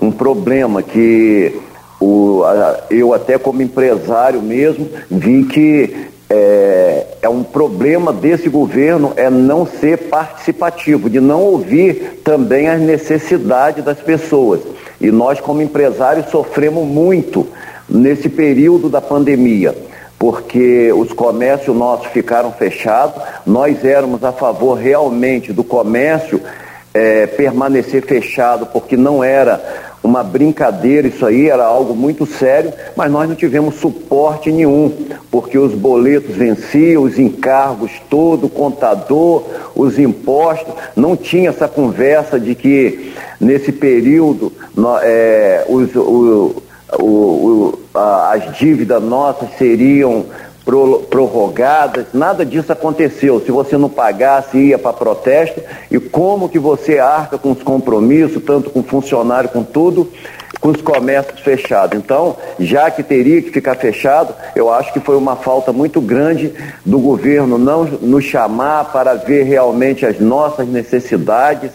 [0.00, 1.60] um problema que
[2.00, 2.42] o,
[2.90, 9.66] eu até como empresário mesmo vi que é, é, um problema desse governo é não
[9.66, 14.60] ser participativo, de não ouvir também as necessidades das pessoas.
[15.00, 17.46] E nós como empresários sofremos muito
[17.88, 19.74] nesse período da pandemia
[20.22, 23.20] porque os comércios nossos ficaram fechados.
[23.44, 26.40] Nós éramos a favor realmente do comércio
[26.94, 29.60] é, permanecer fechado, porque não era
[30.00, 34.92] uma brincadeira isso aí, era algo muito sério, mas nós não tivemos suporte nenhum,
[35.28, 39.42] porque os boletos venciam, os encargos todo, o contador,
[39.74, 44.52] os impostos, não tinha essa conversa de que nesse período
[45.02, 46.62] é, os, o,
[46.98, 50.26] o, o, a, as dívidas nossas seriam
[50.64, 53.40] pro, prorrogadas, nada disso aconteceu.
[53.40, 55.60] Se você não pagasse, ia para protesto.
[55.90, 60.10] E como que você arca com os compromissos, tanto com funcionário, com tudo,
[60.60, 61.98] com os comércios fechados.
[61.98, 66.52] Então, já que teria que ficar fechado, eu acho que foi uma falta muito grande
[66.86, 71.72] do governo não nos chamar para ver realmente as nossas necessidades.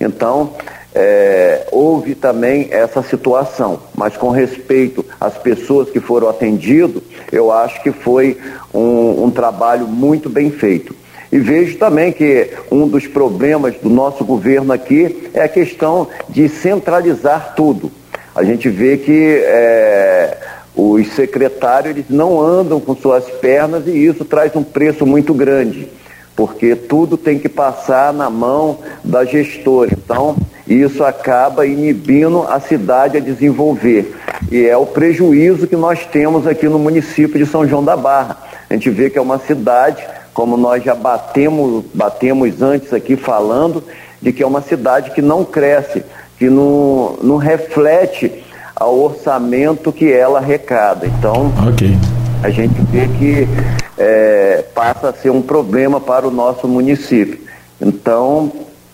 [0.00, 0.54] Então,
[0.94, 7.02] é, houve também essa situação, mas com respeito às pessoas que foram atendidas,
[7.32, 8.38] eu acho que foi
[8.72, 10.94] um, um trabalho muito bem feito.
[11.32, 16.48] E vejo também que um dos problemas do nosso governo aqui é a questão de
[16.48, 17.90] centralizar tudo.
[18.36, 20.38] A gente vê que é,
[20.76, 25.88] os secretários eles não andam com suas pernas e isso traz um preço muito grande
[26.36, 29.90] porque tudo tem que passar na mão da gestora.
[29.92, 30.36] Então,
[30.66, 34.16] isso acaba inibindo a cidade a desenvolver.
[34.50, 38.38] E é o prejuízo que nós temos aqui no município de São João da Barra.
[38.68, 43.84] A gente vê que é uma cidade, como nós já batemos, batemos antes aqui falando,
[44.20, 46.02] de que é uma cidade que não cresce,
[46.38, 48.42] que não, não reflete
[48.74, 51.06] ao orçamento que ela arrecada.
[51.06, 51.96] Então, okay.
[52.44, 53.48] A gente vê que
[53.96, 57.40] é, passa a ser um problema para o nosso município.
[57.80, 58.52] Então,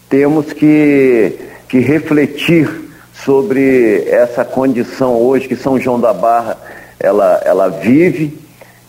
[0.09, 1.37] temos que,
[1.69, 2.71] que refletir
[3.13, 6.57] sobre essa condição hoje que São João da Barra
[7.01, 8.39] ela, ela vive.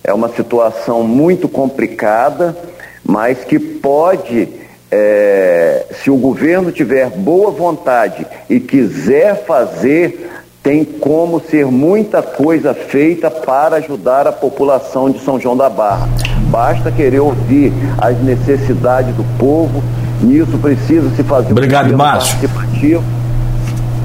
[0.04, 2.56] É uma situação muito complicada,
[3.04, 4.48] mas que pode,
[4.92, 10.30] é, se o governo tiver boa vontade e quiser fazer
[10.64, 16.08] tem como ser muita coisa feita para ajudar a população de São João da Barra.
[16.50, 19.84] Basta querer ouvir as necessidades do povo,
[20.22, 22.38] nisso precisa se fazer Obrigado, um Márcio.
[22.38, 23.04] participativo.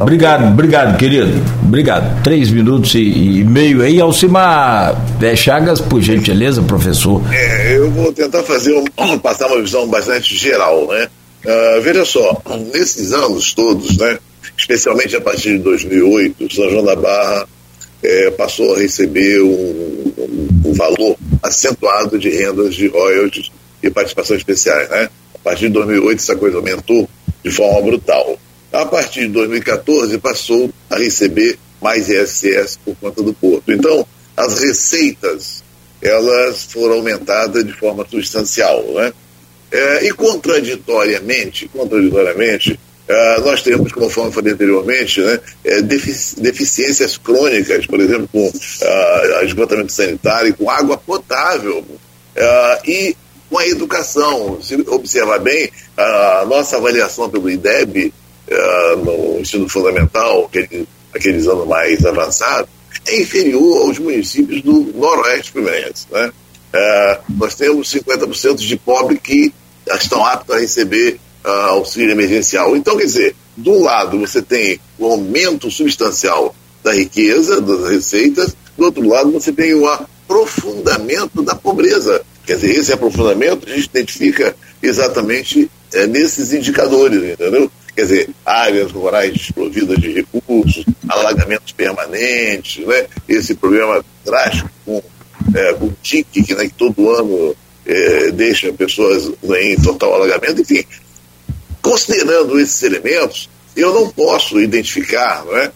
[0.01, 1.43] Obrigado, obrigado, querido.
[1.63, 2.23] Obrigado.
[2.23, 3.99] Três minutos e, e meio aí.
[3.99, 7.23] Alcimar é, Chagas, por gentileza, professor.
[7.33, 8.85] É, eu vou tentar fazer um,
[9.19, 11.09] passar uma visão bastante geral, né?
[11.45, 12.43] Uh, veja só,
[12.75, 14.19] nesses anos todos, né?
[14.57, 17.49] Especialmente a partir de 2008, São João da Barra
[18.03, 23.51] é, passou a receber um, um, um, valor acentuado de rendas de royalties
[23.83, 24.89] e participações especiais.
[24.91, 25.09] Né?
[25.35, 27.09] A partir de 2008, essa coisa aumentou
[27.43, 28.39] de forma brutal.
[28.73, 33.73] A partir de 2014, passou a receber mais ISS por conta do porto.
[33.73, 34.07] Então,
[34.37, 35.65] as receitas
[36.03, 38.83] elas foram aumentadas de forma substancial.
[38.95, 39.13] Né?
[39.71, 42.79] É, e contraditoriamente, contraditoriamente,
[43.09, 49.45] Uh, nós temos, eu falei anteriormente, né, é, defici deficiências crônicas, por exemplo, com uh,
[49.45, 53.17] esgotamento sanitário, com água potável uh, e
[53.49, 54.61] com a educação.
[54.61, 58.13] Se observar bem, a nossa avaliação pelo IDEB
[59.05, 62.69] no ensino fundamental, aquele, aqueles anos mais avançados,
[63.07, 66.07] é inferior aos municípios do Noroeste Fluminense.
[66.11, 66.33] Né?
[67.29, 69.53] nós temos 50% de pobres que
[69.95, 72.77] estão aptos a receber uh, auxílio emergencial.
[72.77, 78.57] Então, quer dizer, de um lado você tem o aumento substancial da riqueza, das receitas,
[78.77, 82.23] do outro lado você tem o aprofundamento da pobreza.
[82.45, 87.71] Quer dizer, esse aprofundamento a gente identifica exatamente é, nesses indicadores, entendeu?
[87.97, 93.07] quer dizer, áreas rurais desprovidas de recursos, alagamentos permanentes, né?
[93.27, 95.03] esse problema drástico com,
[95.55, 97.57] é, com o que, né, que todo ano
[97.87, 100.85] é, deixa pessoas né, em total alagamento, enfim.
[101.87, 105.71] Considerando esses elementos, eu não posso identificar não é,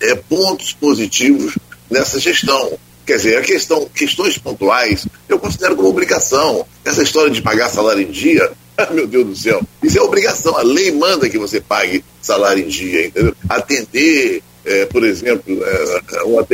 [0.00, 1.58] é, pontos positivos
[1.90, 2.78] nessa gestão.
[3.04, 6.64] Quer dizer, a questão, questões pontuais, eu considero como obrigação.
[6.82, 8.50] Essa história de pagar salário em dia,
[8.90, 10.56] meu Deus do céu, isso é obrigação.
[10.56, 13.34] A lei manda que você pague salário em dia, entendeu?
[13.50, 16.46] Atender, é, por exemplo, é, uma,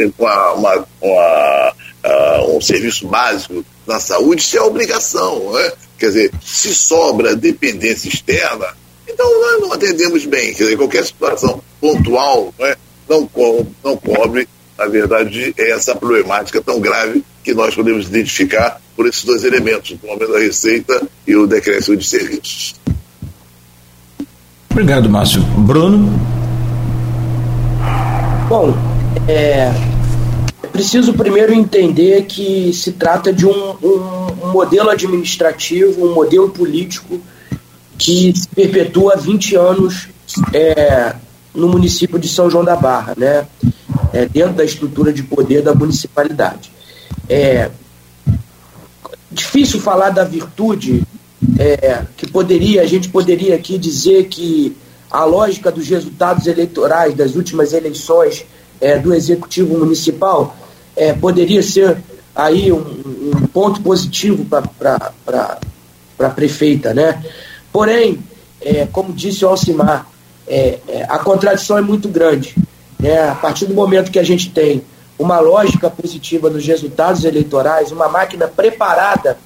[0.52, 1.74] uma, uma,
[2.04, 5.52] uh, um serviço básico na saúde, isso é obrigação.
[5.52, 5.72] Né?
[5.98, 8.66] Quer dizer, se sobra dependência externa,
[9.08, 10.52] então nós não atendemos bem.
[10.54, 12.76] Quer dizer, qualquer situação pontual né,
[13.08, 18.80] não, co não cobre na verdade, é essa problemática tão grave que nós podemos identificar
[18.96, 22.74] por esses dois elementos, o aumento da receita e o decréscimo de serviços.
[24.70, 25.42] Obrigado, Márcio.
[25.58, 26.18] Bruno?
[28.48, 28.74] Bom,
[29.28, 29.93] é, é
[30.74, 37.20] preciso primeiro entender que se trata de um, um, um modelo administrativo, um modelo político
[37.96, 40.08] que se perpetua há 20 anos
[40.52, 41.14] é,
[41.54, 43.46] no município de São João da Barra, né?
[44.12, 46.72] É, dentro da estrutura de poder da municipalidade.
[47.28, 47.70] É
[49.30, 51.04] difícil falar da virtude
[51.56, 54.76] é, que poderia, a gente poderia aqui dizer que
[55.08, 58.44] a lógica dos resultados eleitorais das últimas eleições
[58.80, 60.56] é, do executivo municipal
[60.96, 61.98] é, poderia ser
[62.34, 62.78] aí um,
[63.34, 65.10] um ponto positivo para
[66.18, 67.22] a prefeita, né?
[67.72, 68.18] Porém,
[68.60, 70.06] é, como disse o Alcimar,
[70.46, 72.54] é, é, a contradição é muito grande.
[72.98, 73.28] Né?
[73.28, 74.82] A partir do momento que a gente tem
[75.18, 79.38] uma lógica positiva nos resultados eleitorais, uma máquina preparada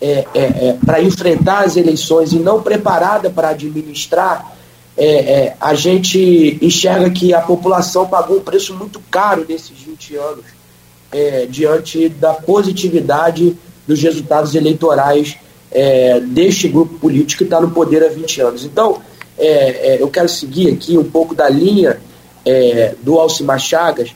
[0.00, 4.56] é, é, é para enfrentar as eleições e não preparada para administrar,
[4.96, 10.61] é, a gente enxerga que a população pagou um preço muito caro nesses 20 anos
[11.50, 13.56] diante da positividade
[13.86, 15.36] dos resultados eleitorais
[16.28, 18.64] deste grupo político que está no poder há 20 anos.
[18.64, 19.00] Então,
[19.38, 21.98] é, é, eu quero seguir aqui um pouco da linha
[22.44, 24.14] é, do Alcimar Chagas,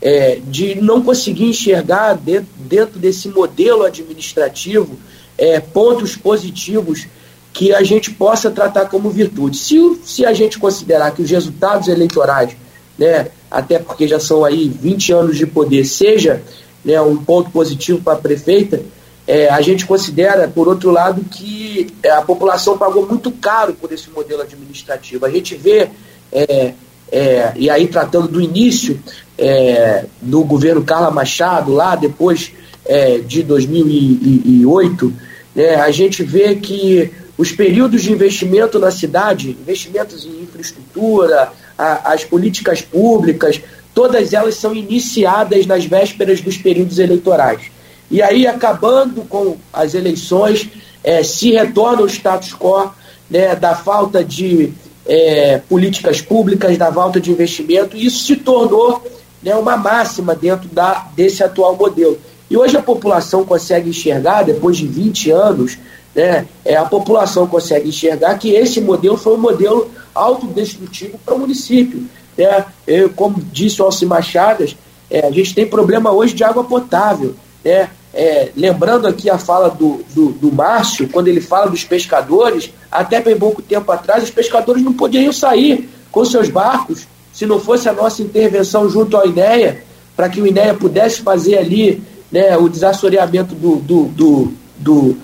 [0.00, 4.98] é, de não conseguir enxergar dentro, dentro desse modelo administrativo
[5.36, 7.06] é, pontos positivos
[7.52, 9.56] que a gente possa tratar como virtude.
[9.56, 12.56] Se, se a gente considerar que os resultados eleitorais,
[12.98, 16.42] né, até porque já são aí 20 anos de poder, seja
[16.84, 18.82] né, um ponto positivo para a prefeita,
[19.26, 23.92] é, a gente considera, por outro lado, que é, a população pagou muito caro por
[23.92, 25.26] esse modelo administrativo.
[25.26, 25.90] A gente vê,
[26.32, 26.72] é,
[27.12, 28.98] é, e aí tratando do início
[29.36, 32.52] é, do governo Carla Machado, lá depois
[32.86, 35.12] é, de 2008,
[35.54, 42.12] né, a gente vê que os períodos de investimento na cidade, investimentos em infraestrutura, a,
[42.12, 43.60] as políticas públicas,
[43.94, 47.70] todas elas são iniciadas nas vésperas dos períodos eleitorais.
[48.10, 50.68] E aí, acabando com as eleições,
[51.04, 52.90] é, se retorna o status quo
[53.30, 54.72] né, da falta de
[55.06, 59.02] é, políticas públicas, da falta de investimento, e isso se tornou
[59.42, 62.18] né, uma máxima dentro da, desse atual modelo.
[62.50, 65.78] E hoje a população consegue enxergar, depois de 20 anos,
[66.18, 71.38] né, é, a população consegue enxergar que esse modelo foi um modelo autodestrutivo para o
[71.38, 72.02] município.
[72.36, 72.64] Né?
[72.84, 74.76] Eu, como disse o Alcimar Chagas,
[75.08, 77.36] é, a gente tem problema hoje de água potável.
[77.64, 77.88] Né?
[78.12, 83.20] É, lembrando aqui a fala do, do, do, Márcio, quando ele fala dos pescadores, até
[83.20, 87.88] bem pouco tempo atrás, os pescadores não poderiam sair com seus barcos se não fosse
[87.88, 89.84] a nossa intervenção junto ao INEA,
[90.16, 95.16] para que o INEA pudesse fazer ali né, o desassoreamento do, do, do, do,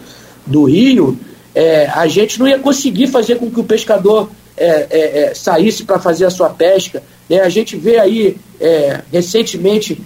[0.46, 1.18] do rio,
[1.54, 5.84] é, a gente não ia conseguir fazer com que o pescador é, é, é saísse
[5.84, 7.02] para fazer a sua pesca.
[7.28, 7.40] Né?
[7.40, 10.00] A gente vê aí é, recentemente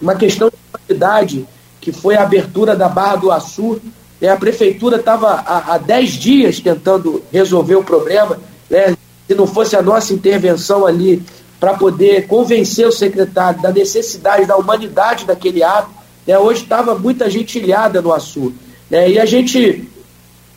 [0.00, 1.46] uma questão de qualidade
[1.80, 3.80] que foi a abertura da Barra do Açu.
[4.20, 4.28] Né?
[4.28, 8.38] A prefeitura estava há 10 dias tentando resolver o problema.
[8.68, 8.94] Né?
[9.26, 11.22] Se não fosse a nossa intervenção ali
[11.58, 15.90] para poder convencer o secretário da necessidade, da humanidade daquele ato,
[16.26, 16.38] né?
[16.38, 18.52] hoje estava muita gente ilhada no Açu.
[18.90, 19.10] Né?
[19.10, 19.88] E a gente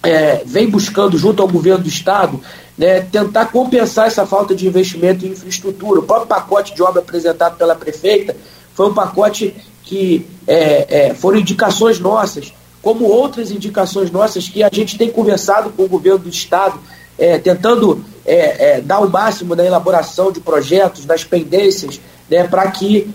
[0.03, 2.39] é, vem buscando, junto ao governo do Estado,
[2.77, 5.99] né, tentar compensar essa falta de investimento em infraestrutura.
[5.99, 8.35] O próprio pacote de obra apresentado pela prefeita
[8.73, 9.53] foi um pacote
[9.83, 15.69] que é, é, foram indicações nossas, como outras indicações nossas que a gente tem conversado
[15.69, 16.79] com o governo do Estado,
[17.19, 21.99] é, tentando é, é, dar o máximo na elaboração de projetos, das pendências,
[22.29, 23.13] né, para que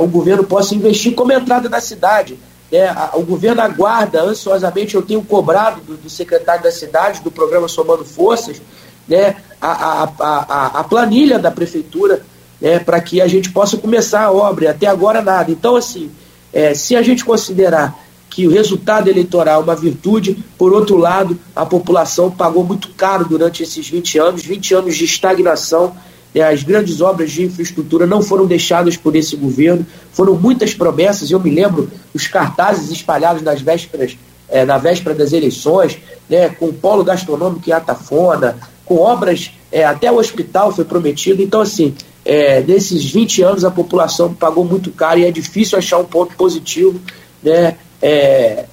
[0.00, 2.38] o governo possa investir como entrada na cidade.
[2.70, 7.68] Né, o governo aguarda ansiosamente, eu tenho cobrado do, do secretário da cidade, do programa
[7.68, 8.60] Somando Forças,
[9.06, 12.22] né, a, a, a, a planilha da prefeitura
[12.60, 14.70] né, para que a gente possa começar a obra.
[14.70, 15.50] Até agora nada.
[15.50, 16.10] Então, assim,
[16.52, 17.94] é, se a gente considerar
[18.28, 23.24] que o resultado eleitoral é uma virtude, por outro lado, a população pagou muito caro
[23.24, 25.96] durante esses 20 anos 20 anos de estagnação.
[26.36, 31.30] Né, as grandes obras de infraestrutura não foram deixadas por esse governo, foram muitas promessas.
[31.30, 35.98] Eu me lembro os cartazes espalhados nas vésperas, é, na véspera das eleições,
[36.28, 41.40] né, com o polo gastronômico em Atafona, com obras, é, até o hospital foi prometido.
[41.42, 45.96] Então, assim, é, nesses 20 anos a população pagou muito caro e é difícil achar
[45.96, 47.00] um ponto positivo
[47.42, 48.66] né, é,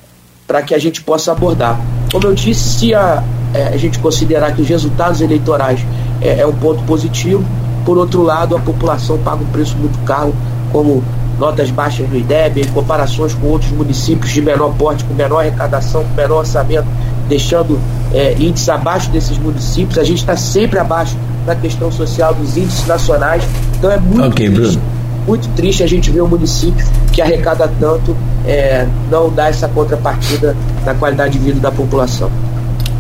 [0.54, 1.82] para que a gente possa abordar.
[2.12, 3.24] Como eu disse, se a,
[3.56, 5.84] é, a gente considerar que os resultados eleitorais
[6.22, 7.44] é, é, um ponto positivo,
[7.84, 10.32] por outro lado, a população paga um preço muito caro,
[10.72, 11.04] como
[11.40, 16.04] notas baixas no IDEB, em comparações com outros municípios de menor porte, com menor arrecadação,
[16.04, 16.86] com menor orçamento,
[17.28, 17.80] deixando
[18.14, 19.98] é, índices abaixo desses municípios.
[19.98, 21.18] A gente está sempre abaixo
[21.48, 23.44] na questão social dos índices nacionais.
[23.80, 24.80] Então é muito okay, triste,
[25.26, 30.56] muito triste a gente ver um município que arrecada tanto é, não dar essa contrapartida
[30.86, 32.32] na qualidade de vida da população.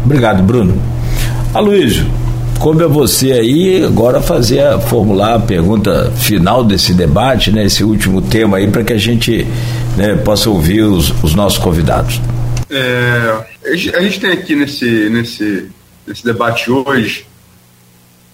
[0.05, 0.81] Obrigado, Bruno.
[1.53, 2.05] Aloysio,
[2.59, 7.83] coube a você aí agora fazer a, formular a pergunta final desse debate, né, esse
[7.83, 9.45] último tema aí, para que a gente
[9.97, 12.19] né, possa ouvir os, os nossos convidados.
[12.69, 13.45] É,
[13.95, 15.69] a gente tem aqui nesse, nesse,
[16.07, 17.25] nesse debate hoje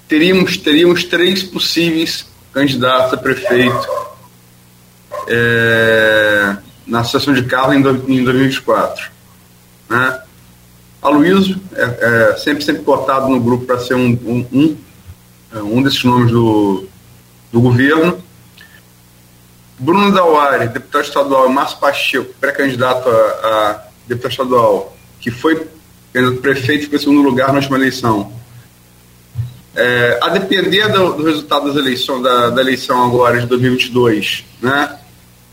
[0.10, 3.88] teríamos, teríamos três possíveis candidatos a prefeito
[5.28, 9.12] é, na Associação de Carlos em, do, em 2024.
[9.90, 10.22] Né?
[11.02, 14.78] Aloysio é, é, sempre, sempre cotado no grupo para ser um, um, um,
[15.54, 16.88] é, um, desses nomes do,
[17.52, 18.22] do governo.
[19.78, 25.68] Bruno Dauari, deputado estadual, Márcio Pacheco, pré-candidato a, a, deputado estadual, que foi
[26.14, 28.39] candidato prefeito e foi segundo lugar na última eleição
[29.76, 34.98] é, a depender do, do, resultado das eleições, da, da, eleição agora de 2022, né?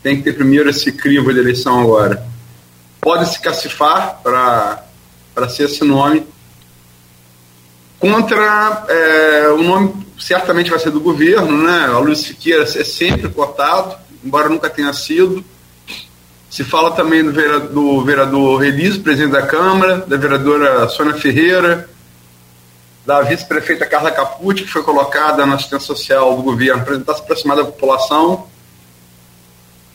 [0.01, 2.25] Tem que ter primeiro esse crivo de eleição agora.
[2.99, 6.25] Pode se cacifar para ser esse nome.
[7.99, 11.85] Contra é, o nome certamente vai ser do governo, né?
[11.85, 15.43] A Luiz Siqueira é sempre cotado, embora nunca tenha sido.
[16.49, 21.89] Se fala também do vereador, do vereador Relise, presidente da Câmara, da vereadora Sônia Ferreira,
[23.07, 27.21] da vice-prefeita Carla Capucci, que foi colocada na assistência social do governo para tentar se
[27.21, 28.47] aproximar da população.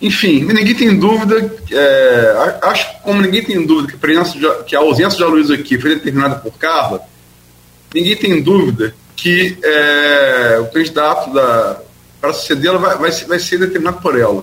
[0.01, 4.78] Enfim, ninguém tem dúvida, é, acho que como ninguém tem dúvida que a, que a
[4.78, 7.02] ausência de Aloysio aqui foi determinada por Carla,
[7.94, 11.82] ninguém tem dúvida que é, o candidato da,
[12.18, 14.43] para sucedê-la vai, vai, vai, ser determinado por ela.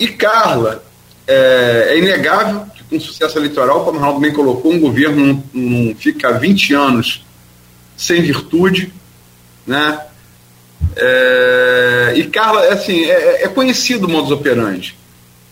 [0.00, 0.82] E Carla,
[1.28, 6.32] é, é inegável um sucesso eleitoral, como o Ronaldo bem colocou, um governo não, fica
[6.32, 7.24] 20 anos
[7.96, 8.92] sem virtude,
[9.66, 10.00] né?
[10.96, 14.96] É, e Carla, assim, é, é conhecido o modus operandi.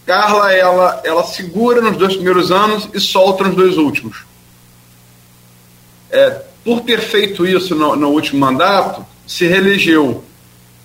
[0.06, 4.24] Carla, ela, ela segura nos dois primeiros anos e solta nos dois últimos.
[6.10, 10.24] É, por ter feito isso no, no, último mandato, se reelegeu.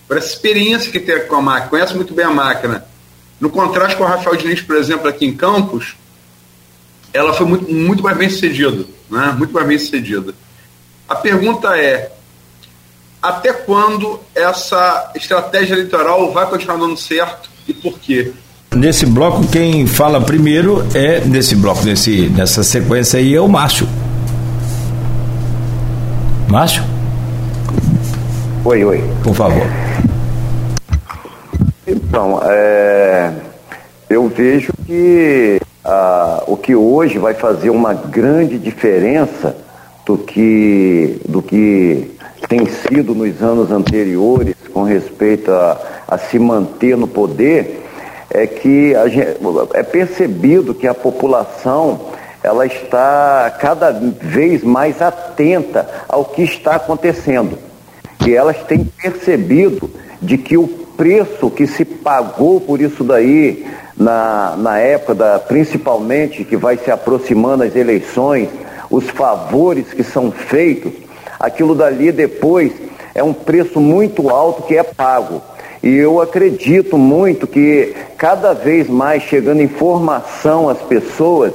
[0.07, 2.85] Por essa experiência que tem com a máquina, conhece muito bem a máquina.
[3.39, 5.95] No contraste com o Rafael Diniz, por exemplo, aqui em Campos,
[7.13, 9.35] ela foi muito, muito mais bem sucedida, né?
[9.37, 10.33] muito mais bem sucedida.
[11.07, 12.11] A pergunta é,
[13.21, 18.33] até quando essa estratégia eleitoral vai continuar dando certo e por quê?
[18.75, 23.87] Nesse bloco, quem fala primeiro é, nesse bloco, nesse, nessa sequência aí, é o Márcio.
[26.49, 26.83] Márcio?
[28.65, 29.03] Oi, oi.
[29.23, 29.67] Por favor.
[31.85, 33.31] Então, é,
[34.09, 39.55] eu vejo que ah, o que hoje vai fazer uma grande diferença
[40.05, 42.11] do que, do que
[42.47, 45.77] tem sido nos anos anteriores com respeito a,
[46.07, 47.81] a se manter no poder
[48.29, 49.37] é que gente,
[49.73, 57.57] é percebido que a população ela está cada vez mais atenta ao que está acontecendo.
[58.25, 59.89] E elas têm percebido
[60.21, 63.65] de que o preço que se pagou por isso daí,
[63.97, 68.49] na, na época, da, principalmente que vai se aproximando as eleições,
[68.89, 70.93] os favores que são feitos,
[71.39, 72.71] aquilo dali depois
[73.13, 75.41] é um preço muito alto que é pago.
[75.81, 81.51] E eu acredito muito que cada vez mais chegando informação às pessoas,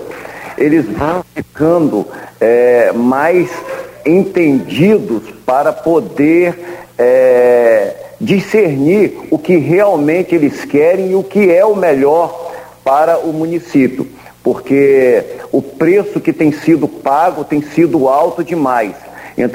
[0.57, 2.07] eles vão ficando
[2.41, 3.51] é, mais
[4.05, 6.59] entendidos para poder
[6.99, 13.33] é, discernir o que realmente eles querem e o que é o melhor para o
[13.33, 14.07] município,
[14.43, 15.23] porque
[15.53, 18.95] o preço que tem sido pago tem sido alto demais.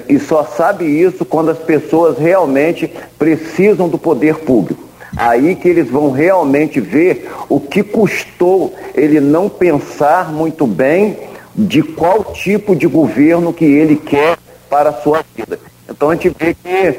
[0.08, 4.82] E só sabe isso quando as pessoas realmente precisam do poder público.
[5.16, 11.18] Aí que eles vão realmente ver o que custou ele não pensar muito bem
[11.56, 14.38] de qual tipo de governo que ele quer
[14.70, 15.60] para a sua vida.
[15.88, 16.98] Então a gente vê que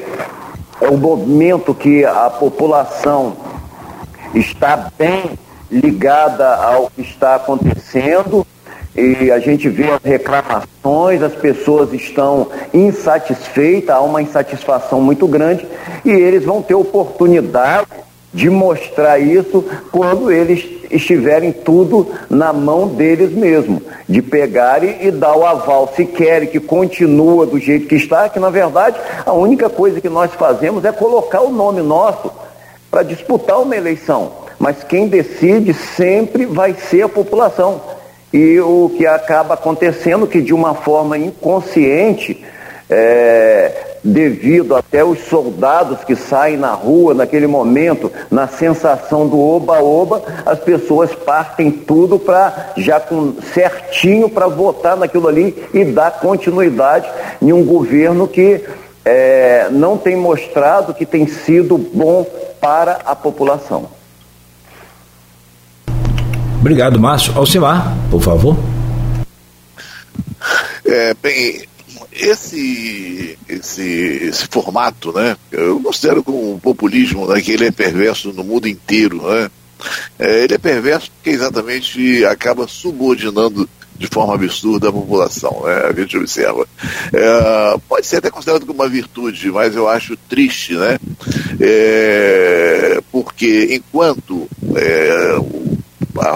[0.85, 3.35] é um momento que a população
[4.35, 5.31] está bem
[5.71, 8.47] ligada ao que está acontecendo
[8.95, 15.67] e a gente vê as reclamações, as pessoas estão insatisfeitas, há uma insatisfação muito grande
[16.05, 17.87] e eles vão ter oportunidade
[18.33, 25.37] de mostrar isso quando eles estiverem tudo na mão deles mesmo, de pegarem e dar
[25.37, 28.97] o aval, se querem que continua do jeito que está, que na verdade
[29.27, 32.31] a única coisa que nós fazemos é colocar o nome nosso
[32.91, 37.81] para disputar uma eleição, mas quem decide sempre vai ser a população.
[38.33, 42.45] E o que acaba acontecendo que de uma forma inconsciente
[42.89, 50.23] é, devido até os soldados que saem na rua naquele momento, na sensação do oba-oba,
[50.45, 57.09] as pessoas partem tudo para já com certinho para votar naquilo ali e dar continuidade
[57.41, 58.63] em um governo que
[59.05, 62.27] é, não tem mostrado que tem sido bom
[62.61, 63.89] para a população.
[66.61, 67.37] Obrigado, Márcio.
[67.37, 68.57] Alcimar, por favor.
[70.87, 71.63] É, bem,
[72.15, 78.33] esse, esse, esse formato, né, eu considero como um populismo, né, que ele é perverso
[78.33, 79.51] no mundo inteiro, né,
[80.19, 85.87] é, ele é perverso porque exatamente acaba subordinando de forma absurda a população, né?
[85.89, 86.67] A gente observa.
[87.13, 90.99] É, pode ser até considerado como uma virtude, mas eu acho triste, né?
[91.61, 95.39] É, porque enquanto é,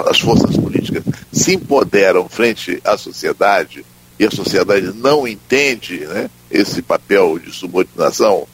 [0.08, 1.02] as forças políticas
[1.32, 3.84] se empoderam frente à sociedade,
[4.18, 8.46] e a sociedade não entende né, esse papel de subordinação,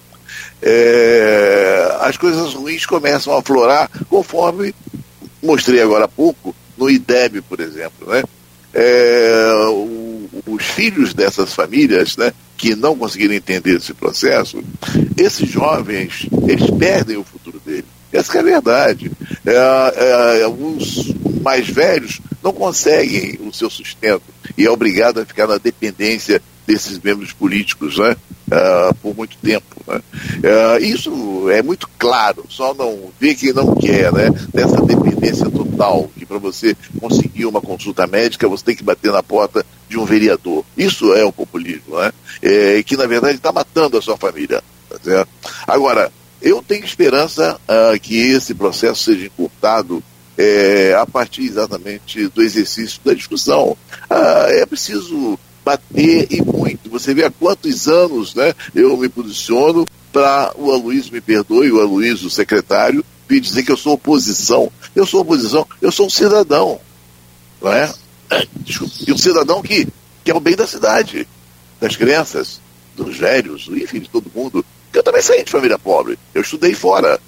[0.61, 4.75] é, as coisas ruins começam a aflorar conforme
[5.43, 8.09] mostrei agora há pouco no IDEB, por exemplo.
[8.09, 8.23] Né?
[8.73, 14.63] É, o, os filhos dessas famílias né, que não conseguiram entender esse processo,
[15.17, 17.85] esses jovens, eles perdem o futuro deles.
[18.13, 19.11] Essa é a verdade.
[19.45, 21.13] É, é, alguns
[21.43, 26.99] mais velhos não conseguem o seu sustento e é obrigado a ficar na dependência desses
[26.99, 28.17] membros políticos né,
[28.49, 29.67] uh, por muito tempo.
[29.87, 30.01] Né?
[30.39, 34.31] Uh, isso é muito claro, só não vê quem não quer, né?
[34.53, 39.23] dessa dependência total, que para você conseguir uma consulta médica você tem que bater na
[39.23, 40.65] porta de um vereador.
[40.77, 42.13] Isso é o populismo, né?
[42.43, 44.63] É, que na verdade está matando a sua família.
[44.89, 45.27] Tá?
[45.67, 46.11] Agora,
[46.41, 50.03] eu tenho esperança uh, que esse processo seja encurtado
[50.37, 53.77] é, a partir exatamente do exercício da discussão.
[54.09, 56.91] Ah, é preciso bater e muito.
[56.91, 61.81] Você vê há quantos anos né, eu me posiciono para o Aloysio me perdoe, o
[61.81, 64.71] Aloysio, o secretário, vir dizer que eu sou oposição.
[64.95, 66.81] Eu sou oposição, eu sou um cidadão.
[67.61, 67.93] Não é?
[69.07, 69.89] E um cidadão que
[70.23, 71.27] quer é o bem da cidade,
[71.81, 72.61] das crianças,
[72.97, 74.65] dos velhos, enfim, de todo mundo.
[74.93, 76.17] Eu também saí de família pobre.
[76.33, 77.19] Eu estudei fora.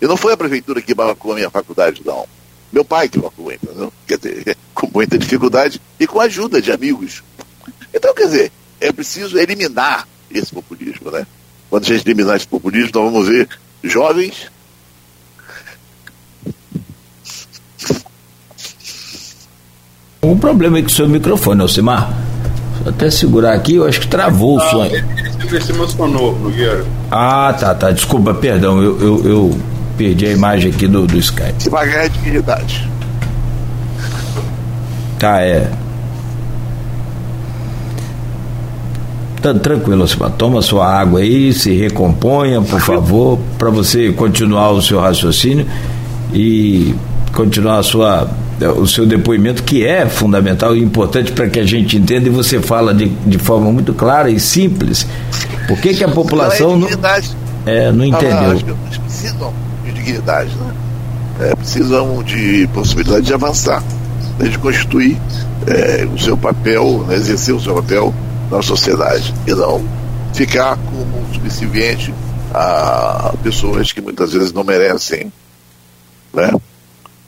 [0.00, 2.26] E não foi a prefeitura que bancou a minha faculdade, não.
[2.72, 3.92] Meu pai que bancou, entendeu?
[4.06, 7.22] Quer dizer, com muita dificuldade e com a ajuda de amigos.
[7.92, 11.26] Então, quer dizer, é preciso eliminar esse populismo, né?
[11.70, 13.48] Quando a gente eliminar esse populismo, nós vamos ver
[13.82, 14.50] jovens
[20.26, 22.12] O problema é que o seu microfone, Alcimar.
[22.82, 24.96] Vou até segurar aqui, eu acho que travou ah, o sonho.
[24.96, 26.36] Ele se emocionou.
[27.12, 27.92] Ah, tá, tá.
[27.92, 28.82] Desculpa, perdão.
[28.82, 29.60] Eu, eu, eu
[29.96, 31.62] perdi a imagem aqui do, do Skype.
[31.62, 32.90] Se pagar é dignidade.
[35.18, 35.70] Tá, é.
[39.40, 40.30] Tá tranquilo, Simar.
[40.32, 45.66] Toma sua água aí, se recomponha, por favor, para você continuar o seu raciocínio
[46.32, 46.94] e
[47.32, 48.28] continuar a sua
[48.78, 52.58] o seu depoimento, que é fundamental e importante para que a gente entenda, e você
[52.58, 55.06] fala de, de forma muito clara e simples.
[55.68, 56.88] Por que, que a população não,
[57.66, 58.58] é, não, não entendeu?
[60.06, 60.74] Dignidade, né?
[61.40, 63.82] É, precisam de possibilidade de avançar,
[64.38, 64.48] né?
[64.48, 65.20] de constituir
[65.66, 67.16] é, o seu papel, né?
[67.16, 68.14] exercer o seu papel
[68.50, 69.84] na sociedade e não
[70.32, 72.14] ficar como subserviente
[72.54, 75.32] a pessoas que muitas vezes não merecem.
[76.32, 76.52] Né?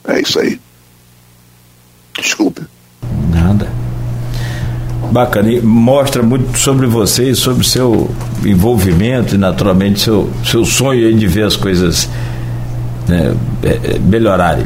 [0.07, 0.59] É isso aí.
[2.17, 2.61] Desculpe.
[3.29, 3.67] Nada.
[5.11, 8.09] Bacana, e mostra muito sobre você e sobre seu
[8.45, 12.07] envolvimento e naturalmente seu, seu sonho de ver as coisas
[13.09, 13.35] né,
[14.01, 14.65] melhorarem.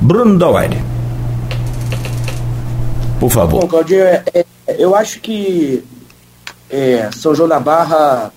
[0.00, 0.82] Bruno Dawaine.
[3.18, 3.62] Por favor.
[3.62, 4.44] Bom, Claudio, é, é,
[4.78, 5.82] eu acho que
[6.70, 8.32] é, São João da Barra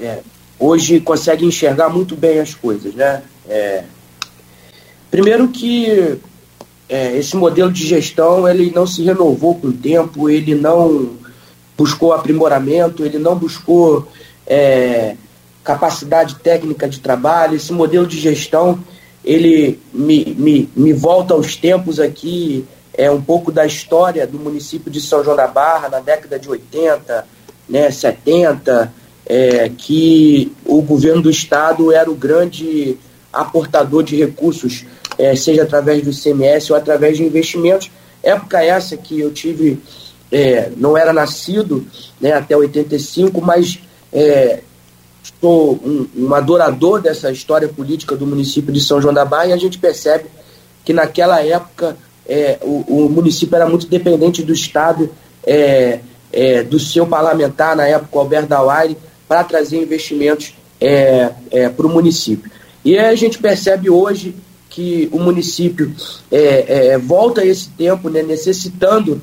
[0.00, 0.18] é,
[0.58, 3.22] hoje consegue enxergar muito bem as coisas, né?
[5.10, 6.18] Primeiro que
[6.88, 11.16] esse modelo de gestão ele não se renovou com o tempo, ele não
[11.76, 14.06] buscou aprimoramento, ele não buscou
[14.46, 15.16] é,
[15.68, 17.54] capacidade técnica de trabalho.
[17.54, 18.82] Esse modelo de gestão
[19.22, 22.64] ele me, me, me volta aos tempos aqui,
[22.94, 26.48] é um pouco da história do município de São João da Barra, na década de
[26.48, 27.26] 80,
[27.68, 28.90] né, 70,
[29.26, 32.96] é, que o governo do estado era o grande
[33.30, 34.86] aportador de recursos,
[35.18, 37.90] é, seja através do ICMS ou através de investimentos.
[38.22, 39.78] Época essa que eu tive,
[40.32, 41.86] é, não era nascido
[42.18, 43.78] né, até 85, mas
[44.10, 44.60] é,
[45.40, 49.52] sou um, um, adorador dessa história política do município de São João da Barra e
[49.52, 50.26] a gente percebe
[50.84, 51.96] que naquela época
[52.28, 55.10] é, o, o, município era muito dependente do Estado,
[55.46, 56.00] é,
[56.32, 61.90] é, do seu parlamentar, na época, Alberto Dauaire, para trazer investimentos é, é, para o
[61.90, 62.50] município.
[62.84, 64.34] E a gente percebe hoje
[64.68, 65.92] que o município
[66.30, 69.22] é, volta a esse tempo, né, necessitando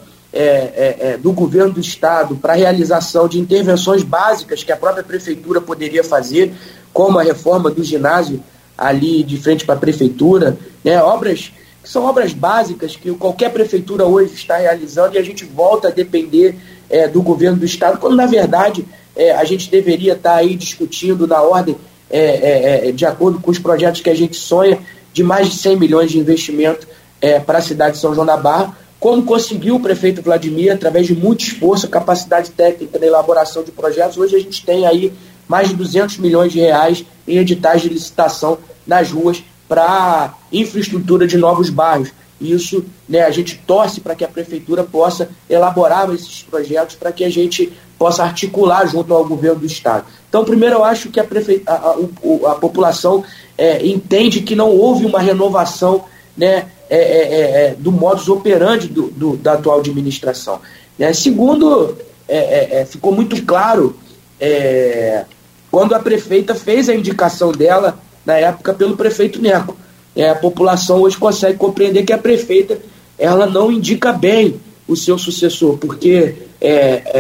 [1.22, 6.04] do governo do Estado para a realização de intervenções básicas que a própria prefeitura poderia
[6.04, 6.54] fazer,
[6.92, 8.44] como a reforma do ginásio
[8.78, 11.52] ali de frente para a prefeitura, né, obras
[11.86, 15.92] que são obras básicas que qualquer prefeitura hoje está realizando e a gente volta a
[15.92, 16.56] depender
[16.90, 18.84] é, do governo do estado, quando na verdade
[19.16, 21.78] é, a gente deveria estar aí discutindo na ordem,
[22.10, 24.80] é, é, é de acordo com os projetos que a gente sonha,
[25.14, 26.88] de mais de 100 milhões de investimento
[27.22, 31.08] é, para a cidade de São João da Barra, como conseguiu o prefeito Vladimir, através
[31.08, 34.18] de muito esforço, capacidade técnica na elaboração de projetos.
[34.18, 35.14] Hoje a gente tem aí
[35.48, 41.38] mais de 200 milhões de reais em editais de licitação nas ruas para infraestrutura de
[41.38, 42.12] novos bairros.
[42.40, 47.24] Isso, né, a gente torce para que a prefeitura possa elaborar esses projetos para que
[47.24, 50.06] a gente possa articular junto ao governo do estado.
[50.28, 51.64] Então, primeiro, eu acho que a, prefe...
[51.66, 53.24] a, a, a população
[53.58, 56.04] é, entende que não houve uma renovação
[56.36, 60.60] né, é, é, é, é do modus operandi do, do, da atual administração.
[60.98, 61.14] Né?
[61.14, 61.98] Segundo,
[62.28, 63.96] é, ficou muito claro
[65.72, 69.76] quando a prefeita fez a indicação dela na época pelo prefeito Neco.
[70.32, 72.80] A população hoje consegue compreender que a prefeita
[73.18, 76.36] ela não indica bem o seu sucessor, porque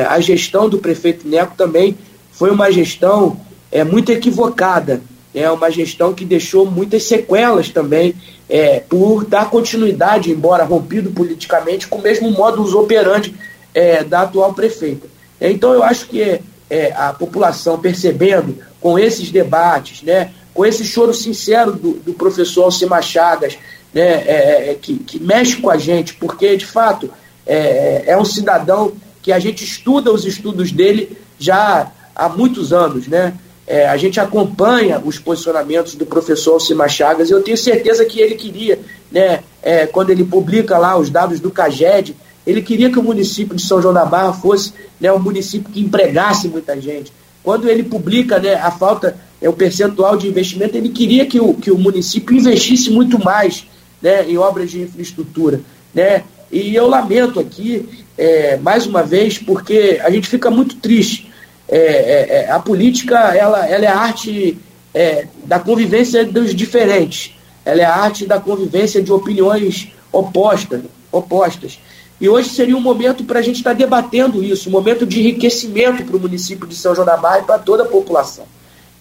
[0.09, 1.97] a gestão do prefeito Neco também
[2.31, 3.39] foi uma gestão
[3.71, 5.01] é, muito equivocada,
[5.35, 8.15] é uma gestão que deixou muitas sequelas também
[8.49, 13.35] é, por dar continuidade, embora rompido politicamente, com o mesmo modus operandi
[13.73, 15.07] é, da atual prefeita.
[15.39, 16.39] Então eu acho que
[16.69, 22.63] é, a população percebendo com esses debates, né, com esse choro sincero do, do professor
[22.63, 23.57] Alcimar Chagas,
[23.93, 27.11] né, é, é, é, que, que, mexe com a gente, porque, de fato,
[27.45, 33.33] é, um cidadão que a gente estuda os estudos dele já há muitos anos, né?
[33.67, 38.19] É, a gente acompanha os posicionamentos do professor Alcimar Chagas e eu tenho certeza que
[38.19, 38.79] ele queria,
[39.11, 42.15] né, é, quando ele publica lá os dados do CAGED,
[42.45, 44.71] ele queria que o município de São João da Barra fosse
[45.01, 47.11] né, um município que empregasse muita gente.
[47.43, 51.53] Quando ele publica né, a falta é o percentual de investimento, ele queria que o,
[51.53, 53.67] que o município investisse muito mais
[54.01, 55.61] né, em obras de infraestrutura.
[55.93, 56.23] Né?
[56.51, 57.87] E eu lamento aqui,
[58.17, 61.24] é, mais uma vez, porque a gente fica muito triste.
[61.67, 64.57] É, é, é a política ela, ela é a arte
[64.93, 67.35] é, da convivência dos diferentes.
[67.65, 70.81] Ela é a arte da convivência de opiniões opostas.
[71.11, 71.79] opostas.
[72.19, 75.19] E hoje seria um momento para a gente estar tá debatendo isso, um momento de
[75.19, 78.45] enriquecimento para o município de São João da Barra e para toda a população.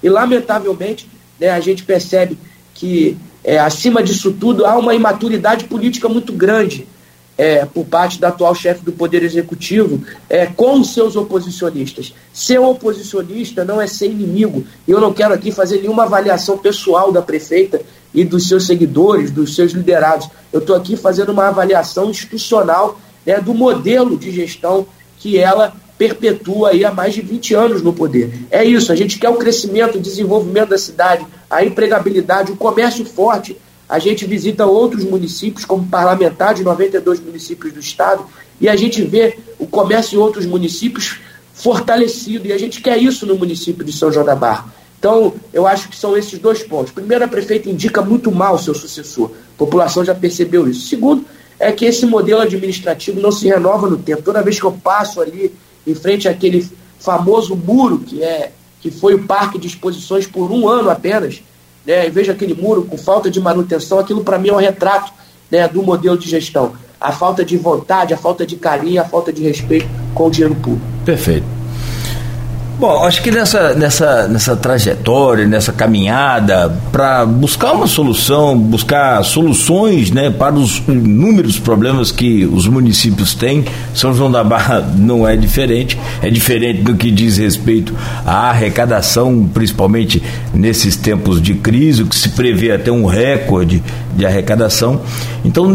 [0.03, 1.09] E, lamentavelmente,
[1.39, 2.37] né, a gente percebe
[2.75, 6.89] que, é, acima disso tudo, há uma imaturidade política muito grande
[7.37, 12.15] é, por parte da atual chefe do Poder Executivo é, com seus oposicionistas.
[12.33, 14.65] Ser oposicionista não é ser inimigo.
[14.87, 17.81] Eu não quero aqui fazer nenhuma avaliação pessoal da prefeita
[18.13, 20.29] e dos seus seguidores, dos seus liderados.
[20.53, 24.87] Eu estou aqui fazendo uma avaliação institucional né, do modelo de gestão
[25.19, 28.47] que ela perpetua aí há mais de 20 anos no poder.
[28.51, 33.05] É isso, a gente quer o crescimento, o desenvolvimento da cidade, a empregabilidade, o comércio
[33.05, 33.57] forte.
[33.89, 38.25] A gente visita outros municípios, como parlamentar de 92 municípios do estado,
[38.61, 41.21] e a gente vê o comércio em outros municípios
[41.53, 44.73] fortalecido, e a gente quer isso no município de São João da Barra.
[44.99, 46.93] Então, eu acho que são esses dois pontos.
[46.93, 49.31] Primeiro, a prefeita indica muito mal o seu sucessor.
[49.55, 50.89] A população já percebeu isso.
[50.89, 51.27] Segundo,
[51.59, 54.23] é que esse modelo administrativo não se renova no tempo.
[54.23, 55.55] Toda vez que eu passo ali
[55.87, 56.67] em frente àquele
[56.99, 61.43] famoso muro que é que foi o parque de exposições por um ano apenas,
[61.87, 65.13] né, e vejo aquele muro com falta de manutenção, aquilo para mim é um retrato
[65.51, 66.73] né, do modelo de gestão.
[67.01, 70.55] A falta de vontade, a falta de carinho, a falta de respeito com o dinheiro
[70.55, 70.87] público.
[71.05, 71.64] Perfeito.
[72.77, 80.11] Bom, acho que nessa, nessa, nessa trajetória, nessa caminhada, para buscar uma solução, buscar soluções
[80.11, 83.65] né, para os inúmeros problemas que os municípios têm,
[83.95, 87.95] São João da Barra não é diferente, é diferente do que diz respeito
[88.27, 90.21] à arrecadação, principalmente
[90.53, 93.85] nesses tempos de crise, que se prevê até um recorde
[94.17, 95.01] de arrecadação.
[95.45, 95.69] Então,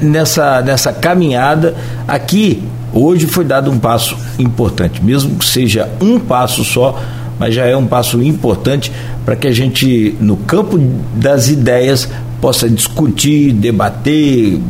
[0.00, 1.74] nessa, nessa caminhada,
[2.06, 2.62] aqui
[2.94, 7.02] Hoje foi dado um passo importante, mesmo que seja um passo só,
[7.40, 8.92] mas já é um passo importante
[9.24, 10.78] para que a gente, no campo
[11.16, 12.08] das ideias,
[12.40, 14.60] possa discutir, debater,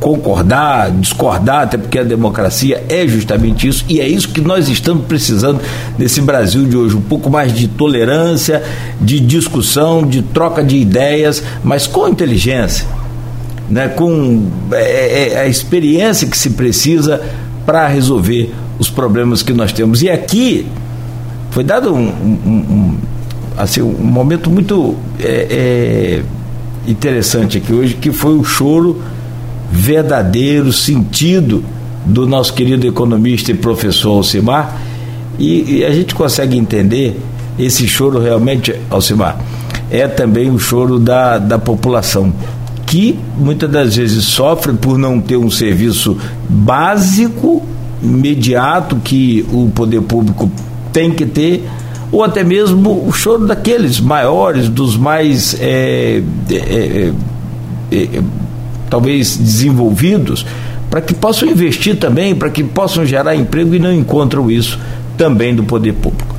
[0.00, 5.04] concordar, discordar, até porque a democracia é justamente isso, e é isso que nós estamos
[5.04, 5.60] precisando
[5.96, 8.64] nesse Brasil de hoje, um pouco mais de tolerância,
[9.00, 12.86] de discussão, de troca de ideias, mas com inteligência,
[13.68, 17.20] né, com é, é, a experiência que se precisa
[17.64, 20.02] para resolver os problemas que nós temos.
[20.02, 20.66] E aqui
[21.50, 22.98] foi dado um, um, um
[23.56, 26.22] assim, um momento muito é, é,
[26.90, 29.00] interessante aqui hoje, que foi o choro
[29.70, 31.62] verdadeiro, sentido
[32.04, 34.80] do nosso querido economista e professor Alcimar.
[35.38, 37.20] E, e a gente consegue entender
[37.58, 39.38] esse choro realmente, Alcimar,
[39.90, 42.32] é também o choro da, da população
[42.90, 46.18] que muitas das vezes sofre por não ter um serviço
[46.48, 47.62] básico,
[48.02, 50.50] imediato, que o poder público
[50.92, 51.64] tem que ter,
[52.10, 57.12] ou até mesmo o choro daqueles maiores, dos mais é, é, é,
[57.92, 58.22] é, é
[58.90, 60.44] talvez desenvolvidos,
[60.90, 64.76] para que possam investir também, para que possam gerar emprego e não encontram isso
[65.16, 66.34] também do poder público.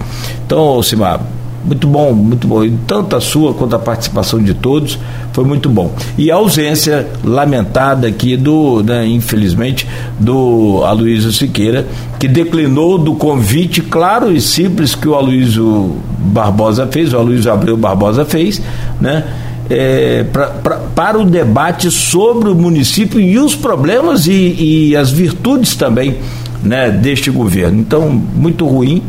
[0.46, 1.22] Então, Alcimar,
[1.64, 2.64] muito bom, muito bom.
[2.64, 4.98] E tanto a sua quanto a participação de todos
[5.32, 5.94] foi muito bom.
[6.18, 9.88] E a ausência lamentada aqui do, né, infelizmente,
[10.20, 11.86] do Aloysio Siqueira,
[12.20, 17.78] que declinou do convite claro e simples que o Aloysio Barbosa fez, o Aloysio Abreu
[17.78, 18.62] Barbosa fez,
[19.00, 19.24] né?
[19.70, 25.12] É, pra, pra, para o debate sobre o município e os problemas e, e as
[25.12, 26.18] virtudes também
[26.62, 27.80] né, deste governo.
[27.80, 29.02] Então, muito ruim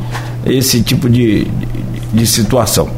[0.46, 2.90] esse tipo de, de situação.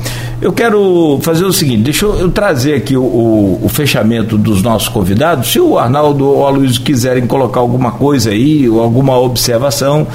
[0.43, 4.63] Eu quero fazer o seguinte, deixa eu, eu trazer aqui o, o, o, fechamento dos
[4.63, 5.51] nossos convidados.
[5.51, 10.07] Se o Arnaldo ou a Luiz quiserem colocar alguma coisa aí, ou alguma observação,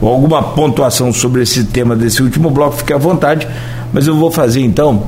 [0.00, 3.46] ou alguma pontuação sobre esse tema desse último bloco, fique à vontade.
[3.92, 5.02] Mas eu vou fazer então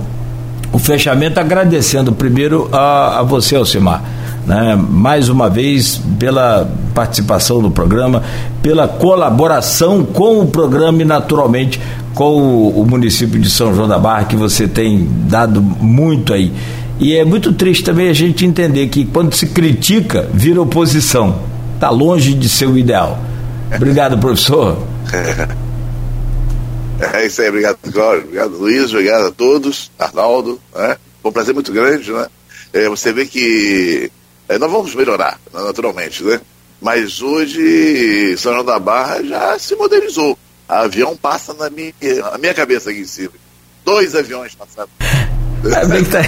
[0.73, 4.03] o fechamento agradecendo primeiro a, a você, Alcimar.
[4.47, 8.23] Né, mais uma vez pela participação no programa,
[8.63, 11.81] pela colaboração com o programa e naturalmente
[12.17, 16.51] com o, município de São João da Barra, que você tem dado muito aí.
[16.99, 21.43] E é muito triste também a gente entender que quando se critica, vira oposição.
[21.75, 23.19] Está longe de ser o ideal.
[23.73, 24.83] Obrigado, professor.
[26.99, 30.97] É isso aí, obrigado, Cláudio, obrigado, Luiz, obrigado a todos, Arnaldo, né?
[31.21, 32.27] Foi um prazer muito grande, né?
[32.73, 34.11] É, você vê que
[34.49, 36.41] é, nós vamos melhorar, naturalmente, né?
[36.81, 40.39] Mas hoje São João da Barra já se modernizou
[40.69, 41.93] avião passa na minha,
[42.33, 43.33] na minha cabeça aqui em cima.
[43.85, 44.89] Dois aviões passaram.
[45.65, 46.21] É bem que, tá...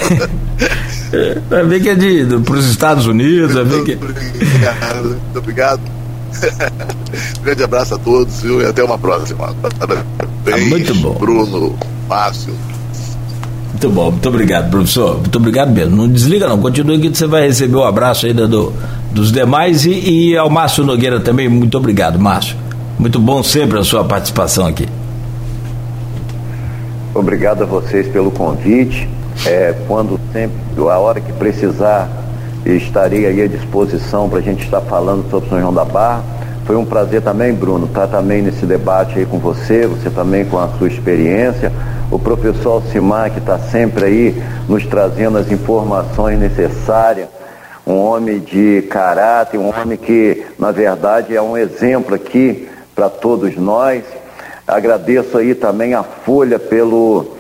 [1.57, 3.57] é bem que é de, para os Estados Unidos.
[3.57, 3.95] É bem que...
[3.95, 5.81] Obrigado, muito obrigado.
[7.43, 8.61] Grande abraço a todos viu?
[8.61, 9.55] e até uma próxima.
[9.55, 11.15] Parabéns, muito bom.
[11.15, 11.79] Bruno,
[12.09, 12.55] Márcio.
[13.71, 15.19] Muito bom, muito obrigado, professor.
[15.19, 15.97] Muito obrigado mesmo.
[15.97, 18.73] Não desliga não, continue aqui que você vai receber o um abraço ainda do,
[19.13, 21.49] dos demais e, e ao Márcio Nogueira também.
[21.49, 22.57] Muito obrigado, Márcio.
[22.99, 24.89] Muito bom sempre a sua participação aqui.
[27.15, 29.09] Obrigado a vocês pelo convite.
[29.47, 32.11] É, quando sempre, a hora que precisar,
[32.67, 36.25] estarei aí à disposição para a gente estar falando sobre São João da Barra.
[36.67, 40.59] Foi um prazer também, Bruno, estar também nesse debate aí com você, você também com
[40.59, 41.73] a sua experiência.
[42.11, 47.29] O professor Alcimar, que está sempre aí nos trazendo as informações necessárias
[47.87, 52.69] um homem de caráter, um homem que, na verdade, é um exemplo aqui
[52.99, 54.03] para todos nós.
[54.67, 57.37] Agradeço aí também a Folha pelo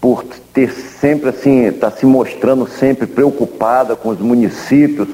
[0.00, 0.24] por
[0.54, 5.08] ter sempre assim, está se mostrando sempre preocupada com os municípios,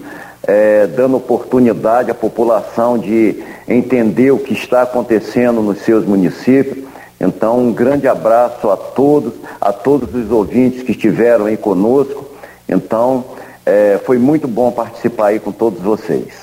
[0.47, 6.85] é, dando oportunidade à população de entender o que está acontecendo nos seus municípios.
[7.21, 12.25] Então, um grande abraço a todos, a todos os ouvintes que estiveram aí conosco.
[12.69, 13.25] Então,
[13.67, 16.42] é, foi muito bom participar aí com todos vocês.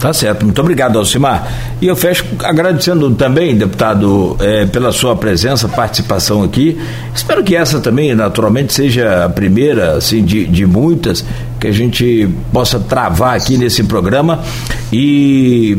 [0.00, 1.46] Tá certo, muito obrigado, Alcimar.
[1.78, 6.80] E eu fecho agradecendo também, deputado, eh, pela sua presença, participação aqui.
[7.14, 11.22] Espero que essa também, naturalmente, seja a primeira, assim, de, de muitas
[11.60, 14.40] que a gente possa travar aqui nesse programa.
[14.90, 15.76] E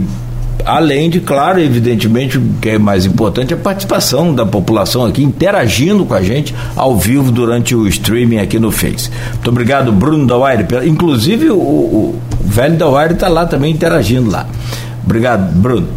[0.66, 6.06] Além de, claro, evidentemente, o que é mais importante, a participação da população aqui, interagindo
[6.06, 9.10] com a gente ao vivo durante o streaming aqui no Face.
[9.34, 10.66] Muito obrigado, Bruno Dawaire.
[10.88, 14.48] Inclusive, o, o, o velho Dawaire está lá também interagindo lá.
[15.04, 15.88] Obrigado, Bruno.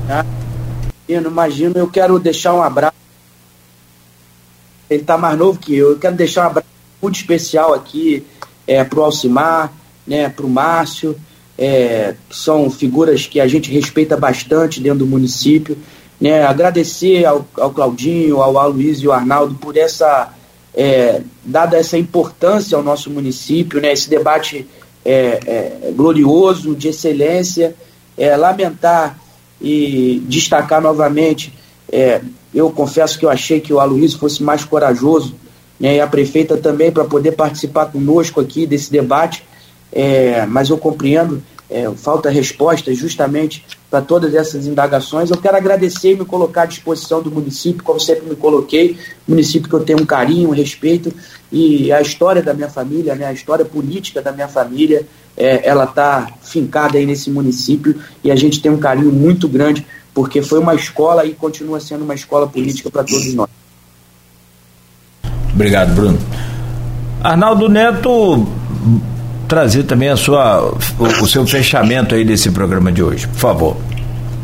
[1.09, 1.75] Imagino, imagino.
[1.77, 2.95] Eu quero deixar um abraço.
[4.89, 5.91] Ele está mais novo que eu.
[5.91, 6.69] Eu quero deixar um abraço
[7.03, 8.25] muito especial aqui
[8.67, 9.71] é, para o Alcimar,
[10.07, 11.17] né, para o Márcio
[11.59, 15.77] é, são figuras que a gente respeita bastante dentro do município.
[16.21, 16.43] Né?
[16.45, 20.33] Agradecer ao, ao Claudinho, ao Aloysio e ao Arnaldo por essa,
[20.75, 23.93] é, dada essa importância ao nosso município, né?
[23.93, 24.67] esse debate
[25.05, 25.41] é,
[25.87, 27.75] é glorioso, de excelência.
[28.17, 29.19] É, lamentar
[29.61, 31.53] e destacar novamente,
[31.91, 32.21] é,
[32.55, 35.35] eu confesso que eu achei que o Aloysio fosse mais corajoso,
[35.81, 35.97] né?
[35.97, 39.43] e a prefeita também, para poder participar conosco aqui desse debate
[39.93, 45.31] é, mas eu compreendo, é, falta resposta justamente para todas essas indagações.
[45.31, 49.69] Eu quero agradecer e me colocar à disposição do município, como sempre me coloquei, município
[49.69, 51.13] que eu tenho um carinho, um respeito,
[51.51, 55.07] e a história da minha família, né, a história política da minha família,
[55.37, 59.87] é, ela está fincada aí nesse município e a gente tem um carinho muito grande,
[60.13, 63.49] porque foi uma escola e continua sendo uma escola política para todos nós.
[65.53, 66.19] Obrigado, Bruno.
[67.23, 68.47] Arnaldo Neto
[69.55, 70.65] trazer também a sua,
[70.99, 73.77] o, o seu fechamento aí desse programa de hoje, por favor.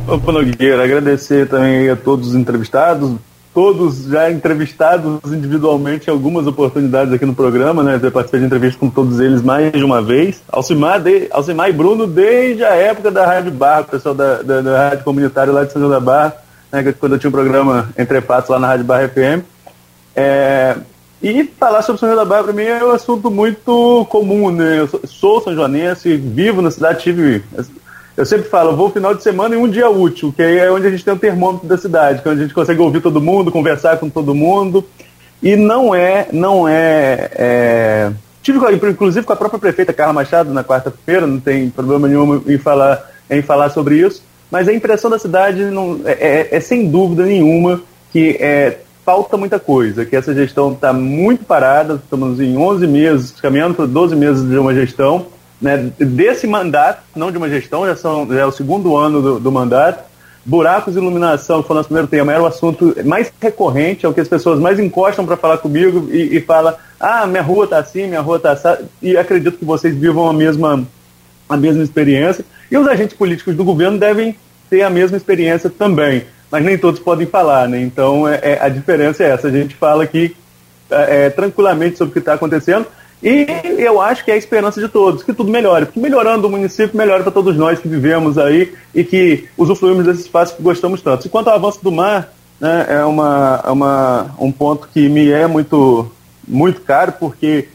[0.06, 3.16] Opa, Nogueira, agradecer também a todos os entrevistados,
[3.52, 7.98] todos já entrevistados individualmente em algumas oportunidades aqui no programa, né?
[8.00, 10.40] Eu participei de entrevista com todos eles mais de uma vez.
[10.48, 14.60] Alcimar, de, Alcimar e Bruno, desde a época da Rádio Barra, o pessoal da, da,
[14.60, 16.36] da Rádio Comunitária lá de São João da Barra,
[16.70, 16.94] né?
[17.00, 19.42] quando eu tinha um programa Entre Fatos lá na Rádio Barra FM.
[20.14, 20.76] É,
[21.22, 24.80] e falar sobre São João da Barra para mim é um assunto muito comum, né?
[24.80, 27.42] Eu sou são joanense, vivo na cidade, tive.
[28.16, 30.90] Eu sempre falo, vou final de semana em um dia útil, que é onde a
[30.90, 33.52] gente tem o termômetro da cidade, que é onde a gente consegue ouvir todo mundo,
[33.52, 34.84] conversar com todo mundo.
[35.42, 38.12] E não é, não é, é...
[38.42, 38.58] tive
[38.90, 43.10] inclusive com a própria prefeita Carla Machado na quarta-feira, não tem problema nenhum em falar,
[43.28, 47.24] em falar sobre isso, mas a impressão da cidade não, é, é, é sem dúvida
[47.24, 47.80] nenhuma
[48.12, 48.80] que é,
[49.10, 53.84] falta muita coisa, que essa gestão está muito parada, estamos em 11 meses, caminhando para
[53.84, 55.26] 12 meses de uma gestão,
[55.60, 59.40] né, desse mandato, não de uma gestão, já, são, já é o segundo ano do,
[59.40, 60.08] do mandato.
[60.44, 64.08] Buracos de iluminação, que foi o nosso primeiro tema, era o assunto mais recorrente, é
[64.08, 67.64] o que as pessoas mais encostam para falar comigo e, e fala, ah, minha rua
[67.64, 70.86] está assim, minha rua está assim, e acredito que vocês vivam a mesma,
[71.48, 72.44] a mesma experiência.
[72.70, 74.36] E os agentes políticos do governo devem
[74.70, 77.80] ter a mesma experiência também mas nem todos podem falar, né?
[77.80, 79.48] Então é, é, a diferença é essa.
[79.48, 80.36] A gente fala aqui
[80.90, 82.86] é, é tranquilamente sobre o que está acontecendo
[83.22, 83.46] e
[83.78, 85.86] eu acho que é a esperança de todos, que tudo melhore.
[85.86, 90.22] Porque melhorando o município, melhora para todos nós que vivemos aí e que usufruímos desse
[90.22, 91.26] espaço que gostamos tanto.
[91.26, 95.30] E quanto ao avanço do mar, né, é, uma, é uma, um ponto que me
[95.30, 96.10] é muito,
[96.48, 97.68] muito caro, porque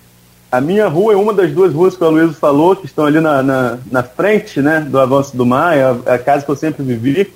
[0.52, 3.20] a minha rua é uma das duas ruas que o Aloysio falou, que estão ali
[3.20, 6.56] na, na, na frente né, do avanço do mar, é a, a casa que eu
[6.56, 7.32] sempre vivi.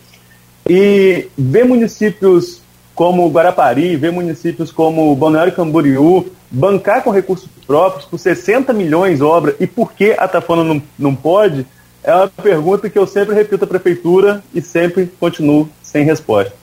[0.70, 2.62] E ver municípios
[2.94, 9.56] como Guarapari, ver municípios como Balneário Camboriú bancar com recursos próprios por 60 milhões obra
[9.60, 11.66] e por que a Tafona não, não pode,
[12.04, 16.54] é uma pergunta que eu sempre repito à prefeitura e sempre continuo sem resposta.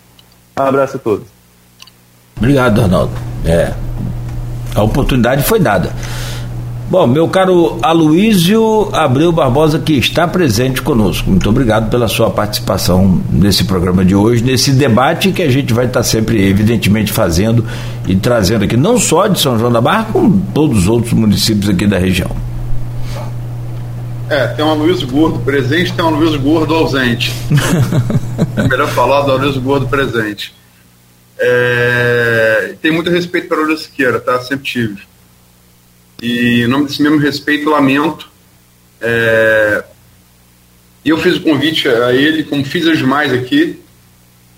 [0.59, 1.27] Um abraço a todos.
[2.37, 3.13] Obrigado, Arnaldo.
[3.45, 3.73] É,
[4.75, 5.93] a oportunidade foi dada.
[6.89, 11.29] Bom, meu caro Aloísio Abreu Barbosa, que está presente conosco.
[11.29, 15.87] Muito obrigado pela sua participação nesse programa de hoje, nesse debate que a gente vai
[15.87, 17.67] estar sempre, evidentemente, fazendo
[18.07, 21.69] e trazendo aqui, não só de São João da Barra, como todos os outros municípios
[21.69, 22.31] aqui da região.
[24.31, 27.33] É, tem um Aloysio Gordo presente, tem um Aloysio Gordo ausente.
[28.57, 30.55] é melhor falar do Aloysio Gordo presente.
[31.37, 34.39] É, tem muito respeito para o Aloysio Siqueira, tá?
[34.39, 35.16] Sempre tive.
[36.21, 38.31] E em nome desse mesmo respeito, lamento.
[39.01, 39.85] É,
[41.05, 43.79] eu fiz o convite a ele, como fiz as demais aqui,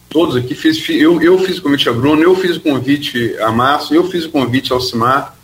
[0.09, 3.51] todos aqui, fiz, eu, eu fiz o convite a Bruno, eu fiz o convite a
[3.51, 5.37] Márcio, eu fiz o convite ao Simar,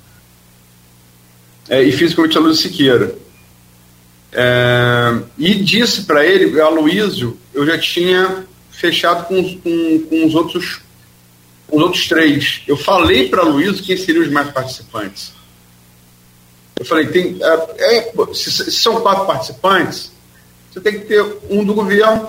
[1.69, 3.15] é, e fiz o convite a Luiz Siqueira.
[4.33, 10.35] É, e disse para ele, a Luísio, eu já tinha fechado com, com, com os
[10.35, 10.81] outros
[11.67, 12.63] com os outros três.
[12.67, 15.34] Eu falei para Luiz quem seriam os mais participantes.
[16.79, 20.13] Eu falei, tem, é, é, se, são quatro participantes,
[20.73, 22.29] você tem que ter um do governo,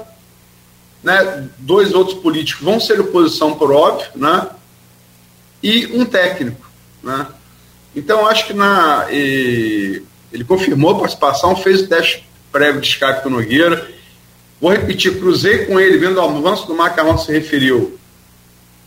[1.04, 4.50] né, dois outros políticos vão ser oposição por óbvio, né,
[5.64, 6.70] e um técnico.
[7.02, 7.28] Né.
[7.96, 13.24] Então, acho que na, e, ele confirmou a participação, fez o teste prévio de escape
[13.24, 13.96] com Nogueira,
[14.60, 18.00] Vou repetir, cruzei com ele, vendo o avanço do Macarrão se referiu.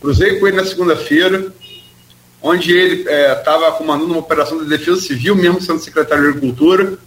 [0.01, 1.53] Cruzei com ele na segunda-feira,
[2.41, 6.97] onde ele estava é, comandando uma operação de defesa civil, mesmo sendo secretário de Agricultura,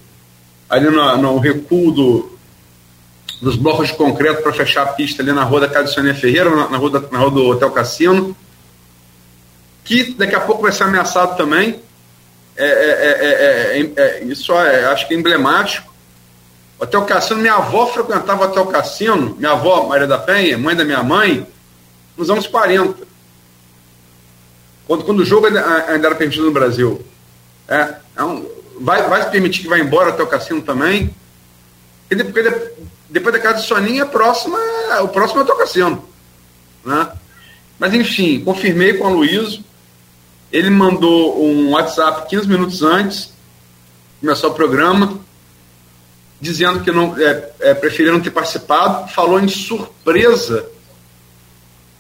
[0.68, 2.38] ali no, no recuo do,
[3.40, 6.50] dos blocos de concreto para fechar a pista ali na rua da Casa de Ferreira,
[6.50, 8.36] na, na, rua da, na rua do Hotel Cassino,
[9.84, 11.80] que daqui a pouco vai ser ameaçado também.
[12.54, 15.92] É, é, é, isso acho que é emblemático.
[16.78, 20.84] Hotel Cassino, minha avó frequentava o Hotel Cassino, minha avó, Maria da Penha, mãe da
[20.84, 21.46] minha mãe,
[22.16, 23.11] nos anos 40.
[24.86, 27.04] Quando, quando o jogo ainda, ainda era permitido no Brasil.
[27.68, 28.46] É, é um,
[28.80, 31.14] vai, vai permitir que vá embora até o cassino também.
[32.10, 32.70] E depois,
[33.08, 34.58] depois da casa de Soninha, a próxima,
[35.02, 36.04] o próximo é o cassino.
[36.84, 37.08] Né?
[37.78, 39.64] Mas enfim, confirmei com o Luísio.
[40.50, 43.32] Ele mandou um WhatsApp 15 minutos antes
[44.20, 45.18] de começar o programa,
[46.38, 50.68] dizendo que não é, é, preferia não ter participado, falou em surpresa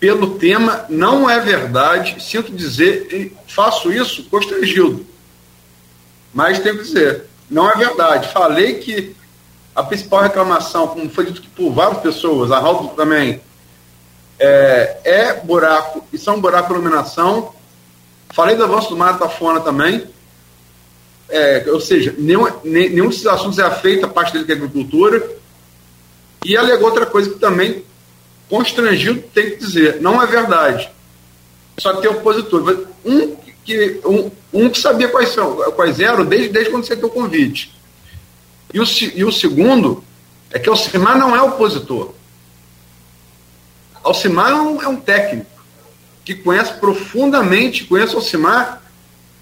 [0.02, 5.06] pelo tema, não é verdade, sinto dizer, e faço isso constrangido.
[6.34, 8.26] Mas tenho que dizer, não é verdade.
[8.32, 9.14] Falei que
[9.72, 13.40] a principal reclamação, como foi dito por várias pessoas, a Raul também,
[14.40, 17.54] é, é, buraco, e são buraco iluminação.
[18.30, 20.04] Falei do avanço do mar da Fona também,
[21.28, 25.24] é, ou seja, nenhum, nenhum desses assuntos é feito a parte dele que é agricultura,
[26.44, 27.84] e alegou outra coisa que também
[28.52, 30.90] constrangido tem que dizer, não é verdade.
[31.78, 32.86] Só tem opositor.
[33.02, 33.34] Um
[33.64, 37.10] que, um, um que sabia quais, são, quais eram desde, desde quando você deu o
[37.10, 37.74] convite.
[38.74, 38.84] E o,
[39.14, 40.04] e o segundo
[40.50, 42.12] é que Alcimar não é opositor.
[44.04, 45.50] Alcimar é um, é um técnico
[46.22, 48.82] que conhece profundamente, conhece Alcimar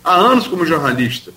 [0.05, 1.33] há anos como jornalista.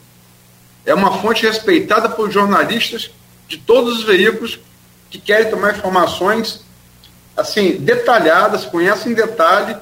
[0.85, 3.09] É uma fonte respeitada por jornalistas
[3.47, 4.59] de todos os veículos
[5.09, 6.62] que querem tomar informações
[7.35, 9.75] assim, detalhadas, conhece em detalhe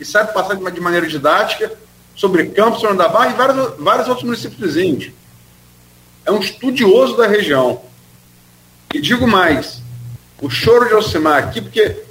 [0.00, 1.72] e sabe passar de maneira didática
[2.14, 5.12] sobre Campos, São da Barra e vários, vários outros municípios vizinhos.
[6.24, 7.82] É um estudioso da região.
[8.92, 9.80] E digo mais,
[10.40, 12.02] o choro de Alcimar aqui, porque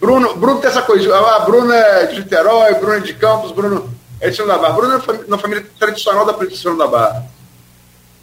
[0.00, 3.92] Bruno, Bruno tem essa coisa, ah, Bruno é de Niterói, Bruno é de Campos, Bruno
[4.20, 4.74] é de São da Barra.
[4.74, 7.26] Bruno é na família tradicional da São da Barra.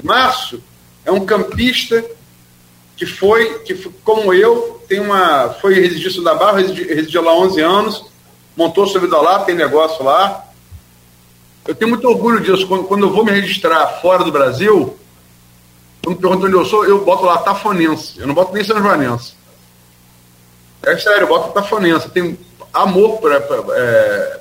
[0.03, 0.63] Márcio
[1.03, 2.03] é um campista
[2.95, 8.05] que foi, que como eu, tem uma, foi residir da Barra, residiu, lá 11 anos,
[8.55, 10.45] montou sua vida lá, tem negócio lá.
[11.67, 12.67] Eu tenho muito orgulho disso.
[12.67, 14.97] Quando, quando eu vou me registrar fora do Brasil,
[16.03, 18.19] quando me perguntam onde eu sou, eu boto lá Tafonense.
[18.19, 19.33] Eu não boto nem São Joanense.
[20.83, 22.05] É sério, eu boto Tafonense.
[22.05, 22.37] Eu tenho
[22.71, 24.39] amor por, é,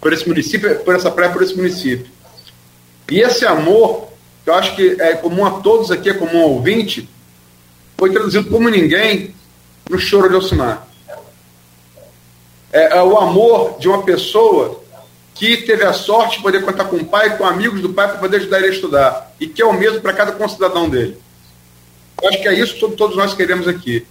[0.00, 2.12] por esse município, por essa praia, por esse município.
[3.10, 4.08] E esse amor,
[4.44, 7.08] que eu acho que é comum a todos aqui, é comum ao ouvinte,
[8.02, 9.32] foi traduzido como ninguém
[9.88, 10.88] no choro de Alcimar.
[12.72, 14.82] É, é, o amor de uma pessoa
[15.36, 18.18] que teve a sorte de poder contar com o pai, com amigos do pai, para
[18.18, 19.36] poder ajudar ele a estudar.
[19.38, 21.16] E que é o mesmo para cada concidadão dele.
[22.20, 24.04] Eu acho que é isso que todos nós queremos aqui.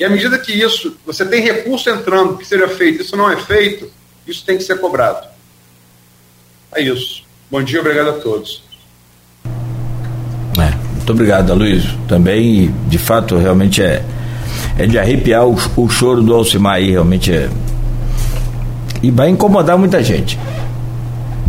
[0.00, 3.36] E à medida que isso, você tem recurso entrando que seja feito, isso não é
[3.36, 3.92] feito,
[4.26, 5.28] isso tem que ser cobrado.
[6.74, 7.24] É isso.
[7.50, 8.62] Bom dia, obrigado a todos.
[11.02, 11.84] Muito obrigado, Luiz.
[12.06, 14.04] Também, de fato, realmente é,
[14.78, 17.48] é de arrepiar o, o choro do Alcimar aí, realmente é.
[19.02, 20.38] E vai incomodar muita gente.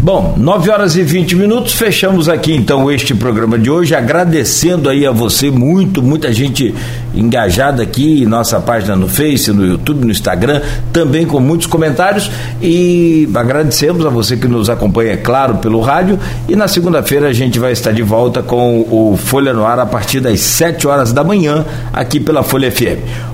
[0.03, 5.07] Bom, 9 horas e 20 minutos, fechamos aqui então este programa de hoje, agradecendo aí
[5.07, 6.75] a você muito, muita gente
[7.15, 10.61] engajada aqui, nossa página no Face, no YouTube, no Instagram,
[10.91, 12.30] também com muitos comentários
[12.61, 16.19] e agradecemos a você que nos acompanha, é claro, pelo rádio
[16.49, 19.85] e na segunda-feira a gente vai estar de volta com o Folha no Ar a
[19.85, 23.31] partir das 7 horas da manhã aqui pela Folha FM.